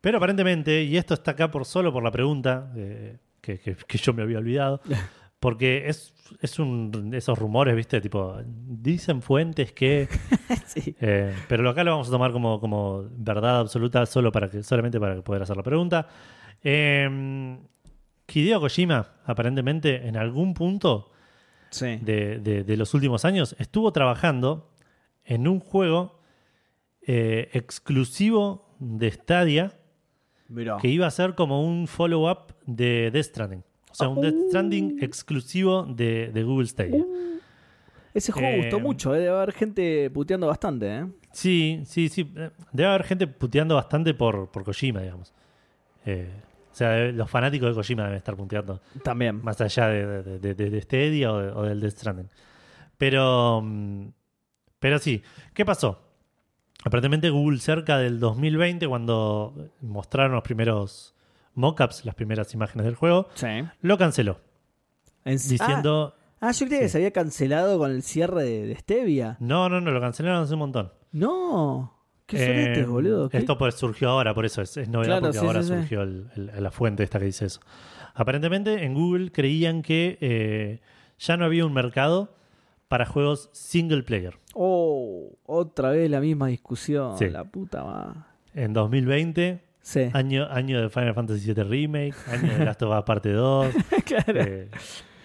[0.00, 3.98] pero aparentemente, y esto está acá por solo por la pregunta, eh, que, que- que
[3.98, 4.80] yo me había olvidado,
[5.46, 8.00] porque es, es un esos rumores, ¿viste?
[8.00, 10.08] Tipo, dicen fuentes que.
[10.66, 10.96] sí.
[11.00, 14.98] eh, pero acá lo vamos a tomar como, como verdad absoluta solo para que, solamente
[14.98, 16.08] para poder hacer la pregunta.
[16.64, 17.58] Eh,
[18.28, 21.12] Hideo Kojima, aparentemente, en algún punto
[21.70, 21.96] Sí.
[22.02, 24.72] de, de- de los últimos años, estuvo trabajando
[25.24, 26.18] en un juego
[27.06, 29.72] eh, exclusivo de Stadia
[30.48, 30.78] Mirá.
[30.78, 33.62] que iba a ser como un follow-up de Death Stranding.
[33.96, 37.04] O sea, un Death Stranding exclusivo de, de Google Stadia.
[38.14, 41.06] Ese juego Eh, gustó mucho, eh, debe haber gente puteando bastante, ¿eh?
[41.32, 42.32] Sí, sí, sí.
[42.36, 45.34] Eh, Debe haber gente puteando bastante por, por Kojima, digamos.
[46.06, 46.30] Eh,
[46.72, 48.80] o sea, eh, los fanáticos de Kojima deben estar puteando.
[49.02, 49.42] También.
[49.42, 52.28] Más allá de, de, de- de- Stadia o, o del Death Stranding.
[52.96, 54.06] Pero, mm,
[54.78, 55.22] pero sí,
[55.52, 56.00] ¿qué pasó?
[56.84, 61.14] Aparentemente Google cerca del 2020, cuando mostraron los primeros
[61.56, 63.46] mockups, las primeras imágenes del juego, Sí.
[63.80, 64.38] lo canceló.
[65.24, 68.76] En- Diciendo, Ah, ah, yo creía que se había cancelado con el cierre de, de
[68.76, 69.36] Stevia.
[69.40, 70.92] no, no, no, lo cancelaron hace un montón.
[71.12, 71.92] No.
[72.26, 73.28] Qué Eh, soretes, boludo.
[73.28, 73.38] ¿qué?
[73.38, 76.28] Esto pues surgió ahora, por eso es, es novedad, Claro, porque sí, ahora surgió el-
[76.36, 77.60] el- la fuente esta que dice eso.
[78.14, 80.80] Aparentemente en Google creían que eh,
[81.18, 82.34] ya no había un mercado
[82.88, 84.38] para juegos single player.
[84.54, 87.14] Oh, otra vez la misma discusión.
[87.32, 88.20] La puta madre.
[88.54, 90.10] En 2020, Sí.
[90.14, 93.72] año, año de Final Fantasy VII Remake, año de Last of Us Parte 2.
[94.04, 94.40] claro.
[94.42, 94.68] eh,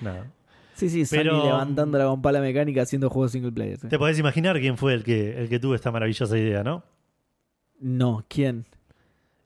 [0.02, 0.28] nada.
[0.76, 3.80] Sí, sí, Sony pero- levantándola con pala mecánica haciendo juegos single player.
[3.80, 3.88] sí.
[3.88, 6.84] Te podés imaginar quién fue el que, el que tuvo esta maravillosa idea, ¿no?
[7.80, 8.68] No, ¿quién?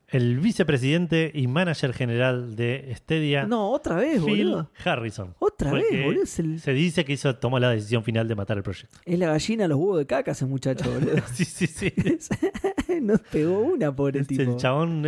[0.08, 4.72] El vicepresidente y manager general de Stadia, No, otra vez, Phil boludo.
[4.84, 5.34] Harrison.
[5.39, 6.24] Otra vez, boludo.
[6.24, 8.97] Es, el- Se dice que hizo, tomó la decisión final de matar el proyecto.
[9.03, 11.16] es la gallina a los huevos de caca ese muchacho, boludo.
[11.34, 11.91] Sí, sí, sí.
[13.01, 14.51] Nos pegó una, pobre Este, tipo.
[14.51, 15.03] el chabón,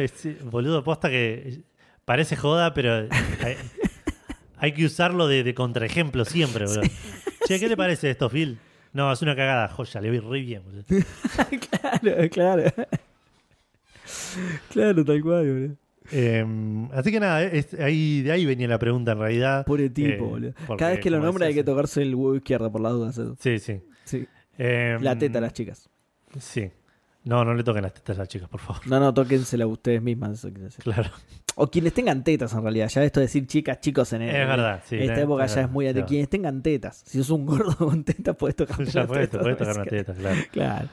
[0.49, 1.61] boludo, posta que
[2.03, 2.93] parece joda, pero
[3.43, 3.55] hay,
[4.57, 6.81] hay que usarlo de, de contraejemplo siempre, boludo.
[7.47, 8.57] Che, ¿qué te parece esto, Phil?
[8.93, 10.85] No, es una cagada, joya, le vi re bien, boludo.
[11.69, 12.63] claro, claro.
[14.71, 15.75] claro, tal cual, boludo.
[16.11, 16.45] Eh,
[16.93, 19.65] así que nada, es- ahí, de ahí venía la pregunta en realidad.
[19.65, 20.53] Pobre tipo, Eh, boludo.
[20.65, 23.17] porque, Cada vez que lo nombra hay que tocarse el huevo izquierdo por las dudas.
[23.17, 23.35] eso.
[23.39, 23.81] Sí, sí.
[24.05, 24.25] Sí.
[24.57, 25.89] Eh, La teta a las chicas.
[26.39, 26.69] Sí.
[27.25, 28.81] No, no le toquen las tetas a las chicas, por favor.
[28.87, 30.31] No, no, tóquensela ustedes mismas.
[30.31, 30.81] Eso decir.
[30.81, 31.09] Claro.
[31.55, 32.87] O quienes tengan tetas, en realidad.
[32.87, 34.95] Ya esto de decir chicas, chicos en, Es en- verdad, sí.
[34.95, 37.03] en esta época ya es muy de razón, quienes tengan tetas.
[37.05, 38.91] Si sos un gordo con tetas, puedes tocar claro.
[38.91, 40.37] Ya puedes tocar una teta, claro.
[40.51, 40.89] Claro.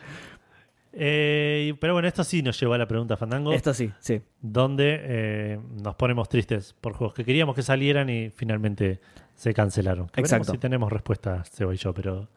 [0.97, 3.53] Eh, pero bueno, esto sí nos llevó a la pregunta Fandango.
[3.53, 4.21] Esto sí, sí.
[4.41, 9.01] donde eh, nos ponemos tristes por juegos que queríamos que salieran y finalmente
[9.35, 10.09] se cancelaron.
[10.09, 10.53] Que Exacto.
[10.53, 12.29] Si tenemos respuesta, Seba y yo, pero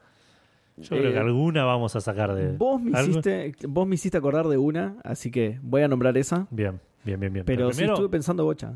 [0.76, 2.56] yo creo Eh, que alguna vamos a sacar de.
[2.56, 6.16] Vos me, algo- hiciste, vos me hiciste acordar de una, así que voy a nombrar
[6.18, 6.46] esa.
[6.50, 7.44] Bien, bien, bien, bien.
[7.44, 8.74] Pero, sí primero estuve pensando bocha.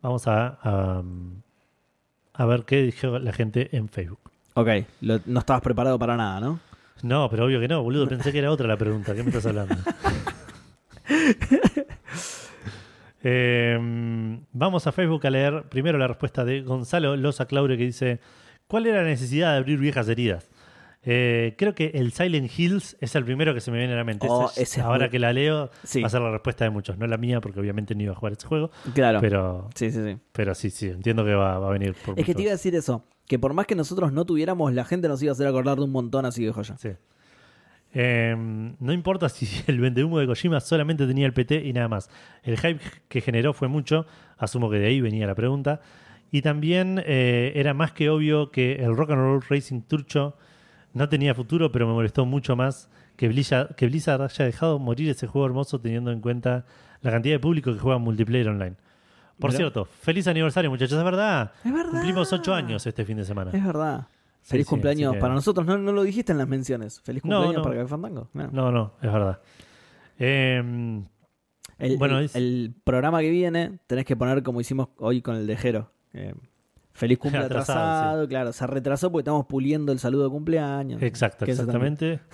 [0.00, 1.02] vamos a, a,
[2.34, 4.20] a ver qué dijo la gente en Facebook.
[4.54, 4.68] Ok,
[5.02, 6.60] lo- no estabas preparado para nada, ¿no?
[7.02, 8.08] No, pero obvio que no, boludo.
[8.08, 9.14] Pensé que era otra la pregunta.
[9.14, 9.74] ¿Qué me estás hablando?
[13.22, 13.76] Eh,
[14.52, 18.20] vamos a Facebook a leer primero la respuesta de Gonzalo Loza Claure que dice:
[18.68, 20.48] ¿Cuál era la necesidad de abrir viejas heridas?
[21.02, 24.04] Eh, creo que el Silent Hills es el primero que se me viene a la
[24.04, 24.26] mente.
[24.30, 26.00] Oh, Ese- ese es ahora muy- que la leo, Sí.
[26.00, 26.96] va a ser la respuesta de muchos.
[26.98, 28.70] No la mía, porque obviamente no iba a jugar ese juego.
[28.94, 29.20] Claro.
[29.20, 30.16] Pero, Sí, sí, sí.
[30.32, 32.54] pero sí, sí, entiendo que va, va a venir por Es que te iba a
[32.54, 33.04] decir eso.
[33.28, 35.84] Que por más que nosotros no tuviéramos, la gente nos iba a hacer acordar de
[35.84, 36.76] un montón así de joya.
[36.78, 36.90] Sí.
[37.94, 38.34] Eh,
[38.78, 42.10] no importa si el vendehumo de Kojima solamente tenía el PT y nada más.
[42.42, 44.06] El hype que generó fue mucho,
[44.36, 45.80] asumo que de ahí venía la pregunta.
[46.30, 50.36] Y también eh, era más que obvio que el Rock and Roll Racing Turcho
[50.92, 55.08] no tenía futuro, pero me molestó mucho más que Blizzard, que Blizzard haya dejado morir
[55.10, 56.66] ese juego hermoso teniendo en cuenta
[57.00, 58.76] la cantidad de público que juega multiplayer online.
[59.38, 59.58] Por Mirá.
[59.58, 61.52] cierto, feliz aniversario muchachos, es verdad.
[61.64, 61.90] Es verdad.
[61.92, 63.50] Cumplimos ocho años este fin de semana.
[63.52, 64.06] Es verdad.
[64.42, 65.66] Feliz sí, cumpleaños para nosotros.
[65.66, 67.00] No, no lo dijiste en las menciones.
[67.02, 67.62] Feliz cumpleaños no.
[67.62, 68.28] para Café Fandango.
[68.32, 68.72] No.
[68.72, 69.40] No, es verdad.
[70.18, 71.02] Eh,
[71.78, 75.36] El, Bueno, el- es- el programa que viene tenés que poner como hicimos hoy con
[75.36, 75.92] el de Jero.
[76.12, 76.34] Eh,
[76.92, 81.00] feliz cumple Atrasado, atrasado, claro, se retrasó porque estamos puliendo el saludo de cumpleaños.
[81.02, 82.20] exacto, exactamente.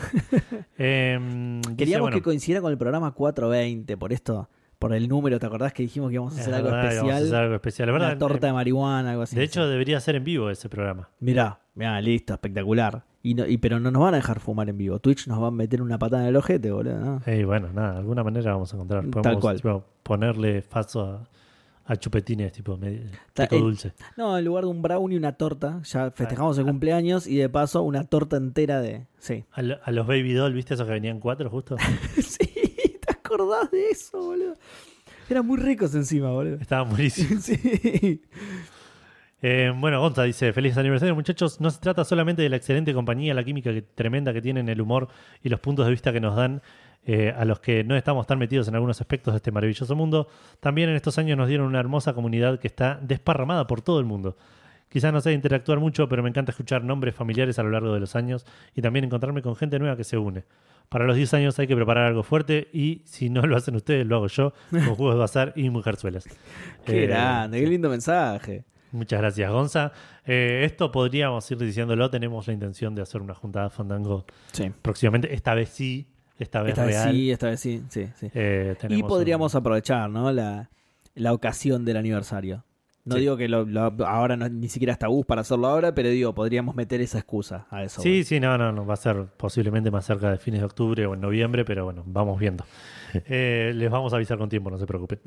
[0.78, 1.18] Eh,
[1.62, 4.48] dice, Queríamos bueno, que coincidiera con el programa 420, por esto,
[4.78, 6.92] por el número, ¿te acordás que dijimos que íbamos a es hacer algo verdad, vamos
[6.94, 7.22] a especial?
[7.26, 7.88] hacer algo especial.
[7.88, 9.36] Es verdad, Una torta de marihuana, algo así.
[9.36, 11.08] De hecho, debería ser en vivo ese programa.
[11.20, 13.04] Mirá, mirá, listo, espectacular.
[13.22, 14.98] Y, no, y pero no nos van a dejar fumar en vivo.
[14.98, 16.98] Twitch nos va a meter una patada en el ojete, boludo.
[16.98, 17.22] ¿no?
[17.32, 19.04] Y bueno, nada, de alguna manera vamos a encontrar.
[19.22, 19.56] Tal cual.
[19.56, 21.28] tipo, ponerle paso a,
[21.86, 23.00] a chupetines, tipo medio,
[23.32, 23.92] pico el- dulce.
[24.18, 25.80] No, en lugar de un brownie, una torta.
[25.84, 29.06] Ya festejamos el cumpleaños y de paso una torta entera de.
[29.18, 29.44] Sí.
[29.52, 31.76] A, lo- a los Baby Doll, ¿viste esos que venían cuatro justo?
[32.20, 32.53] sí, ¿te
[33.34, 34.54] acordás de eso, boludo?
[35.28, 36.56] Eran muy ricos encima, boludo.
[36.60, 37.42] Estaban buenísimos.
[37.44, 38.22] sí.
[39.42, 41.60] Eh, bueno, Gonza dice, feliz aniversario muchachos.
[41.60, 44.80] No se trata solamente de la excelente compañía, la química que- tremenda que tienen, el
[44.80, 45.08] humor
[45.42, 46.62] y los puntos de vista que nos dan
[47.06, 50.28] eh, a los que no estamos tan metidos en algunos aspectos de este maravilloso mundo.
[50.60, 54.06] También en estos años nos dieron una hermosa comunidad que está desparramada por todo el
[54.06, 54.36] mundo.
[54.88, 58.00] Quizás no sé interactuar mucho, pero me encanta escuchar nombres familiares a lo largo de
[58.00, 60.44] los años y también encontrarme con gente nueva que se une.
[60.88, 64.06] Para los 10 años hay que preparar algo fuerte y si no lo hacen ustedes,
[64.06, 66.24] lo hago yo con juegos de bazar y mujerzuelas.
[66.86, 68.64] Qué Eh, grande, qué lindo mensaje.
[68.92, 69.90] Muchas gracias, Gonza.
[70.24, 72.08] Eh, esto podríamos ir diciéndolo.
[72.10, 74.70] Tenemos la intención de hacer una juntada Fandango Sí.
[74.82, 75.34] próximamente.
[75.34, 76.06] Esta vez sí,
[76.38, 78.30] esta vez Esta vez sí, esta vez sí, sí, sí.
[78.34, 80.30] Eh, Y podríamos un- aprovechar, ¿no?
[80.30, 80.70] La,
[81.16, 82.62] la ocasión del aniversario.
[83.06, 83.20] No Sí.
[83.20, 86.34] digo que lo- lo- ahora no- ni siquiera está bus para hacerlo ahora, pero digo,
[86.34, 88.00] podríamos meter esa excusa a eso.
[88.00, 88.86] Sí, sí, no, no, no.
[88.86, 92.02] Va a ser posiblemente más cerca de fines de octubre o en noviembre, pero bueno,
[92.06, 92.64] vamos viendo.
[93.12, 95.20] Eh, les vamos a avisar con tiempo, no se preocupen.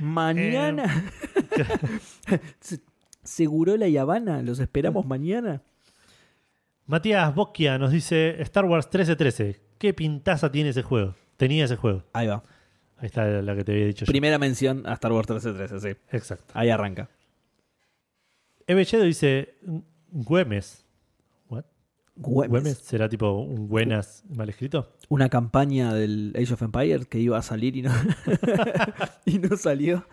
[0.00, 0.84] Mañana.
[2.60, 2.80] Se-
[3.22, 5.62] Segurola y Habana, los esperamos mañana.
[6.86, 9.60] Matías Bocchia nos dice Star Wars 1313.
[9.78, 11.14] ¿Qué pintaza tiene ese juego?
[11.36, 12.02] Tenía ese juego.
[12.12, 12.42] Ahí va.
[13.02, 14.10] Ahí está la que te había dicho yo.
[14.12, 16.00] Primera mención a Star Wars 1313, sí.
[16.12, 16.52] Exacto.
[16.54, 17.08] Ahí arranca.
[18.68, 19.56] Evelledo dice
[20.12, 20.86] Güemes.
[21.48, 21.64] ¿What?
[22.14, 22.50] Güemes.
[22.50, 22.78] ¿Güemes?
[22.78, 24.92] ¿Será tipo un buenas mal escrito?
[25.08, 27.90] Una campaña del Age of Empires que iba a salir y no,
[29.24, 30.06] y no salió.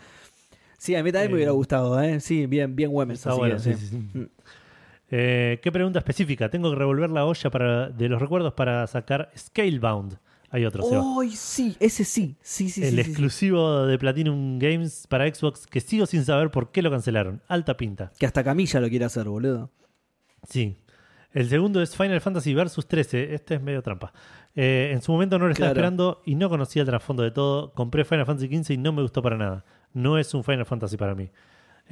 [0.80, 2.20] Sí, a mí también me Eh, hubiera gustado, ¿eh?
[2.20, 3.20] Sí, bien, bien Güemes.
[3.20, 3.74] Está así bueno, que, sí.
[3.76, 3.98] sí, sí.
[4.18, 4.30] Mm.
[5.12, 6.50] Eh, ¿Qué pregunta específica?
[6.50, 10.18] Tengo que revolver la olla para, de los recuerdos para sacar Scalebound.
[10.52, 11.04] Hay otro, Seba.
[11.22, 11.76] ¡Ay, sí!
[11.80, 12.36] Ese sí.
[12.42, 16.72] Sí, sí, El sí, exclusivo de Platinum Games para Xbox que sigo sin saber por
[16.72, 17.42] qué lo cancelaron.
[17.48, 18.12] Alta pinta.
[18.18, 19.70] Que hasta Camilla lo quiere hacer, boludo.
[20.48, 20.78] Sí.
[21.32, 23.36] El segundo es Final Fantasy Versus 13.
[23.36, 24.12] Este es medio trampa.
[24.56, 25.80] Eh, en su momento no lo estaba Claro.
[25.80, 27.72] esperando y no conocía el trasfondo de todo.
[27.74, 29.64] Compré Final Fantasy 15 y no me gustó para nada.
[29.94, 31.30] No es un Final Fantasy para mí.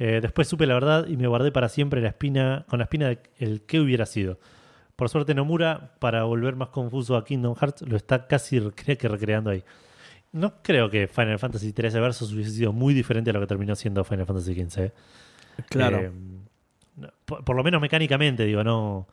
[0.00, 3.08] Eh, después supe la verdad y me guardé para siempre la espina, con la espina
[3.08, 4.40] de el que hubiera sido.
[4.98, 9.06] Por suerte Nomura, para volver más confuso a Kingdom Hearts, lo está casi recre- que
[9.06, 9.62] recreando ahí.
[10.32, 13.76] No creo que Final Fantasy 13 Versus hubiese sido muy diferente a lo que terminó
[13.76, 14.84] siendo Final Fantasy 15.
[14.86, 14.92] ¿eh?
[15.70, 15.98] Claro.
[16.00, 16.10] Eh,
[17.24, 19.06] por, por lo menos mecánicamente, digo, no.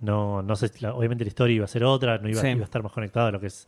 [0.00, 2.48] No, no sé, la- obviamente la historia iba a ser otra, no iba, Sí.
[2.48, 3.66] iba a estar más conectado a lo que es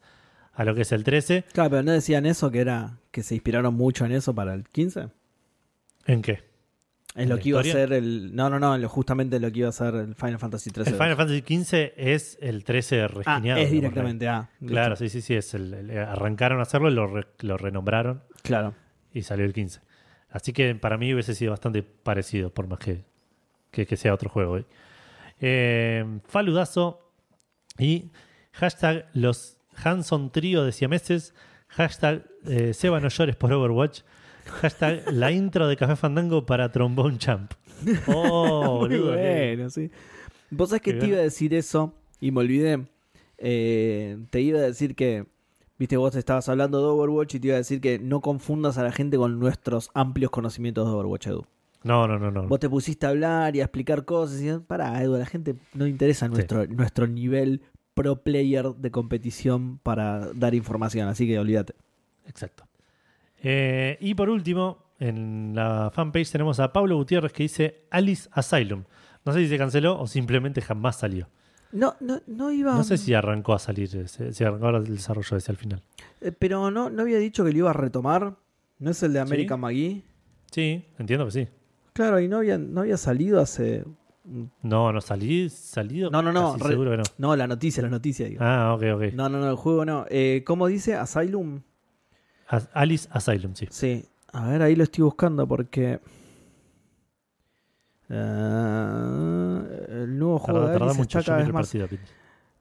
[0.52, 1.44] a lo que es el 13.
[1.54, 4.64] Claro, pero no decían eso, que era que se inspiraron mucho en eso para el
[4.68, 5.08] 15.
[6.04, 6.42] ¿En qué?
[7.16, 8.34] Es lo ¿La que iba a ser el.
[8.36, 10.90] No, no, no, justamente lo que iba a ser el Final Fantasy 13.
[10.90, 13.60] El Final Fantasy 15 es el 13 ah, resquineado.
[13.60, 14.28] es digamos, directamente.
[14.28, 14.48] Ah.
[14.64, 15.34] Claro, sí, sí, sí.
[15.34, 18.74] Es el, el- arrancaron a hacerlo y lo, re- lo renombraron Claro.
[19.12, 19.80] y salió el 15.
[20.30, 23.02] Así que para mí hubiese sido bastante parecido, por más que,
[23.72, 24.58] que, que sea otro juego.
[24.58, 24.64] ¿eh?
[25.40, 27.10] Eh, Faludazo
[27.78, 28.10] y
[28.52, 31.34] hashtag los Hanson Trío de siameses,
[31.68, 34.02] hashtag eh, Seba no llores por Overwatch,
[34.50, 37.52] hashtag la intro de Café Fandango para Trombone Champ.
[38.06, 39.90] Oh, Muy boludo, bueno, sí.
[40.50, 42.86] Vos sabés que Qué te iba a decir eso y me olvidé.
[43.38, 45.26] Eh, te iba a decir que.
[45.78, 48.82] Viste, vos estabas hablando de Overwatch y te iba a decir que no confundas a
[48.82, 51.46] la gente con nuestros amplios conocimientos de Overwatch, Edu.
[51.82, 52.46] No, no, no, no.
[52.46, 55.54] Vos te pusiste a hablar y a explicar cosas y pará, Edu, a la gente
[55.72, 57.62] no le interesa nuestro, nuestro nivel
[57.94, 61.74] pro player de competición para dar información, así que olvídate.
[62.26, 62.64] Exacto.
[63.42, 68.84] Eh, y por último, en la fanpage tenemos a Pablo Gutiérrez que dice Alice Asylum.
[69.24, 71.28] No sé si se canceló o simplemente jamás salió.
[71.72, 72.72] No, no, no iba.
[72.74, 75.82] No sé si arrancó a salir, ese- si arrancó el desarrollo ese al final.
[76.20, 78.36] eh, pero no, no había dicho que lo iba a retomar.
[78.78, 79.60] ¿No es el de American Sí.
[79.62, 80.04] McGee?
[80.50, 81.48] Sí, entiendo que sí.
[81.92, 83.84] Claro, y no había, no había salido hace.
[84.62, 86.10] No, no salí, salido.
[86.10, 87.02] No, no, no, re- seguro que no.
[87.18, 88.42] No, la noticia, la noticia, digo.
[88.42, 89.02] Ah, ok, ok.
[89.14, 90.06] No, no, no, el juego no.
[90.08, 90.94] Eh, ¿Cómo dice?
[90.94, 91.60] Asylum.
[92.50, 93.66] As- Alice Asylum, sí.
[93.70, 94.04] Sí.
[94.32, 96.00] A ver, ahí lo estoy buscando porque.
[98.08, 101.74] eh, el nuevo juego Tarda, de Alice está cada vez más.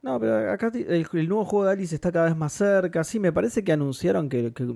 [0.01, 3.03] No, pero acá el, el nuevo juego de Alice está cada vez más cerca.
[3.03, 4.75] Sí, me parece que anunciaron que, que,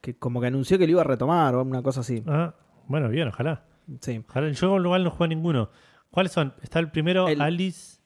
[0.00, 2.22] que como que anunció que lo iba a retomar o una cosa así.
[2.26, 2.54] Ah,
[2.86, 3.64] bueno, bien, ojalá.
[4.00, 4.22] Sí.
[4.28, 4.50] ojalá.
[4.50, 5.70] Yo igual no juego ninguno.
[6.10, 6.54] ¿Cuáles son?
[6.62, 7.98] Está el primero, El- Alice,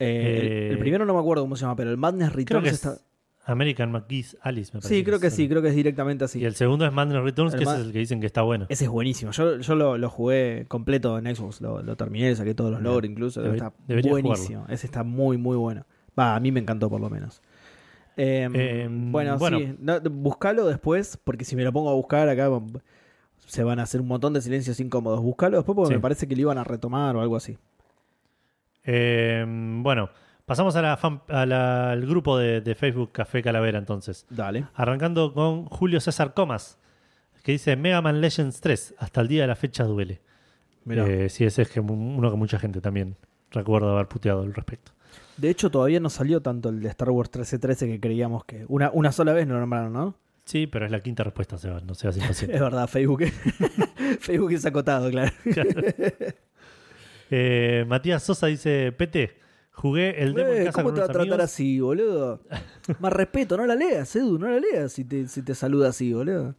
[0.00, 2.38] Eh, el- Eh, el, primero no me acuerdo cómo se llama, pero el Madness creo
[2.60, 2.96] Returns es está.
[3.46, 4.94] American McGee's Alice, me parece.
[4.96, 6.40] Sí, creo que es sí, creo que es directamente así.
[6.40, 8.26] Y el segundo es Madness Returns, El que ma- ese es el que dicen que
[8.26, 8.66] está bueno.
[8.68, 9.32] Ese es buenísimo.
[9.32, 12.90] Yo, yo lo, lo jugué completo en Xbox, lo, lo terminé, saqué todos los Bien.
[12.92, 13.42] logros incluso.
[13.42, 13.72] Debe- está
[14.10, 14.64] buenísimo.
[14.68, 15.84] Ese está muy, muy bueno.
[16.18, 17.42] Va, a mí me encantó por lo menos.
[18.16, 19.58] Eh, Eh, bueno, bueno.
[19.58, 19.74] sí.
[19.80, 22.48] No, buscalo después, porque si me lo pongo a buscar acá
[23.46, 25.20] se van a hacer un montón de silencios incómodos.
[25.20, 25.94] Buscalo después porque Sí.
[25.96, 27.58] me parece que lo iban a retomar o algo así.
[28.84, 29.44] Eh,
[29.82, 30.10] bueno,
[30.46, 34.26] pasamos a la fan- a la- al grupo de, de Facebook Café Calavera entonces.
[34.30, 34.66] Dale.
[34.74, 36.78] Arrancando con Julio César Comas,
[37.42, 40.20] que dice Mega Man Legends 3, hasta el día de la fecha duele.
[40.84, 41.06] Mirá.
[41.06, 43.16] Eh, sí, ese es que uno que mucha gente también
[43.50, 44.92] recuerda haber puteado al respecto.
[45.36, 48.64] De hecho, todavía no salió tanto el de Star Wars 1313 que creíamos que.
[48.68, 50.14] Una, una sola vez lo nombraron, ¿no?
[50.44, 52.54] Sí, pero es la quinta respuesta, Seba, no seas impaciente.
[52.56, 53.22] Es verdad, Facebook.
[54.20, 55.32] Facebook es acotado, claro.
[57.30, 59.34] Eh, Matías Sosa dice, PT,
[59.74, 61.40] jugué el demo en Eh, casa ¿Cómo con te va a tratar amigos.
[61.44, 62.40] así, boludo?
[63.00, 66.12] Más respeto, no la leas, Edu, no la leas si te, si te saluda así,
[66.12, 66.54] boludo.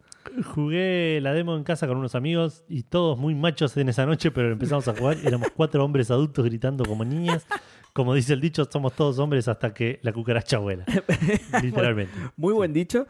[0.54, 4.30] Jugué la demo en casa con unos amigos y todos muy machos en esa noche,
[4.30, 5.16] pero empezamos a jugar.
[5.24, 7.46] Éramos cuatro hombres adultos gritando como niñas.
[7.92, 10.84] Como dice el dicho, somos todos hombres hasta que la cucaracha vuela.
[11.62, 12.12] Literalmente.
[12.36, 13.06] Muy buen dicho.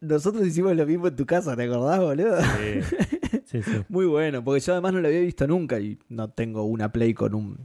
[0.00, 2.36] Nosotros hicimos lo mismo en tu casa, ¿te acordás, boludo?
[2.40, 2.96] Sí,
[3.46, 3.70] sí, sí.
[3.88, 7.14] Muy bueno, porque yo además no lo había visto nunca y no tengo una Play
[7.14, 7.58] con un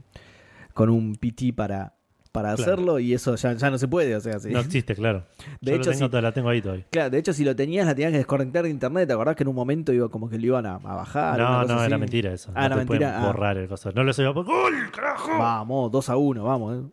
[0.74, 1.94] con un PT para,
[2.32, 2.72] para Claro.
[2.72, 4.50] hacerlo y eso ya, ya no se puede, o sea, sí.
[4.50, 5.24] No existe, claro.
[5.60, 6.84] De Yo hecho, tengo, to- la tengo ahí todavía.
[6.90, 9.06] Claro, de hecho, si lo tenías, la tenías que desconectar de internet.
[9.06, 11.38] ¿Te acordás que en un momento iba como que lo iban a, a bajar?
[11.38, 12.00] no, no, era así?
[12.00, 12.50] mentira eso.
[12.54, 13.26] Ah, no era mentira, ah.
[13.26, 13.92] borrar el coso.
[13.92, 14.24] No lo sé.
[14.26, 14.44] ¡Gol,
[14.92, 15.38] carajo!
[15.38, 16.84] Vamos, 2 a 1, vamos.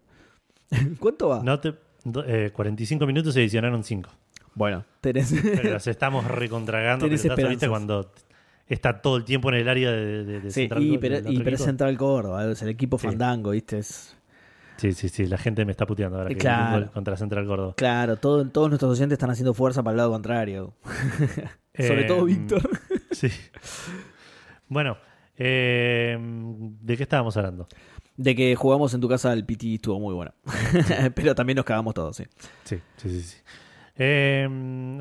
[0.72, 0.96] eh.
[1.00, 1.42] ¿Cuánto va?
[1.44, 4.10] No te, do- eh, 45 minutos se edicionaron 5.
[4.54, 5.34] Bueno, tenés.
[5.42, 7.06] Pero los estamos recontragando.
[7.10, 7.68] Tenés ¿viste?
[7.68, 8.12] Cuando
[8.74, 11.40] está todo el tiempo en el área de, de, de sí, Central y, pero, y
[11.40, 11.58] pero.
[11.58, 13.08] Central Córdoba, es el equipo Sí.
[13.08, 13.80] fandango, ¿viste?
[13.80, 14.16] Es...
[14.78, 15.28] Sí, sí, sí.
[15.28, 16.80] La gente me está puteando ahora que Claro.
[16.80, 17.74] gol contra Central Córdoba.
[17.78, 20.74] Claro, todo, todos nuestros oyentes están haciendo fuerza para el lado contrario.
[21.78, 22.62] Sobre Eh, todo Víctor.
[23.12, 23.28] Sí.
[24.68, 24.98] Bueno,
[25.38, 27.68] eh, ¿de qué estábamos hablando?
[28.18, 30.34] De que jugamos en tu casa el PT estuvo muy bueno.
[31.16, 32.24] pero también nos cagamos todos, sí.
[32.64, 33.22] Sí, sí, sí.
[33.22, 33.38] sí.
[33.98, 34.48] Eh,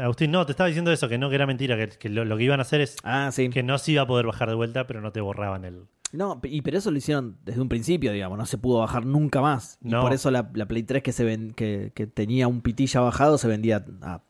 [0.00, 2.36] Agustín, no, te estaba diciendo eso, que no, que era mentira, que, que lo, lo
[2.36, 3.48] que iban a hacer es Ah, sí.
[3.50, 5.84] que no se iba a poder bajar de vuelta, pero no te borraban el...
[6.12, 9.40] No, y pero eso lo hicieron desde un principio, digamos, no se pudo bajar nunca
[9.40, 9.78] más.
[9.82, 10.00] Y No.
[10.00, 13.38] por eso la, la Play 3 que se ven, que, que tenía un ya bajado
[13.38, 14.20] se vendía a...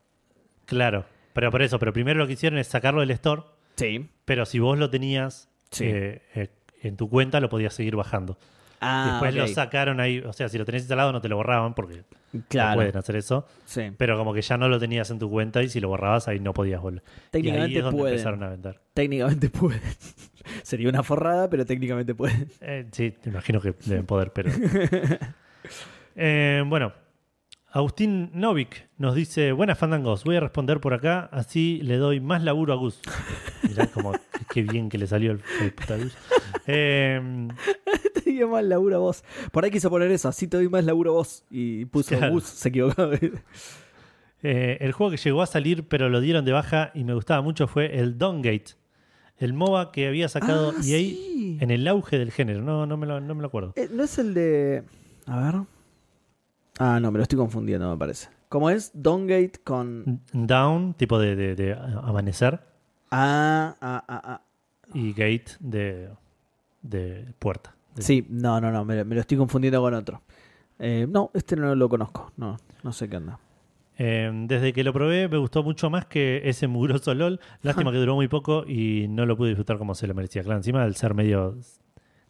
[0.65, 3.43] Claro, pero por eso, pero primero lo que hicieron es sacarlo del store,
[3.77, 4.09] Sí.
[4.25, 5.85] pero si vos lo tenías Sí.
[5.87, 6.49] eh, eh,
[6.83, 8.37] en tu cuenta, lo podías seguir bajando.
[8.81, 11.75] Ah, Después lo sacaron ahí, o sea, si lo tenés instalado no te lo borraban
[11.75, 12.03] porque
[12.33, 13.91] no pueden hacer eso, Sí.
[13.97, 16.39] pero como que ya no lo tenías en tu cuenta y si lo borrabas ahí
[16.39, 17.03] no podías volver.
[17.03, 18.13] Y ahí Técnicamente es donde pueden.
[18.15, 18.81] empezaron a vender.
[18.95, 19.81] Técnicamente pueden.
[20.63, 22.49] Sería una forrada, pero técnicamente pueden.
[22.61, 24.49] Eh, sí, te imagino que deben poder, pero.
[26.15, 26.91] Eh, bueno,
[27.71, 32.43] Agustín Novik nos dice: Buenas fandangos, voy a responder por acá, así le doy más
[32.43, 32.99] laburo a Gus.
[33.63, 34.11] Mirá como
[34.53, 36.15] qué bien que le salió el, el puta Gus.
[36.67, 37.19] Eh,
[38.13, 39.23] Te digo más laburo vos.
[39.51, 41.43] Por ahí quiso poner eso, así te doy más laburo vos.
[41.49, 42.33] Y puso Claro.
[42.33, 43.09] bus, se equivocó.
[44.43, 47.41] eh, el juego que llegó a salir, pero lo dieron de baja y me gustaba
[47.41, 48.75] mucho fue el Downgate.
[49.37, 51.57] El MOBA que había sacado Ah, EA sí.
[51.59, 52.61] en el auge del género.
[52.61, 53.73] No, no me lo, no me lo acuerdo.
[53.75, 54.83] Eh, ¿No es el de.
[55.25, 55.61] A ver.
[56.77, 58.29] Ah, no, me lo estoy confundiendo, me parece.
[58.49, 58.91] ¿Cómo es?
[58.93, 60.21] Downgate con.
[60.31, 62.61] Down, tipo de, de- de amanecer.
[63.11, 64.41] Ah, ah, ah, ah.
[64.93, 66.09] y gate de,
[66.81, 67.75] de puerta.
[67.95, 70.21] De- Sí, no, no, no, me, me lo estoy confundiendo con otro.
[70.79, 72.31] Eh, no, este no lo conozco.
[72.37, 73.37] No, no sé qué onda.
[73.97, 77.39] Eh, desde que lo probé me gustó mucho más que ese mugroso LOL.
[77.61, 80.41] Lástima que duró muy poco y no lo pude disfrutar como se lo merecía.
[80.43, 81.57] Claro, encima al ser medio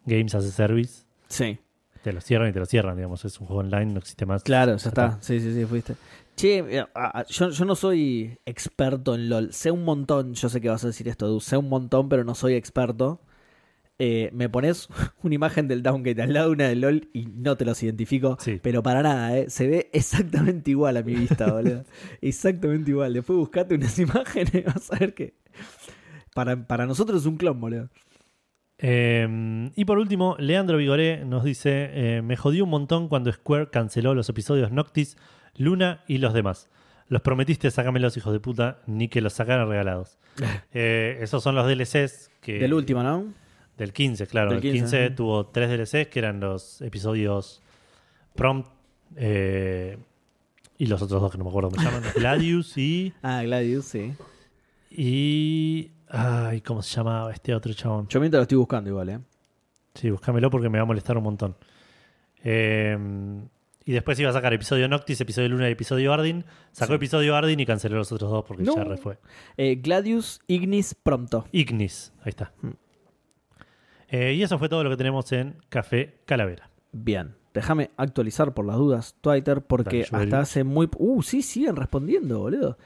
[0.05, 1.57] Games as a Service, Sí,
[2.03, 3.23] te lo cierran y te lo cierran, digamos.
[3.23, 4.43] Es un juego online, no existe más.
[4.43, 5.17] claro, ya está.
[5.21, 5.95] Sí, sí, sí, fuiste.
[6.35, 6.85] Che, eh,
[7.29, 9.53] yo, yo no soy experto en LOL.
[9.53, 11.39] Sé un montón, yo sé que vas a decir esto, Edu.
[11.39, 13.21] Sé un montón, pero no soy experto.
[13.99, 14.87] eh, me pones
[15.23, 18.37] una imagen del Downgate al lado de una del LOL y no te los identifico,
[18.39, 18.59] Sí.
[18.63, 19.49] pero para nada, ¿eh?
[19.49, 21.83] se ve exactamente igual a mi vista, boludo.
[22.21, 23.13] exactamente igual.
[23.13, 25.35] Después buscate unas imágenes vas a ver que
[26.33, 27.89] para, para nosotros es un clon, boludo.
[28.79, 33.69] Eh, y por último, Leandro Vigoré nos dice: eh, Me jodió un montón cuando Square
[33.69, 35.17] canceló los episodios Noctis,
[35.55, 36.69] Luna y los demás.
[37.07, 40.17] Los prometiste, sácamelos, hijos de puta, ni que los sacaran regalados.
[40.73, 42.57] Eh, esos son los DLCs que.
[42.57, 43.25] Del último, ¿no?
[43.77, 44.49] Del 15, claro.
[44.51, 47.61] Del el 15, 15, tuvo tres DLCs que eran los episodios
[48.35, 48.69] Prompt
[49.17, 49.97] eh,
[50.77, 52.09] y los otros dos que no me acuerdo cómo se llaman.
[52.15, 53.13] Gladius y.
[53.21, 54.13] Ah, Gladius, sí.
[54.89, 55.91] Y.
[56.07, 58.07] Ay, ¿cómo se llamaba este otro chabón?
[58.07, 59.19] Yo mientras lo estoy buscando igual, ¿eh?
[59.93, 61.55] Sí, búscamelo porque me va a molestar un montón.
[62.43, 62.97] Eh,
[63.85, 66.45] y después iba a sacar episodio Noctis, episodio Luna y episodio Ardyn.
[66.71, 66.95] Sacó Sí.
[66.97, 68.75] episodio Ardyn y canceló los otros dos porque No.
[68.75, 69.17] ya re fue.
[69.57, 71.45] Eh, Gladius Ignis Pronto.
[71.51, 72.53] Ignis, ahí está.
[72.61, 72.71] Hmm.
[74.09, 76.69] Eh, y eso fue todo lo que tenemos en Café Calavera.
[76.91, 77.35] Bien.
[77.53, 80.89] Déjame actualizar por las dudas Twitter porque Dale, hasta hace muy...
[80.97, 82.77] Uh, sí, siguen respondiendo, boludo.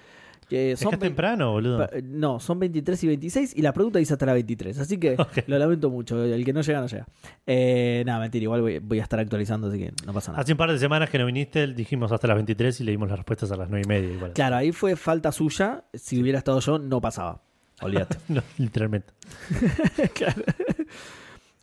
[0.50, 1.88] Es son que es temprano, boludo.
[2.04, 4.78] No, son 23 y 26 y la pregunta dice hasta la 23.
[4.80, 5.18] Así que
[5.48, 6.24] lo lamento mucho.
[6.24, 7.06] El que no llega, no llega.
[7.46, 8.44] Eh, nada, mentira.
[8.44, 10.42] Igual voy, voy a estar actualizando, así que no pasa nada.
[10.42, 13.10] Hace un par de semanas que no viniste, dijimos hasta las 23 y le dimos
[13.10, 14.14] las respuestas a las 9 y media.
[14.14, 14.34] Igual.
[14.34, 15.86] Claro, ahí fue falta suya.
[15.94, 17.42] Si hubiera estado yo, no pasaba.
[17.82, 18.18] Olvídate.
[18.30, 19.14] No, literalmente.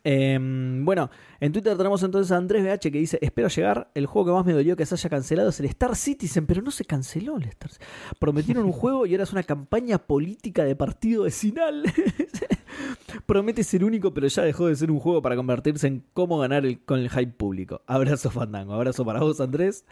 [0.05, 0.37] Eh,
[0.81, 1.09] bueno,
[1.39, 3.89] en Twitter tenemos entonces a Andrés BH que dice: Espero llegar.
[3.95, 6.61] El juego que más me dolió que se haya cancelado es el Star Citizen, pero
[6.61, 7.87] no se canceló el Star Citizen.
[8.19, 11.83] Prometieron un juego y ahora es una campaña política de partido vecinal.
[13.25, 16.65] Promete ser único, pero ya dejó de ser un juego para convertirse en cómo ganar
[16.65, 17.81] el- con el hype público.
[17.87, 19.85] Abrazo Fandango, abrazo para vos, Andrés.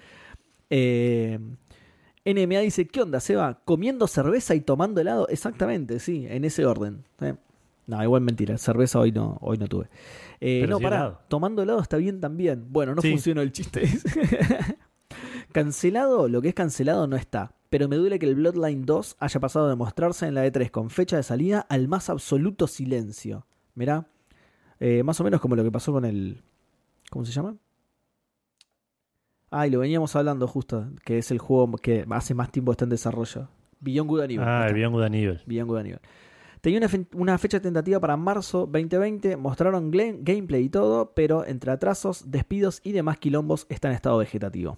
[0.70, 1.40] Eh,
[2.26, 3.62] NMA dice: ¿Qué onda, Seba?
[3.66, 5.28] ¿Comiendo cerveza y tomando helado?
[5.30, 7.04] Exactamente, sí, en ese orden.
[7.22, 7.36] Eh,
[7.92, 9.86] No, igual mentira, cerveza hoy no, hoy no tuve.
[10.40, 11.20] Eh, Pero no, sí pará, helado.
[11.28, 12.66] tomando helado está bien también.
[12.70, 13.12] Bueno, no Sí.
[13.12, 13.82] funcionó el chiste.
[15.52, 17.54] cancelado, lo que es cancelado no está.
[17.70, 20.90] Pero me duele que el Bloodline 2 haya pasado de mostrarse en la E3 con
[20.90, 23.46] fecha de salida al más absoluto silencio.
[23.76, 24.08] Mirá,
[24.80, 26.42] eh, más o menos como lo que pasó con el...
[27.10, 27.56] ¿Cómo se llama?
[29.50, 32.86] Ah, y lo veníamos hablando justo, que es el juego que hace más tiempo está
[32.86, 33.50] en desarrollo.
[33.82, 34.46] Beyond Good and Evil.
[34.48, 34.74] Ah, el.
[34.76, 35.42] Beyond Good and Evil.
[35.46, 36.00] Beyond Good and Evil.
[36.62, 41.72] Tenía una, fe- una fecha tentativa para marzo 2020, mostraron gameplay y todo, pero entre
[41.72, 44.78] atrasos, despidos y demás quilombos está en estado vegetativo.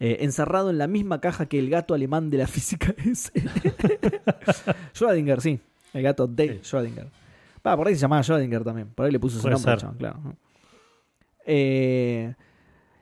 [0.00, 3.30] Eh, encerrado en la misma caja que el gato alemán de la física S.
[4.94, 5.60] Schrödinger, sí.
[5.92, 6.76] El gato de Sí.
[6.76, 7.06] Schrödinger.
[7.66, 8.88] Va, por ahí se llamaba Schrödinger también.
[8.88, 10.20] Por ahí le puso su nombre, claro.
[11.46, 12.34] Eh,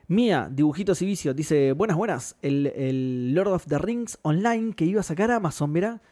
[0.09, 2.37] Mía, dibujitos y vicios, dice: Buenas, buenas.
[2.43, 6.03] El, el Lord of the Rings online que iba a sacar Amazon, mirá.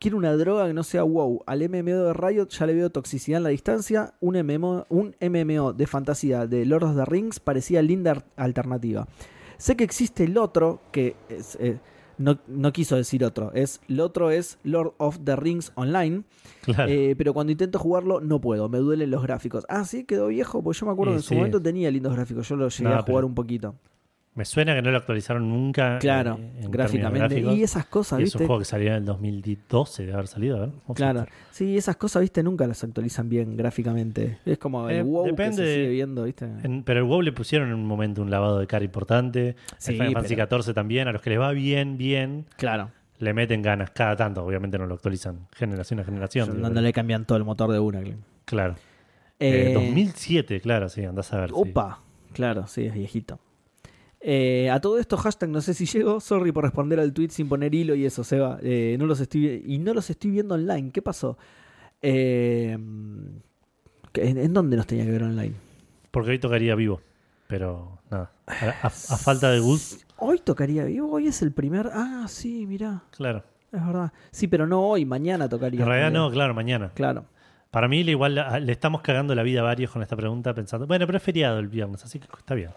[0.00, 1.42] Quiero una droga que no sea wow.
[1.46, 4.14] Al MMO de Riot ya le veo toxicidad en la distancia.
[4.20, 9.08] Un MMO, un MMO de fantasía de Lord of the Rings parecía linda alternativa.
[9.56, 11.80] Sé que existe el otro, que es, eh,
[12.16, 13.50] no, no quiso decir otro.
[13.54, 16.22] Es, el otro es Lord of the Rings Online.
[16.62, 16.88] Claro.
[16.92, 19.64] Eh, pero cuando intento jugarlo no puedo, me duelen los gráficos.
[19.68, 22.14] Ah, sí, quedó viejo, pues yo me acuerdo Y que en su momento tenía lindos
[22.14, 22.48] gráficos.
[22.48, 23.74] Yo lo llegué No, a jugar pero- un poquito.
[24.38, 25.98] Me suena que no lo actualizaron nunca.
[25.98, 27.40] Claro, eh, en términos gráficamente.
[27.40, 28.44] Y esas cosas, Y es ¿viste?
[28.44, 30.68] un juego que salió en el 2012 de haber salido, a ver.
[30.68, 34.38] vamos a Claro, sí, esas cosas, viste, nunca las actualizan bien gráficamente.
[34.46, 36.44] Es como el Eh, WoW que depende se de- sigue viendo, viste.
[36.62, 39.56] En- pero el WoW le pusieron en un momento un lavado de cara importante.
[39.76, 41.08] Sí, el Final Fantasy XIV también.
[41.08, 44.44] A los que les va bien, bien, Claro, le meten ganas cada tanto.
[44.44, 46.62] Obviamente no lo actualizan generación a generación.
[46.62, 48.00] no, no le cambian todo el motor de una.
[48.02, 48.16] claro.
[48.44, 48.74] Claro.
[49.40, 51.48] Eh, Eh, 2007, claro, sí, andás a ver.
[51.50, 51.54] sí.
[51.56, 52.00] Opa,
[52.32, 53.40] claro, sí, es viejito.
[54.20, 56.20] Eh, a todo esto, hashtag no sé si llego.
[56.20, 58.58] Sorry por responder al tweet sin poner hilo y eso, Seba.
[58.62, 60.90] Eh, no los estoy, y no los estoy viendo online.
[60.90, 61.38] ¿Qué pasó?
[62.02, 65.54] Eh, ¿en, en dónde nos tenía que ver online?
[66.10, 67.00] Porque hoy tocaría vivo.
[67.46, 68.30] Pero nada.
[68.46, 71.90] A, a- a falta de Gus, Hoy tocaría vivo, hoy es el primer.
[71.92, 73.44] Ah, sí, mirá, claro.
[73.70, 74.12] es verdad.
[74.32, 75.80] Sí, pero no hoy, mañana tocaría.
[75.80, 76.90] En realidad no, claro, mañana.
[76.94, 77.24] Claro.
[77.70, 78.34] Para mí igual
[78.64, 81.58] le estamos cagando la vida a varios con esta pregunta pensando, bueno, pero es feriado
[81.60, 82.70] el viernes, así que está bien.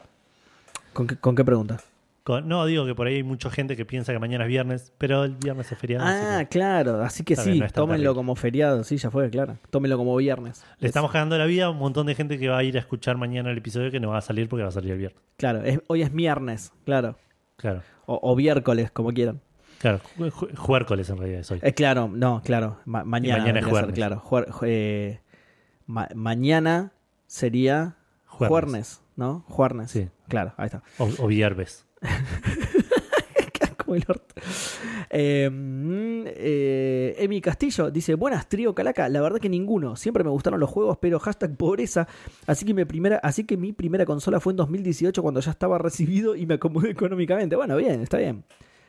[0.94, 1.78] ¿Con qué, con qué pregunta?
[2.24, 4.94] Con- no, digo que por ahí hay mucha gente que piensa que mañana es viernes,
[5.00, 6.06] pero el viernes es feriado.
[6.06, 9.58] así Ah, que claro, así que sí, no tómenlo como feriado, sí, ya fue, claro.
[9.72, 10.64] Tómenlo como viernes.
[10.80, 12.76] le Es- estamos cagando la vida a un montón de gente que va a ir
[12.78, 15.00] a escuchar mañana el episodio que no va a salir porque va a salir el
[15.00, 15.20] viernes.
[15.38, 17.16] Claro, es- hoy es viernes, claro.
[17.58, 19.40] Claro, O, o miércoles, como quieran.
[19.80, 20.00] claro.
[20.20, 21.60] ju- ju- Juércoles en realidad es hoy.
[21.64, 22.78] Eh, claro, no, claro.
[22.86, 23.94] ma- mañana, mañana es jueves.
[23.94, 24.22] claro.
[24.24, 25.22] Juer- eh,
[25.88, 26.92] ma- mañana
[27.26, 27.96] sería
[28.28, 28.50] Juernes.
[28.72, 29.44] jueves, ¿no?
[29.48, 29.92] Juernes.
[29.92, 30.08] Sí.
[30.32, 30.82] Claro, ahí está.
[30.98, 31.86] O, o viernes.
[33.78, 34.34] Como el orto.
[35.10, 39.10] Eh, mm, eh, Emi Castillo dice: Buenas, trío Calaca.
[39.10, 39.96] La verdad que ninguno.
[39.96, 42.08] Siempre me gustaron los juegos, pero hashtag pobreza.
[42.48, 45.78] Así que, mi primera, así que mi primera consola fue en 2018 cuando ya estaba
[45.80, 47.56] recibido y me acomodé económicamente.
[47.56, 48.46] Bueno, bien, está bien.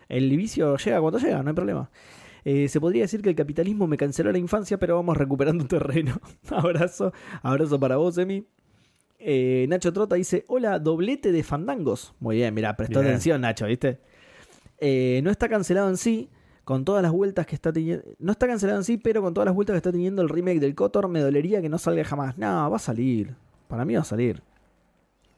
[0.09, 1.91] El vicio llega cuando llega, no hay problema.
[2.45, 6.21] Eh, se podría decir que el capitalismo me canceló la infancia, pero vamos recuperando terreno.
[6.51, 7.13] abrazo,
[7.43, 8.47] abrazo para vos, Emi.
[9.25, 12.15] Eh, Nacho Trota dice: Hola, doblete de fandangos.
[12.21, 13.13] Muy bien, mira, prestó Bien.
[13.13, 14.01] atención, Nacho, ¿viste?
[14.79, 16.29] Eh, no está cancelado en sí,
[16.65, 18.05] con todas las vueltas que está teniendo.
[18.19, 20.59] No está cancelado en sí, pero con todas las vueltas que está teniendo el remake
[20.61, 22.37] del Kotor, me dolería que no salga jamás.
[22.37, 23.35] No, va a salir.
[23.69, 24.43] Para mí va a salir.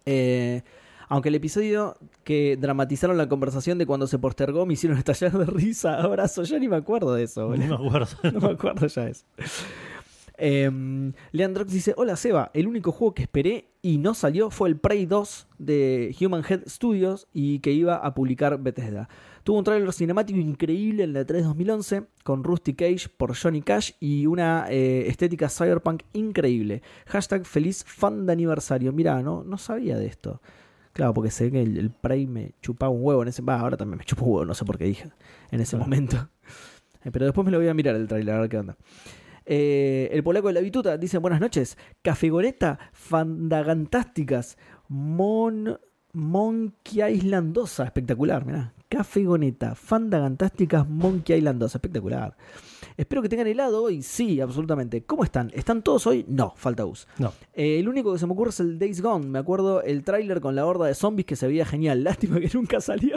[0.06, 0.62] Eh,
[1.08, 5.44] aunque el episodio que dramatizaron la conversación de cuando se postergó me hicieron estallar de
[5.44, 6.00] risa.
[6.02, 7.78] Abrazo, yo ni me acuerdo de eso, boludo.
[7.78, 8.08] me acuerdo.
[8.32, 9.24] No me acuerdo ya de eso.
[10.36, 14.76] Eh, Leandrox dice: Hola Seba, el único juego que esperé y no salió fue el
[14.76, 19.08] Prey 2 de Human Head Studios y que iba a publicar Bethesda.
[19.44, 23.92] Tuvo un tráiler cinemático increíble en la 3 2011 con Rusty Cage por Johnny Cash
[24.00, 26.82] y una eh, estética cyberpunk increíble.
[27.06, 28.92] Hashtag feliz fan de aniversario.
[28.92, 30.40] Mirá, no, no sabía de esto.
[30.94, 33.42] Claro, porque sé que el, el Prey me chupaba un huevo en ese...
[33.42, 35.10] Va, ahora también me chupa un huevo, no sé por qué dije
[35.50, 35.84] en ese Claro.
[35.84, 36.28] momento.
[37.04, 38.78] Eh, Pero después me lo voy a mirar el tráiler, a ver qué onda.
[39.46, 41.76] Eh, el polaco de la bituta dice buenas noches.
[42.02, 44.58] Cafegoreta fandagantásticas.
[44.88, 45.78] Mon,
[46.12, 47.84] Monkey Islandosa.
[47.84, 48.72] Espectacular, mirá.
[48.88, 51.78] Cafegoneta, fandagantásticas, Monkey Islandosa.
[51.78, 52.36] Espectacular.
[52.96, 54.02] Espero que tengan helado hoy.
[54.02, 55.04] Sí, absolutamente.
[55.04, 55.50] ¿Cómo están?
[55.54, 56.24] ¿Están todos hoy?
[56.28, 57.08] No, falta us.
[57.18, 57.32] No.
[57.52, 59.26] Eh, el único que se me ocurre es el Days Gone.
[59.26, 62.04] Me acuerdo el tráiler con la horda de zombies que se veía genial.
[62.04, 63.16] Lástima que nunca salió.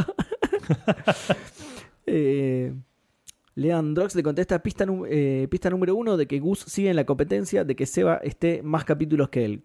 [2.07, 2.73] eh,
[3.57, 7.63] Leandrox le contesta pista, eh, pista número uno de que Gus sigue en la competencia,
[7.63, 9.63] de que Seba esté más capítulos que él.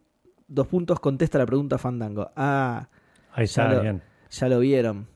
[0.48, 2.30] Dos puntos contesta la pregunta Fandango.
[2.34, 2.88] Ah,
[3.34, 4.02] Ahí está, Ya lo- bien.
[4.30, 5.06] ya lo vieron.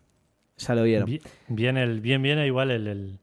[0.59, 1.07] Ya lo vieron.
[1.07, 3.19] Bien, bien, el, bien viene igual el, el,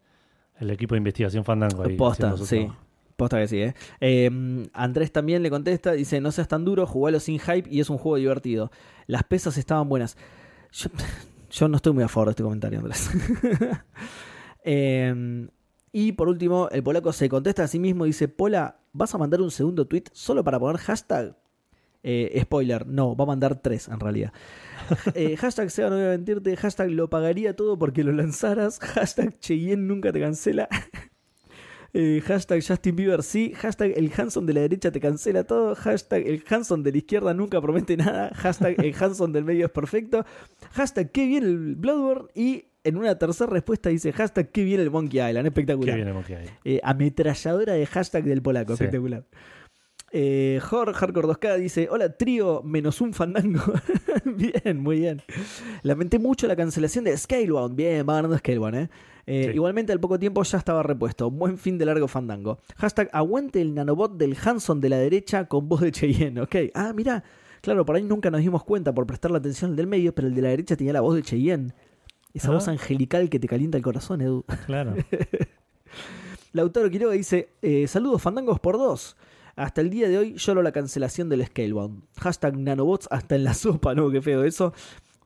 [0.60, 1.84] el equipo de investigación Fandango.
[1.84, 2.68] Ahí Posta, sí.
[3.16, 3.76] Posta que sí, ¿eh?
[4.02, 7.92] Eh, Andrés también le contesta, dice, no seas tan duro, jugalo sin hype y es
[7.92, 8.72] un juego divertido.
[9.06, 10.18] Las pesas estaban buenas.
[10.72, 10.90] Yo,
[11.52, 13.12] yo no estoy muy a favor de este comentario, Andrés.
[14.64, 15.48] Eh,
[15.96, 19.20] y por último, el polaco se contesta a sí mismo y dice, Pola, ¿vas a
[19.20, 21.36] mandar un segundo tweet solo para poner hashtag?
[22.02, 24.34] Eh, spoiler, no, va a mandar tres en realidad.
[25.16, 26.58] Eh, hashtag Seba, no voy a mentirte.
[26.58, 28.80] Hashtag lo pagaría todo porque lo lanzaras.
[28.82, 30.68] Hashtag Cheyenne nunca te cancela.
[31.96, 33.54] Eh, hashtag Justin Bieber sí.
[33.54, 35.76] Hashtag el Hanson de la derecha te cancela todo.
[35.76, 38.32] Hashtag el Hanson de la izquierda nunca promete nada.
[38.34, 40.26] Hashtag el Hanson del medio es perfecto.
[40.72, 42.30] Hashtag qué bien el Bloodborne.
[42.34, 45.44] Y en una tercera respuesta dice hashtag qué bien el Monkey Island.
[45.44, 46.14] Qué Espectacular.
[46.14, 46.36] Monkey.
[46.66, 48.76] Eh, ametralladora de hashtag del polaco.
[48.76, 48.84] Sí.
[48.84, 49.26] Espectacular.
[50.16, 53.62] Eh, Jor Hardcore 2K dice: Hola, trío menos un fandango.
[54.26, 55.22] bien, muy bien.
[55.82, 57.76] Lamenté mucho la cancelación de Scalebound.
[57.76, 58.90] Bien, va ganando Scalebound, ¿eh?
[59.26, 59.56] Eh, Sí.
[59.56, 61.32] Igualmente al poco tiempo ya estaba repuesto.
[61.32, 62.60] Buen fin de largo fandango.
[62.76, 66.42] Hashtag aguante el nanobot del Hanson de la derecha con voz de Cheyenne.
[66.42, 66.56] Ok.
[66.76, 67.24] Ah, mira.
[67.62, 70.28] Claro, por ahí nunca nos dimos cuenta por prestar la atención al del medio, pero
[70.28, 71.74] el de la derecha tenía la voz de Cheyenne.
[72.34, 72.54] Esa Ah.
[72.54, 74.44] voz angelical que te calienta el corazón, Edu.
[74.66, 74.96] Claro.
[76.52, 79.16] Lautaro Quiroga dice: eh, Saludos, fandangos por dos.
[79.56, 82.04] Hasta el día de hoy lloro la cancelación del Scalebound.
[82.20, 84.10] Hashtag nanobots hasta en la sopa, ¿no?
[84.10, 84.74] Qué feo eso.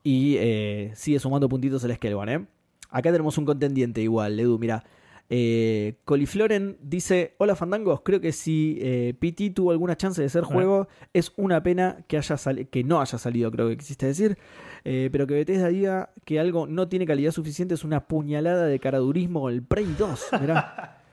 [0.04, 2.46] Y eh, sigue sumando puntitos el Scalebound, ¿eh?
[2.90, 4.84] Acá tenemos un contendiente igual, Edu, mira.
[5.30, 10.44] Eh, Colifloren dice: Hola fandangos, creo que si eh, PT tuvo alguna chance de ser
[10.46, 12.36] juego, es una pena que, haya
[12.70, 14.38] que no haya salido, creo que quisiste decir.
[14.84, 18.80] Eh, pero que Bethesda diga que algo no tiene calidad suficiente es una puñalada de
[18.80, 20.26] caradurismo con el Prey 2.
[20.42, 20.94] Mirá.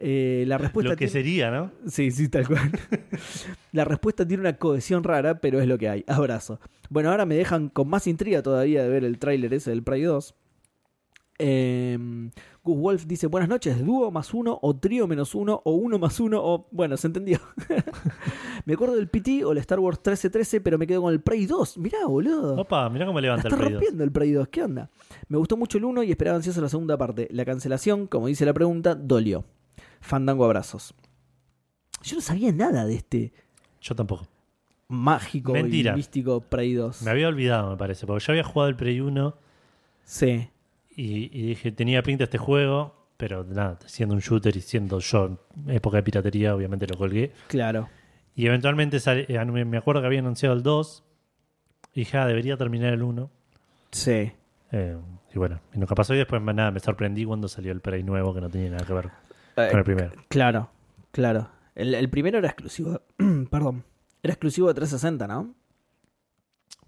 [0.00, 1.72] Eh, la respuesta Lo que tiene- sería, ¿no?
[1.88, 2.70] Sí, sí, tal cual.
[3.72, 6.04] la respuesta tiene una cohesión rara, pero es lo que hay.
[6.06, 6.60] Abrazo.
[6.88, 10.02] Bueno, ahora me dejan con más intriga todavía de ver el tráiler ese del Prey
[10.02, 10.36] 2.
[11.40, 11.98] Eh,
[12.62, 16.20] Gus Wolf dice, buenas noches, dúo más uno, o trío menos uno, o uno más
[16.20, 16.68] uno, o...
[16.70, 17.40] Bueno, se entendió.
[18.64, 21.46] me acuerdo del PT o el Star Wars 1313, pero me quedo con el Prey
[21.46, 21.78] 2.
[21.78, 22.56] Mirá, boludo.
[22.60, 23.80] Opa, mirá cómo La levanta el está Play 2.
[23.80, 24.90] rompiendo el Prey 2, ¿qué onda?
[25.28, 27.28] Me gustó mucho el 1 y esperaba ansioso la segunda parte.
[27.30, 29.44] La cancelación, como dice la pregunta, dolió.
[30.00, 30.94] Fandango abrazos.
[32.02, 33.32] Yo no sabía nada de este
[33.80, 34.26] Yo tampoco.
[34.88, 35.92] mágico Mentira.
[35.92, 37.02] y místico Prey 2.
[37.02, 39.34] Me había olvidado, me parece, porque yo había jugado el Play 1
[40.04, 40.48] Sí,
[40.96, 45.26] y, y dije, tenía pinta este juego, pero nada, siendo un shooter y siendo yo
[45.66, 47.32] en época de piratería, obviamente lo colgué.
[47.48, 47.88] claro.
[48.38, 51.02] Y eventualmente sale- eh, me acuerdo que había anunciado el 2
[51.92, 53.30] y dije, ah, debería terminar el 1.
[53.90, 54.30] Sí.
[54.70, 54.96] Eh,
[55.34, 58.32] y bueno, y nunca pasó y después nada, me sorprendí cuando salió el Play nuevo
[58.32, 59.06] que no tenía nada que ver
[59.56, 60.12] Eh, con el primero.
[60.28, 60.70] claro,
[61.10, 61.48] claro.
[61.74, 63.00] El, el primero era exclusivo.
[63.50, 63.84] perdón.
[64.22, 65.54] Era exclusivo de 360, ¿no?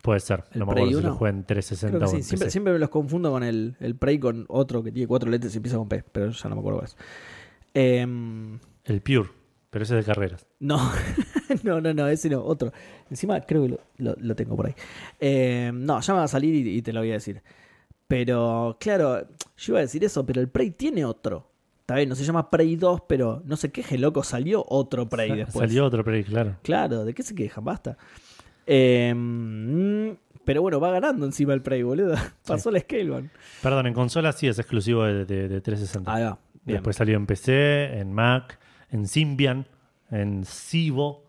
[0.02, 0.44] Puede ser.
[0.52, 1.18] ¿El no me Prey acuerdo si lo 1?
[1.18, 2.28] jugué en 360 Creo que o en sí.
[2.28, 2.50] Siempre, PC.
[2.52, 5.56] siempre me los confundo con el, el Prey con otro que tiene cuatro letras y
[5.56, 6.96] empieza con P, pero ya no me acuerdo cuál es.
[7.74, 9.30] Em, El Pure,
[9.70, 10.46] pero ese es de carreras.
[10.60, 10.78] no,
[11.62, 12.72] no, no, no, ese no, otro.
[13.10, 14.74] Encima creo que lo, lo- lo tengo por ahí.
[15.18, 17.42] Em, no, ya me va a salir y, y te lo voy a decir.
[18.08, 19.20] Pero, claro,
[19.56, 21.48] yo iba a decir eso, pero el Prey tiene otro.
[21.80, 25.28] Está bien, no se llama Prey 2, pero no se queje, loco, salió otro Prey
[25.30, 25.68] Sa- después.
[25.68, 26.56] Salió otro Prey, claro.
[26.62, 27.64] Claro, ¿de qué se quejan?
[27.64, 27.96] Basta.
[28.66, 30.10] Eh, mm,
[30.44, 32.14] pero bueno, va ganando encima el Prey, boludo.
[32.46, 33.30] Pasó la Scalebound.
[33.62, 36.12] Perdón, en consola sí es exclusivo de, de- de 360.
[36.12, 36.38] Ahí va.
[36.64, 36.76] Bien.
[36.76, 38.58] Después salió en PC, en Mac,
[38.90, 39.66] en Symbian,
[40.10, 41.24] en Civo.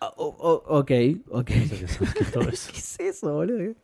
[0.00, 0.90] Ah, o- o- ok,
[1.30, 1.44] ok.
[1.46, 2.70] Qué es, qué es todo eso.
[2.72, 3.74] ¿Qué es eso, boludo?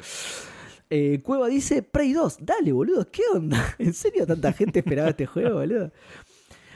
[0.88, 2.38] Eh, Cueva dice Prey 2.
[2.40, 3.74] Dale, boludo, ¿qué onda?
[3.78, 5.90] ¿En serio tanta gente esperaba este juego, boludo?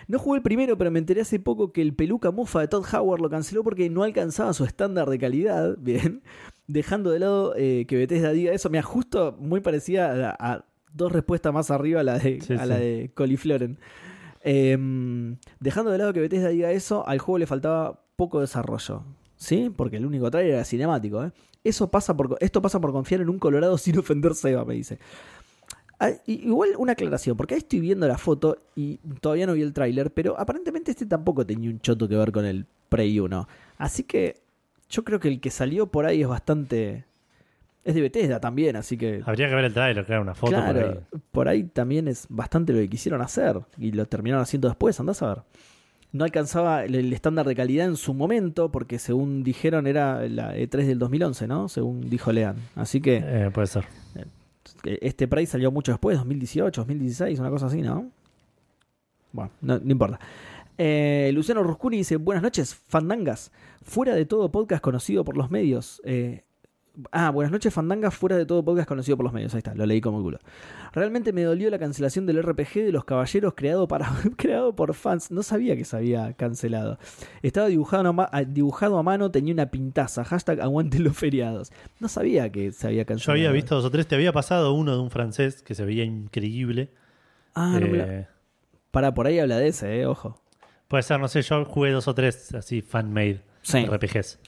[0.09, 2.85] No jugué el primero, pero me enteré hace poco que el peluca mufa de Todd
[2.93, 5.77] Howard lo canceló porque no alcanzaba su estándar de calidad.
[5.79, 6.23] Bien.
[6.67, 8.69] Dejando de lado eh, que Bethesda diga eso.
[8.71, 12.67] Me justo muy parecía a, a dos respuestas más arriba a la de, Sí, a
[12.67, 13.79] la de Colifloren.
[14.43, 19.05] Em, dejando de lado que Bethesda diga eso, al juego le faltaba poco desarrollo.
[19.41, 19.73] ¿Sí?
[19.75, 21.25] Porque el único trailer era cinemático.
[21.25, 21.33] ¿eh?
[21.65, 24.99] Eso pasa por, esto pasa por confiar en un Colorado sin ofender Seba, me dice.
[25.99, 29.73] Ah, igual una aclaración, porque ahí estoy viendo la foto y todavía no vi el
[29.73, 33.49] tráiler, pero aparentemente este tampoco tenía un choto que ver con el Prey 1.
[33.79, 34.41] Así que
[34.89, 37.05] yo creo que el que salió por ahí es bastante...
[37.83, 39.23] Es de Bethesda también, así que...
[39.25, 41.21] Habría que ver el trailer, claro, una foto claro, por ahí.
[41.31, 45.23] por ahí también es bastante lo que quisieron hacer y lo terminaron haciendo después, andás
[45.23, 45.43] a ver.
[46.13, 50.57] No alcanzaba el, el estándar de calidad en su momento, porque según dijeron era la
[50.57, 51.69] E3 del 2011, ¿no?
[51.69, 52.57] Según dijo Lean.
[52.75, 53.85] Así que Eh, puede ser.
[54.85, 58.11] eh, este Prey salió mucho después, 2018, 2016, una cosa así, ¿no?
[59.33, 60.19] Bueno, no, no importa.
[60.77, 63.53] Eh, Luciano Ruscuni dice, buenas noches, fandangas.
[63.83, 66.01] Fuera de todo podcast conocido por los medios.
[66.05, 66.43] eh,
[67.13, 69.55] ah, buenas noches, fandangas, fuera de todo podcast conocido por los medios.
[69.55, 70.39] Ahí está, lo leí como culo.
[70.93, 75.31] Realmente me dolió la cancelación del RPG de los caballeros creado, para, creado por fans.
[75.31, 76.99] No sabía que se había cancelado.
[77.43, 80.25] Estaba dibujado a, ma- a- dibujado a mano, tenía una pintaza.
[80.25, 81.73] Hashtag aguanten los feriados.
[82.01, 83.39] No sabía que se había Yo cancelado.
[83.39, 86.05] había visto dos o tres, te había pasado uno de un francés que se veía
[86.05, 86.91] increíble.
[87.55, 88.27] Ah, no me la- Eh,
[88.91, 90.41] Para, por ahí habla de ese, eh, ojo.
[90.89, 93.85] puede ser, no sé, yo jugué dos o tres así fan-made Sí.
[93.87, 94.39] RPGs.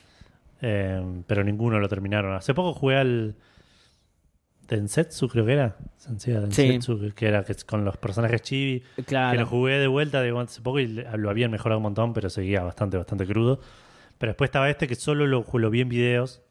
[0.62, 2.34] Eh, pero ninguno lo terminaron.
[2.34, 3.34] Hace poco jugué al
[4.68, 5.76] Densetsu, creo que era.
[5.96, 8.82] Sensei Densetsu, que- que era que con los personajes chibi.
[9.32, 12.30] Que lo jugué de vuelta digo, hace poco y lo habían mejorado un montón, pero
[12.30, 13.60] seguía bastante, bastante crudo.
[14.18, 16.42] Pero después estaba este que solo lo, lo vi en videos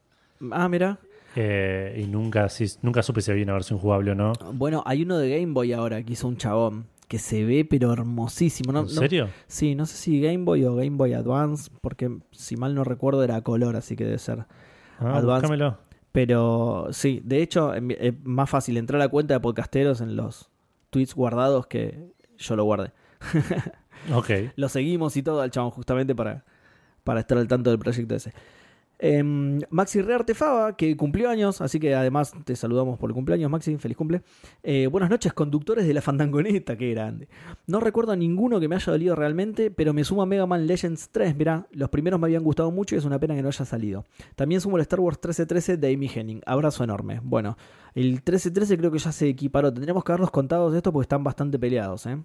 [0.50, 0.98] Ah, mira.
[1.36, 4.34] eh, y nunca, sí, nunca supe si había una versión jugable o no.
[4.52, 7.92] Bueno, hay uno de Game Boy ahora que hizo un chabón que se ve pero
[7.92, 8.72] hermosísimo.
[8.72, 9.28] No, ¿En no- serio?
[9.46, 13.22] sí, no sé si Game Boy o Game Boy Advance, porque si mal no recuerdo
[13.22, 14.46] era color, así que debe ser.
[14.98, 15.42] Ah, Advance.
[15.42, 15.76] búscamelo.
[16.10, 20.48] Pero sí, de hecho es más fácil entrar a la cuenta de podcasteros en los
[20.88, 21.98] tweets guardados que
[22.38, 22.92] yo lo guardé.
[24.12, 24.30] Ok.
[24.56, 26.44] Lo seguimos y todo al chabón justamente para,
[27.04, 28.32] para estar al tanto del proyecto ese.
[29.04, 33.76] Em, Maxi Reartefaba, que cumplió años, así que además te saludamos por el cumpleaños, Maxi,
[33.76, 34.22] feliz cumple.
[34.62, 37.28] Eh, buenas noches, conductores de la Fandangoneta, qué grande.
[37.66, 40.68] No recuerdo a ninguno que me haya dolido realmente, pero me sumo a Mega Man
[40.68, 43.48] Legends 3, mirá, los primeros me habían gustado mucho y es una pena que no
[43.48, 44.04] haya salido.
[44.36, 47.18] También sumo el Star Wars 1313 de Amy Henning, abrazo enorme.
[47.24, 47.56] Bueno,
[47.96, 51.24] el 1313 creo que ya se equiparó, tendríamos que haberlos contados de esto porque están
[51.24, 52.18] bastante peleados, ¿eh?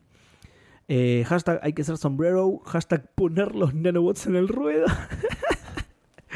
[0.89, 2.59] Eh, hashtag hay que ser sombrero.
[2.65, 4.85] Hashtag poner los nanobots en el ruedo.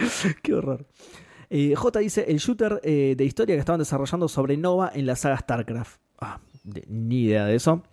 [0.43, 0.85] Qué horror.
[1.49, 5.15] Eh, J dice el shooter eh, de historia que estaban desarrollando sobre Nova en la
[5.15, 5.99] saga StarCraft.
[6.19, 7.83] Ah, de- ni idea de eso.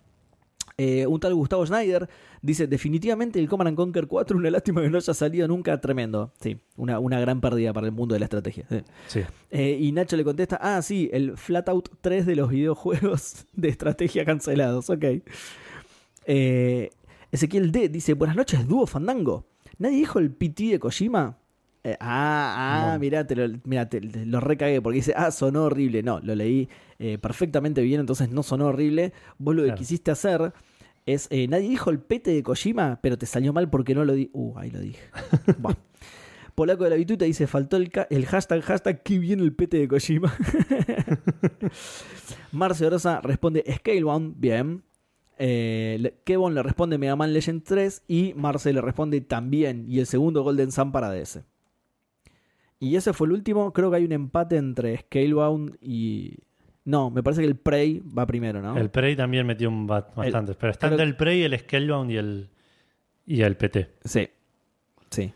[0.77, 2.07] Eh, un tal Gustavo Schneider
[2.41, 6.31] dice: Definitivamente el Command and Conquer 4, una lástima que no haya salido nunca, tremendo.
[6.39, 8.65] Sí, una, una gran pérdida para el mundo de la estrategia.
[8.69, 8.79] sí.
[9.07, 9.21] Sí.
[9.51, 14.23] Eh, y Nacho le contesta, ah, sí, el Flatout 3 de los videojuegos de estrategia
[14.23, 15.03] cancelados, ok.
[16.25, 16.89] Eh,
[17.31, 19.45] Ezequiel D dice, buenas noches, dúo Fandango.
[19.77, 21.37] ¿Nadie dijo el PT de Kojima?
[21.83, 25.63] Eh, ah, ah, mirá, te lo, mirá, te- te lo recagué porque dice, ah, sonó
[25.65, 26.03] horrible.
[26.03, 26.67] No, lo leí
[26.99, 29.13] eh, perfectamente bien, entonces no sonó horrible.
[29.37, 30.53] Vos lo que quisiste hacer
[31.05, 34.13] es, eh, nadie dijo el pete de Kojima, pero te salió mal porque no lo
[34.13, 34.29] di.
[34.33, 34.99] Uh, ahí lo dije.
[36.55, 37.89] Polaco de la Vituta dice, faltó el,
[38.25, 40.33] hashtag, hashtag, que viene el pete de Kojima.
[42.51, 44.83] Marce Orosa responde Scalebound, bien.
[45.37, 49.85] Eh, Kevon le responde Mega Man Legend 3 y Marce le responde también.
[49.87, 51.39] Y el segundo Golden Sun para DS.
[52.79, 53.73] Y ese fue el último.
[53.73, 56.37] Creo que hay un empate entre Scalebound y...
[56.85, 58.75] No, me parece que el Prey va primero, ¿no?
[58.77, 60.53] El Prey también metió un bat bastante.
[60.55, 62.49] pero están del Prey, el Scalebound y el,
[63.27, 63.89] y el PT.
[64.05, 64.27] Sí.
[65.11, 65.31] Sí.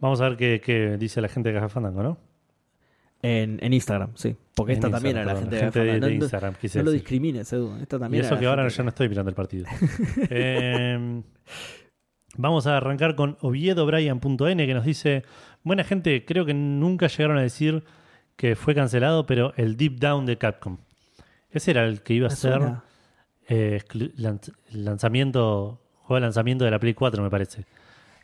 [0.00, 2.18] Vamos a ver qué, qué dice la gente de Caja Fandango, ¿no?
[3.20, 4.34] En, en Instagram, sí.
[4.54, 6.90] Porque En esta también era la Instagram, gente, de, de No- no- Instagram, No lo
[6.90, 7.76] discrimines, Edu.
[7.80, 9.66] Esta Y también eso era que ahora ya no estoy mirando el partido.
[10.30, 11.22] Eh,
[12.36, 15.24] vamos a arrancar con oviedobrian.n que nos dice,
[15.62, 17.84] buena gente, creo que nunca llegaron a decir
[18.36, 20.78] que fue cancelado, pero el Deep Down de Capcom.
[21.50, 22.60] Ese era el que iba a ser
[23.48, 23.80] eh,
[24.16, 27.64] lanz- lanzamiento, juego de lanzamiento de la Play 4, me parece.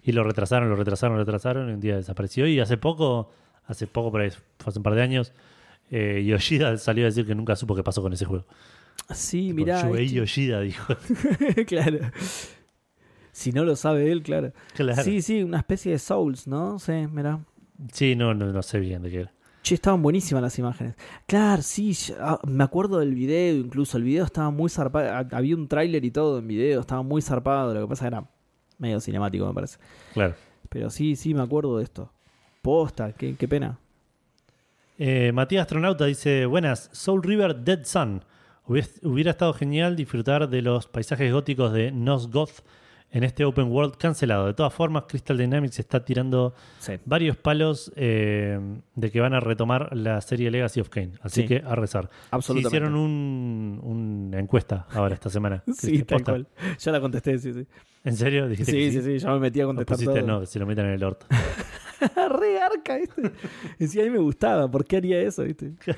[0.02, 2.46] Y lo retrasaron, lo retrasaron, lo retrasaron, y un día desapareció.
[2.46, 3.30] Y hace poco,
[3.66, 5.32] hace poco, por ahí, fue hace un par de años,
[5.90, 8.44] eh, Yoshida salió a decir que nunca supo qué pasó con ese juego.
[9.14, 9.52] Sí.
[9.52, 10.94] Shuei este- Yoshida dijo.
[11.66, 11.98] claro.
[13.34, 14.52] Si no lo sabe él, claro.
[14.74, 15.02] claro.
[15.02, 16.78] Sí, sí, una especie de Souls, ¿no?
[16.78, 17.40] Sí, mirá.
[17.92, 19.32] Sí, no, no, no sé bien de qué era.
[19.60, 20.94] Che, estaban buenísimas las imágenes.
[21.26, 25.26] Claro, sí, ah, me acuerdo del video, incluso el video estaba muy zarpado.
[25.32, 27.74] Había un tráiler y todo en video, estaba muy zarpado.
[27.74, 28.24] Lo que pasa era
[28.78, 29.78] medio cinemático, me parece.
[30.12, 30.36] Claro.
[30.68, 32.12] Pero sí, sí, me acuerdo de esto.
[32.62, 33.80] Posta, qué, qué pena.
[34.96, 38.24] Eh, Matías Astronauta dice: Buenas, Soul River Dead Sun.
[38.66, 42.62] Hubiera estado genial disfrutar de los paisajes góticos de Nosgoth
[43.14, 44.46] en este open world cancelado.
[44.46, 46.94] De todas formas, Crystal Dynamics está tirando Sí.
[47.06, 48.58] varios palos eh,
[48.96, 51.12] de que van a retomar la serie Legacy of Kane.
[51.22, 51.48] Así Sí.
[51.48, 52.10] que a rezar.
[52.32, 52.76] Absolutamente.
[52.76, 55.62] Hicieron un- una encuesta ahora esta semana.
[55.74, 56.48] Sí, tal cual.
[56.78, 57.66] Ya la contesté, sí, sí.
[58.02, 58.48] ¿En serio?
[58.48, 60.40] ¿Dijiste Sí, que sí, sí, ya me metí a contestar pusiste todo.
[60.40, 61.26] no, se lo metan en el orto.
[62.38, 63.30] Re arca, ¿viste?
[63.78, 65.72] Decía, a mí me gustaba, ¿por qué haría eso, viste?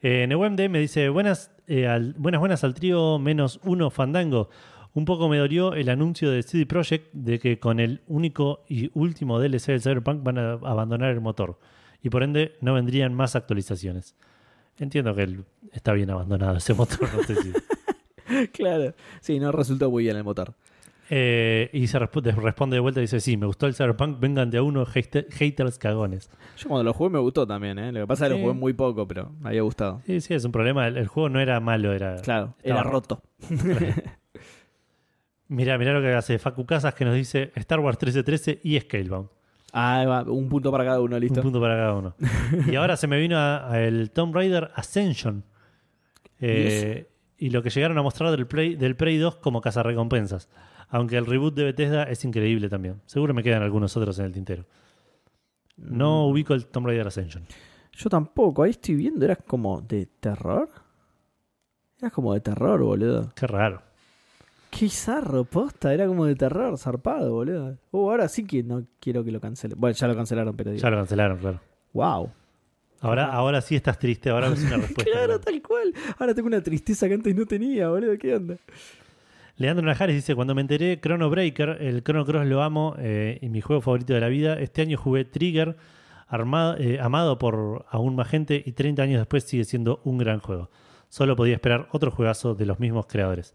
[0.00, 4.48] Eh, me dice, buenas, eh, al- buenas, buenas al trío menos uno Fandango.
[4.98, 8.90] Un poco me dolió el anuncio de CD Projekt de que con el único y
[8.94, 11.56] último DLC del Cyberpunk van a abandonar el motor.
[12.02, 14.16] Y por ende no vendrían más actualizaciones.
[14.76, 17.52] Entiendo que el- está bien abandonado ese motor, no sé si...
[18.52, 18.92] claro.
[19.20, 20.54] Sí, no resultó muy bien el motor.
[21.10, 24.50] Eh, y se resp- responde de vuelta y dice, sí, me gustó el Cyberpunk, vengan
[24.50, 26.28] de a uno hate- haters cagones.
[26.56, 27.92] Yo cuando lo jugué me gustó también, ¿eh?
[27.92, 28.40] Lo que pasa es que Sí.
[28.42, 30.02] lo jugué muy poco, pero me había gustado.
[30.06, 30.88] Sí, sí, es un problema.
[30.88, 32.16] El, el juego no era malo, era...
[32.16, 33.22] Claro, era roto.
[35.48, 39.28] Mira, mira lo que hace Facu Casas que nos dice Star Wars 1313 y Scalebound.
[39.72, 41.40] Ah, un punto para cada uno, listo.
[41.40, 42.14] Un punto para cada uno.
[42.70, 45.44] y ahora se me vino a, a el Tomb Raider Ascension.
[46.40, 47.08] Eh,
[47.38, 50.48] y lo que llegaron a mostrar del Play, del Prey 2 como cazarrecompensas.
[50.90, 53.00] Aunque el reboot de Bethesda es increíble también.
[53.06, 54.64] Seguro me quedan algunos otros en el tintero.
[55.76, 56.30] No Mm.
[56.32, 57.44] ubico el Tomb Raider Ascension.
[57.92, 60.68] Yo tampoco, ahí estoy viendo, era como de terror.
[62.00, 63.32] Era como de terror, boludo.
[63.34, 63.82] Qué raro.
[64.70, 67.78] Qué bizarro, posta, era como de terror, zarpado, boludo.
[67.90, 69.78] Uh, ahora sí que no quiero que lo cancelen.
[69.80, 70.82] Bueno, ya lo cancelaron, pero digo.
[70.82, 71.60] Ya lo cancelaron, claro.
[71.92, 72.30] Wow.
[73.00, 74.30] Ahora, ahora sí estás triste.
[74.30, 75.04] Ahora es una respuesta.
[75.10, 75.94] Claro, tal cual.
[76.18, 78.18] Ahora tengo una tristeza que antes no tenía, boludo.
[78.18, 78.56] ¿Qué onda?
[79.56, 83.48] Leandro Najares dice, cuando me enteré Chrono Breaker, el Chrono Cross lo amo eh, y
[83.48, 85.76] mi juego favorito de la vida, este año jugué Trigger,
[86.28, 90.38] armado, eh, amado por aún más gente y 30 años después sigue siendo un gran
[90.38, 90.70] juego.
[91.08, 93.54] Solo podía esperar otro juegazo de los mismos creadores.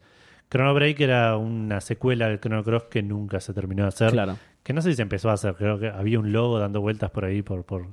[0.54, 4.12] Chrono Breaker era una secuela del Chrono Cross que nunca se terminó de hacer.
[4.12, 4.38] Claro.
[4.62, 7.10] Que no sé si se empezó a hacer, creo que había un logo dando vueltas
[7.10, 7.88] por ahí, por, por,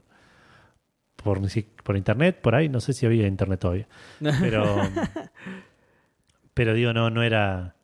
[1.17, 1.41] por,
[1.83, 3.89] por internet, por ahí, no sé si había internet todavía.
[4.41, 4.77] Pero,
[6.53, 7.77] pero digo, no, no era.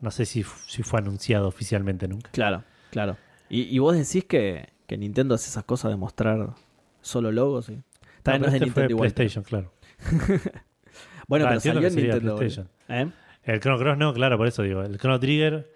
[0.00, 2.30] No sé si, si fue anunciado oficialmente nunca.
[2.30, 3.18] Claro, claro.
[3.50, 6.54] Y, y vos decís que, que Nintendo hace esas cosas de mostrar
[7.02, 7.66] solo logos.
[7.66, 7.82] ¿sí?
[8.16, 9.12] Está bien, No, no, de este fue Nintendo igual.
[9.12, 9.72] PlayStation, claro.
[11.26, 12.38] Bueno, Ah, pero salió en Nintendo.
[12.88, 13.08] ¿Eh?
[13.44, 14.82] El Chrono Cross no, claro, por eso digo.
[14.82, 15.70] El Chrono Trigger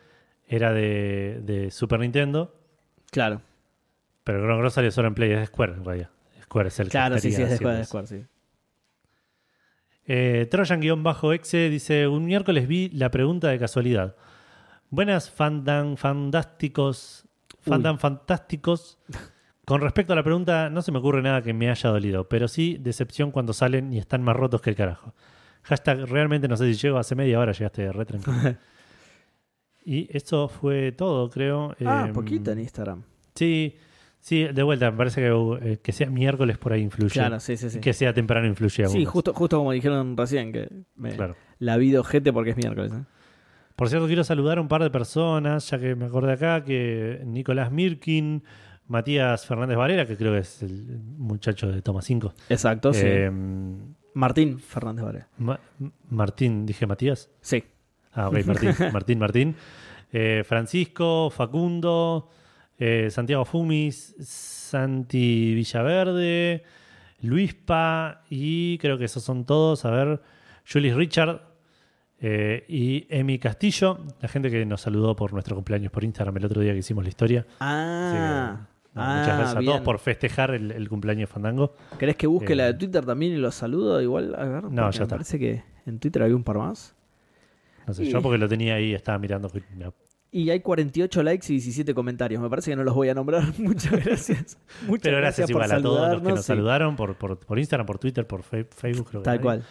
[0.46, 2.54] era de, de Super Nintendo,
[3.10, 3.40] Claro,
[4.24, 6.10] pero el Chrono Cross salió solo en Play, es de Square en realidad.
[6.42, 7.84] Square es el que claro, sí, sí, estaría es de Square, de.
[7.84, 8.24] Square, sí.
[10.06, 14.16] Eh, Trojan-exe dice: Un miércoles vi la pregunta de casualidad.
[14.90, 17.26] Buenas fandan fantásticos.
[17.60, 18.98] Fandan fantásticos.
[19.66, 22.48] Con respecto a la pregunta, no se me ocurre nada que me haya dolido, pero
[22.48, 25.12] sí decepción cuando salen y están más rotos que el carajo.
[25.68, 28.36] Hashtag realmente no sé si llego, hace media hora llegaste re tranquilo.
[29.84, 31.74] y eso fue todo, creo.
[31.84, 33.02] Ah, Eh, poquito en Instagram.
[33.34, 33.76] Sí,
[34.20, 37.12] sí, de vuelta, me parece que, eh, que sea miércoles por ahí influye.
[37.12, 37.80] Claro, sí, sí, sí.
[37.80, 41.36] Que sea temprano influye Sí, justo, justo como dijeron recién, que me, Claro.
[41.58, 42.92] la vi de ojete porque es miércoles.
[42.92, 43.04] ¿eh?
[43.76, 47.22] Por cierto, quiero saludar a un par de personas, ya que me acordé acá, que
[47.24, 48.42] Nicolás Mirkin,
[48.88, 52.34] Matías Fernández Varela, que creo que es el muchacho de Toma 5.
[52.48, 53.06] Exacto, sí.
[54.18, 55.28] Martín Fernández Varela.
[55.38, 55.60] Ma-
[56.10, 57.30] Martín, dije Matías.
[57.40, 57.62] Sí.
[58.12, 59.54] Ah, ok, Martín, Martín, Martín.
[60.12, 62.28] Eh, Francisco, Facundo,
[62.78, 66.64] eh, Santiago Fumis, Santi Villaverde,
[67.20, 69.84] Luispa y creo que esos son todos.
[69.84, 70.20] A ver,
[70.70, 71.42] Julis Richard
[72.20, 76.44] eh, y Emi Castillo, la gente que nos saludó por nuestro cumpleaños por Instagram el
[76.46, 77.46] otro día que hicimos la historia.
[77.60, 78.66] Ah,
[78.98, 81.74] Ah, Muchas gracias a todos por festejar el, el cumpleaños de Fandango.
[81.98, 84.00] ¿Querés que busque Eh, la de Twitter también y los saludo?
[84.02, 84.64] Igual, a ver.
[84.64, 85.06] No, ya me está.
[85.08, 86.94] parece que en Twitter había un par más.
[87.86, 89.50] No sé, Y- yo porque lo tenía ahí, estaba mirando.
[89.76, 89.94] no.
[90.30, 92.42] Y hay 48 likes y 17 comentarios.
[92.42, 93.44] Me parece que no los voy a nombrar.
[93.58, 94.58] Muchas gracias.
[94.86, 96.46] Muchas Pero gracias, por igual a todos los que nos sí.
[96.48, 99.62] saludaron por, por, por Instagram, por Twitter, por Facebook, creo que Tal cual.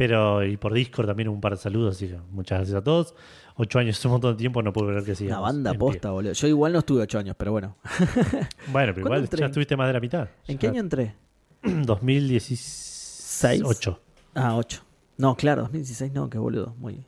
[0.00, 3.14] Pero y por Discord también un par de saludos, así que muchas gracias a todos.
[3.56, 5.42] Ocho años es un montón de tiempo, no puedo creer que Una sigamos.
[5.42, 5.78] banda pie.
[5.78, 6.32] posta, boludo.
[6.32, 7.76] Yo igual no estuve 8 años, pero bueno.
[8.72, 9.40] Bueno, pero ¿Cuándo igual entré?
[9.40, 10.28] ya estuviste más de la mitad.
[10.48, 11.14] ¿En Ya- qué año entré?
[11.62, 13.62] 2016.
[13.62, 14.00] 8.
[14.36, 14.82] Ah, 8.
[15.18, 16.74] No, claro, 2016 no, qué boludo.
[16.78, 17.04] Muy.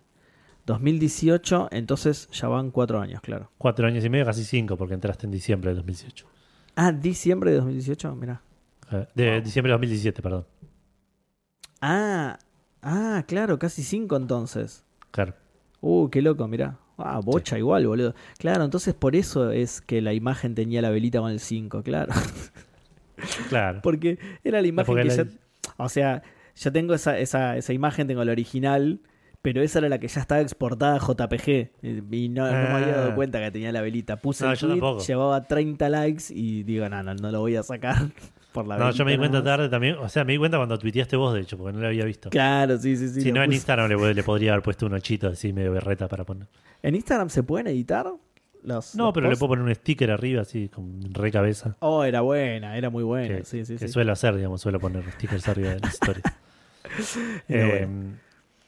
[0.67, 3.51] 2018, entonces ya van 4 años, claro.
[3.57, 6.27] Cuatro años y medio, casi cinco, porque entraste en diciembre de 2018.
[6.77, 8.43] Ah, diciembre de 2018, mirá.
[8.93, 10.47] Eh, De diciembre de 2017, perdón.
[11.81, 12.39] Ah,
[12.83, 14.85] ah, claro, casi 5 entonces.
[15.11, 15.35] Claro.
[15.81, 16.79] Uh, qué loco, mirá.
[16.99, 18.15] Ah, bocha igual, boludo.
[18.39, 22.13] Claro, entonces por eso es que la imagen tenía la velita con el 5, claro.
[23.49, 23.81] Claro.
[23.83, 25.27] Porque era la imagen que la- ya...
[25.77, 26.23] O sea,
[26.57, 29.01] yo tengo esa, esa, esa imagen, tengo la original,
[29.43, 31.71] pero esa era la que ya estaba exportada a JPG.
[32.11, 33.15] Y no, no me había dado Ah.
[33.15, 34.17] cuenta que tenía la velita.
[34.17, 37.63] Puse No, el tweet, llevaba 30 likes y digo, no, no, no lo voy a
[37.63, 38.11] sacar
[38.53, 39.57] por la No, yo me di cuenta nada más".
[39.59, 39.97] tarde también.
[39.97, 42.31] O sea, me di cuenta cuando tuiteaste vos, de hecho, porque no lo había visto.
[42.31, 43.21] Claro, sí, sí, sí.
[43.23, 43.53] si no, en.
[43.53, 46.47] Instagram le, le podría haber puesto un ochito así medio berreta para poner.
[46.83, 48.07] ¿En Instagram se pueden editar?
[48.65, 51.77] Los, No, los pero le puedo poner un sticker arriba, así, con re cabeza.
[51.81, 53.39] Oh, era buena, era muy buena.
[53.39, 53.93] que, sí, sí, que sí.
[53.93, 56.23] suelo hacer, digamos, suelo poner stickers arriba de las stories.
[57.49, 57.89] Eh,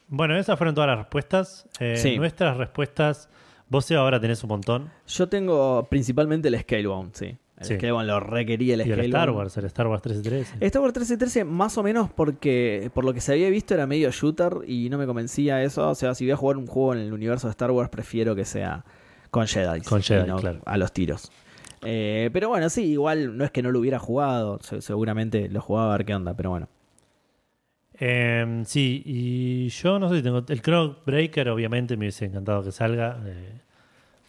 [0.08, 1.68] bueno, esas fueron todas las respuestas.
[1.80, 2.16] Eh, Sí.
[2.16, 3.28] Nuestras respuestas,
[3.68, 4.90] vos ahora tenés un montón.
[5.06, 7.36] Yo tengo principalmente el Scalebound, sí.
[7.56, 7.74] El Sí.
[7.76, 9.00] Scalebound lo requería el Y el.
[9.00, 10.56] Star Wars, el Star Wars 1313.
[10.66, 14.10] Star Wars 1313 más o menos porque por lo que se había visto era medio
[14.10, 15.88] shooter y no me convencía eso.
[15.88, 18.34] O sea, si voy a jugar un juego en el universo de Star Wars prefiero
[18.34, 18.84] que sea
[19.30, 19.82] con Jedi.
[19.82, 20.60] Con Jedi, claro.
[20.64, 21.30] A los tiros.
[21.86, 24.58] Eh, pero bueno, sí, igual no es que no lo hubiera jugado.
[24.62, 26.68] se- Seguramente lo jugaba a ver qué onda, pero bueno.
[28.00, 30.44] Eh, sí, y yo no sé si tengo.
[30.48, 33.20] El Chrono Breaker, obviamente, me hubiese encantado que salga.
[33.26, 33.60] eh,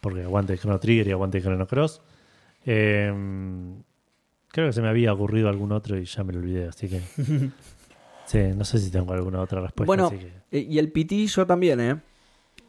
[0.01, 2.01] porque aguante el Chrono Trigger y aguante el Chrono Cross.
[2.65, 3.13] Eh,
[4.49, 7.01] creo que se me había ocurrido algún otro y ya me lo olvidé, así que.
[8.25, 9.85] sí, no sé si tengo alguna otra respuesta.
[9.85, 11.99] Bueno, así que, Eh, y el PT yo también, ¿eh?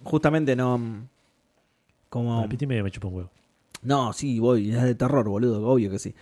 [0.03, 1.09] Justamente no...
[2.09, 2.41] Como...
[2.41, 3.31] al PT medio me chupa un huevo.
[3.83, 6.15] No, sí, voy, es de terror, boludo, obvio que sí.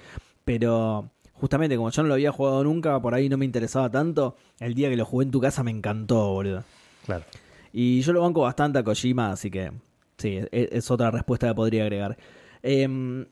[0.45, 4.37] Pero justamente como yo no lo había jugado nunca, por ahí no me interesaba tanto,
[4.61, 6.65] el día que lo jugué en tu casa me encantó, boludo.
[7.05, 7.25] Claro.
[7.73, 9.73] Y yo lo banco bastante a Kojima, así que
[10.17, 12.17] sí, es, es otra respuesta que podría agregar.
[12.63, 13.27] Em,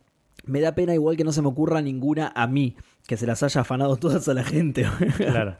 [0.44, 3.42] me da pena igual que no se me ocurra ninguna a mí, que se las
[3.42, 4.86] haya afanado todas a la gente.
[5.16, 5.56] Claro.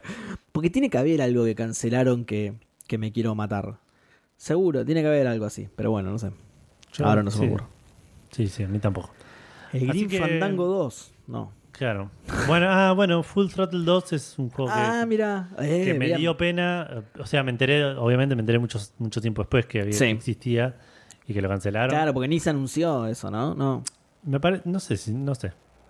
[0.51, 2.53] Porque tiene que haber algo que cancelaron que,
[2.87, 3.79] que me quiero matar.
[4.37, 6.31] Seguro, tiene que haber algo así, pero bueno, no sé.
[6.93, 7.49] Yo- Ahora no se me sí.
[7.53, 7.65] ocurre.
[8.31, 9.11] Sí, sí, a mí tampoco.
[9.71, 11.51] El Green que- Fandango 2, no.
[11.71, 12.11] Claro.
[12.45, 15.49] Bueno, ah, bueno, Full Throttle 2 es un juego que, Ah, mira.
[15.57, 16.19] eh, que me bien.
[16.19, 16.87] dio pena.
[16.91, 20.05] eh, O sea, me enteré, obviamente me enteré mucho, mucho tiempo después que había- Sí.
[20.05, 20.77] existía
[21.27, 21.89] y que lo cancelaron.
[21.89, 23.55] Claro, porque ni se anunció eso, ¿no?
[23.55, 23.83] No.
[24.23, 25.47] Me pare- no sé, si- no sé.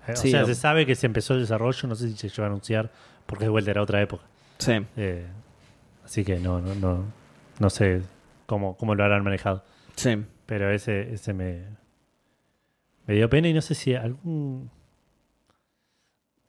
[0.08, 2.18] Eh, Sí, o sea, o- se sabe que se empezó el desarrollo, no sé si
[2.18, 2.92] se llegó a anunciar,
[3.26, 4.24] porque de vuelta era otra época.
[4.58, 4.74] Sí.
[4.98, 5.26] Eh,
[6.06, 7.06] así que no, no, no,
[7.60, 8.02] no sé
[8.46, 9.64] cómo, cómo lo habrán manejado.
[9.96, 10.24] Sí.
[10.46, 11.64] Pero ese, ese me,
[13.08, 14.70] me dio pena y no sé si algún...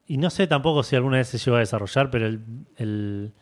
[0.06, 2.40] Y no sé tampoco si alguna vez se llegó a desarrollar, pero el,
[2.76, 3.32] el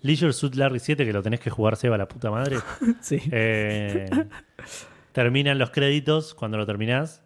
[0.00, 2.56] Leisure Suit Larry 7, que lo tenés que jugar, Seba, la puta madre,
[3.00, 3.20] Sí.
[3.30, 4.08] eh,
[5.12, 7.22] terminan los créditos cuando lo terminás.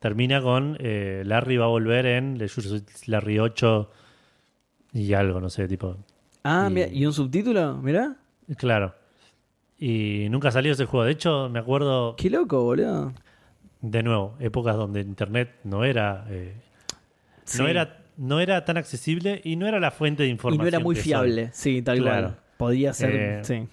[0.00, 2.38] Termina con eh, Larry va a volver en
[3.06, 3.90] Larry 8
[4.92, 5.96] y algo, no sé, tipo...
[6.44, 7.76] Ah, y- mira, ¿y un subtítulo?
[7.78, 8.16] Mirá.
[8.56, 8.94] Claro.
[9.78, 11.04] Y nunca salió ese juego.
[11.04, 13.12] De hecho, me acuerdo Qué loco, boludo.
[13.80, 16.54] de nuevo, épocas donde internet no era eh,
[17.44, 17.58] Sí.
[17.62, 20.62] no era no era tan accesible y no era la fuente de Y información.
[20.64, 21.04] no era muy son.
[21.04, 21.50] fiable.
[21.52, 22.28] Sí, tal Claro.
[22.28, 22.40] cual.
[22.56, 23.14] Podía ser.
[23.14, 23.66] Eh, sí.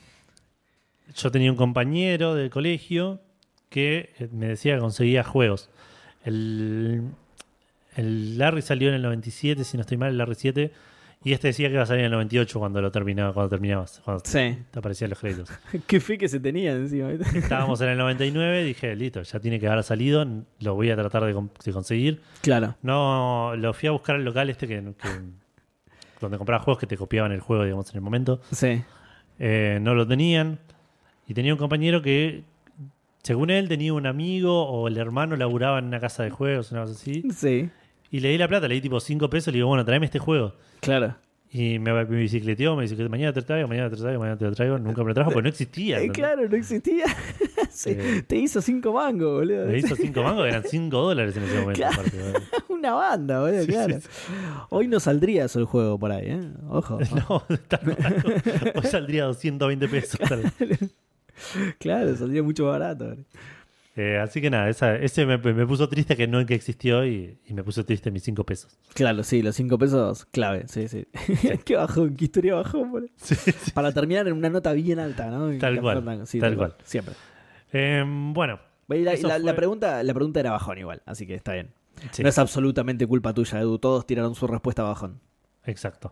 [1.16, 3.22] Yo tenía un compañero del colegio
[3.70, 5.70] que me decía que conseguía juegos.
[6.24, 7.02] El,
[7.95, 10.72] el Larry salió en el 97, si no estoy mal, el Larry 7.
[11.26, 14.02] Y este decía que iba a salir en el 98 cuando lo terminaba, cuando terminabas,
[14.04, 14.58] cuando Sí.
[14.72, 15.50] te aparecían los créditos.
[15.88, 17.12] Qué fe que se tenía encima.
[17.12, 20.26] Estábamos en el 99, dije, listo, ya tiene que haber salido,
[20.60, 22.22] lo voy a tratar de, de conseguir.
[22.41, 22.76] claro.
[22.82, 25.44] No, lo fui a buscar al local este que, que-
[26.20, 28.41] donde compraba juegos que te copiaban el juego, digamos, en el momento.
[28.52, 28.82] Sí.
[29.40, 30.60] Eh, no lo tenían.
[31.28, 32.44] Y tenía un compañero que,
[33.24, 36.82] según él, tenía un amigo o el hermano laburaba en una casa de juegos, una
[36.82, 37.24] cosa así.
[37.36, 37.70] Sí.
[38.12, 40.06] Y le di la plata, le di tipo 5 pesos y le digo, bueno, tráeme
[40.06, 40.54] este juego.
[40.82, 41.16] Claro.
[41.56, 44.20] Y me, me bicicleteó, me dice que mañana te lo traigo, mañana te lo traigo,
[44.20, 44.80] mañana te lo traigo.
[44.80, 45.98] Nunca me lo trajo porque no existía.
[46.00, 46.18] Eh, ¿entendés?
[46.18, 47.06] claro, no existía.
[47.72, 48.24] Sí, Eh.
[48.28, 49.66] Te hizo cinco mangos, boludo.
[49.66, 51.80] Me hizo cinco mangos, eran cinco dólares en ese momento.
[51.80, 51.94] Claro.
[52.02, 52.18] aparte.
[52.70, 54.00] Una banda, boludo, Sí, claro.
[54.00, 54.08] sí,
[54.70, 56.52] Hoy no saldría eso el juego por ahí, ¿eh?
[56.70, 57.00] Ojo.
[57.30, 57.80] No, está.
[58.76, 60.20] Hoy saldría 220 pesos.
[61.80, 63.16] Claro, saldría mucho más barato.
[63.96, 67.38] Eh, así que nada, esa- ese me, me puso triste que no que existió y,
[67.46, 68.80] y me puso triste mis cinco pesos.
[68.96, 71.06] Claro, sí, los cinco pesos, clave, sí, sí.
[71.66, 73.12] qué bajón, qué historia bajón.
[73.18, 73.72] Sí, sí.
[73.72, 75.52] Para terminar en una nota bien alta, ¿no?
[75.52, 76.76] En Tal cual, sí, tal cual.
[76.84, 77.14] Siempre.
[77.72, 81.70] Eh, bueno, La, pregunta, la pregunta era bajón igual, así que está bien.
[82.12, 83.78] sí, No es absolutamente culpa tuya, Edu.
[83.78, 85.20] Todos tiraron su respuesta bajón.
[85.65, 86.11] Exacto.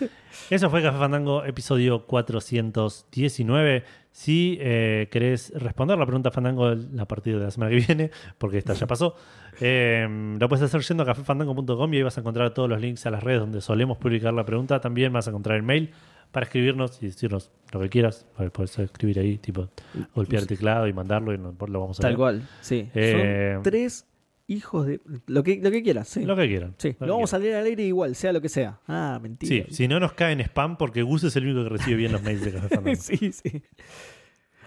[0.50, 3.84] Eso fue Café Fandango, episodio 419.
[4.10, 6.68] Si eh, querés responder la pregunta Fandango
[6.98, 9.16] a partir de la semana que viene, porque esta ya pasó,
[9.60, 10.06] eh,
[10.38, 13.10] lo puedes hacer yendo a cafefandango.com y ahí vas a encontrar todos los links a
[13.10, 14.80] las redes donde solemos publicar la pregunta.
[14.80, 15.90] También vas a encontrar el mail
[16.30, 18.26] para escribirnos y decirnos lo que quieras.
[18.52, 19.68] Puedes escribir ahí, tipo,
[20.14, 22.18] golpear el teclado y mandarlo y lo vamos a Tal leer.
[22.18, 22.88] cual, sí.
[22.94, 24.06] Eh, Son tres
[24.46, 25.00] hijos de.
[25.26, 26.24] Lo que, lo que quieras, sí.
[26.24, 26.74] Lo que quieran.
[26.78, 27.52] Sí, Lo lo vamos a quieran.
[27.54, 28.80] leer al aire igual, sea lo que sea.
[28.88, 29.64] Ah, mentira.
[29.68, 32.12] Sí, si no nos cae en spam, porque Gus es el único que recibe bien
[32.12, 32.96] los mails de Café Fandango.
[33.00, 33.62] sí, sí.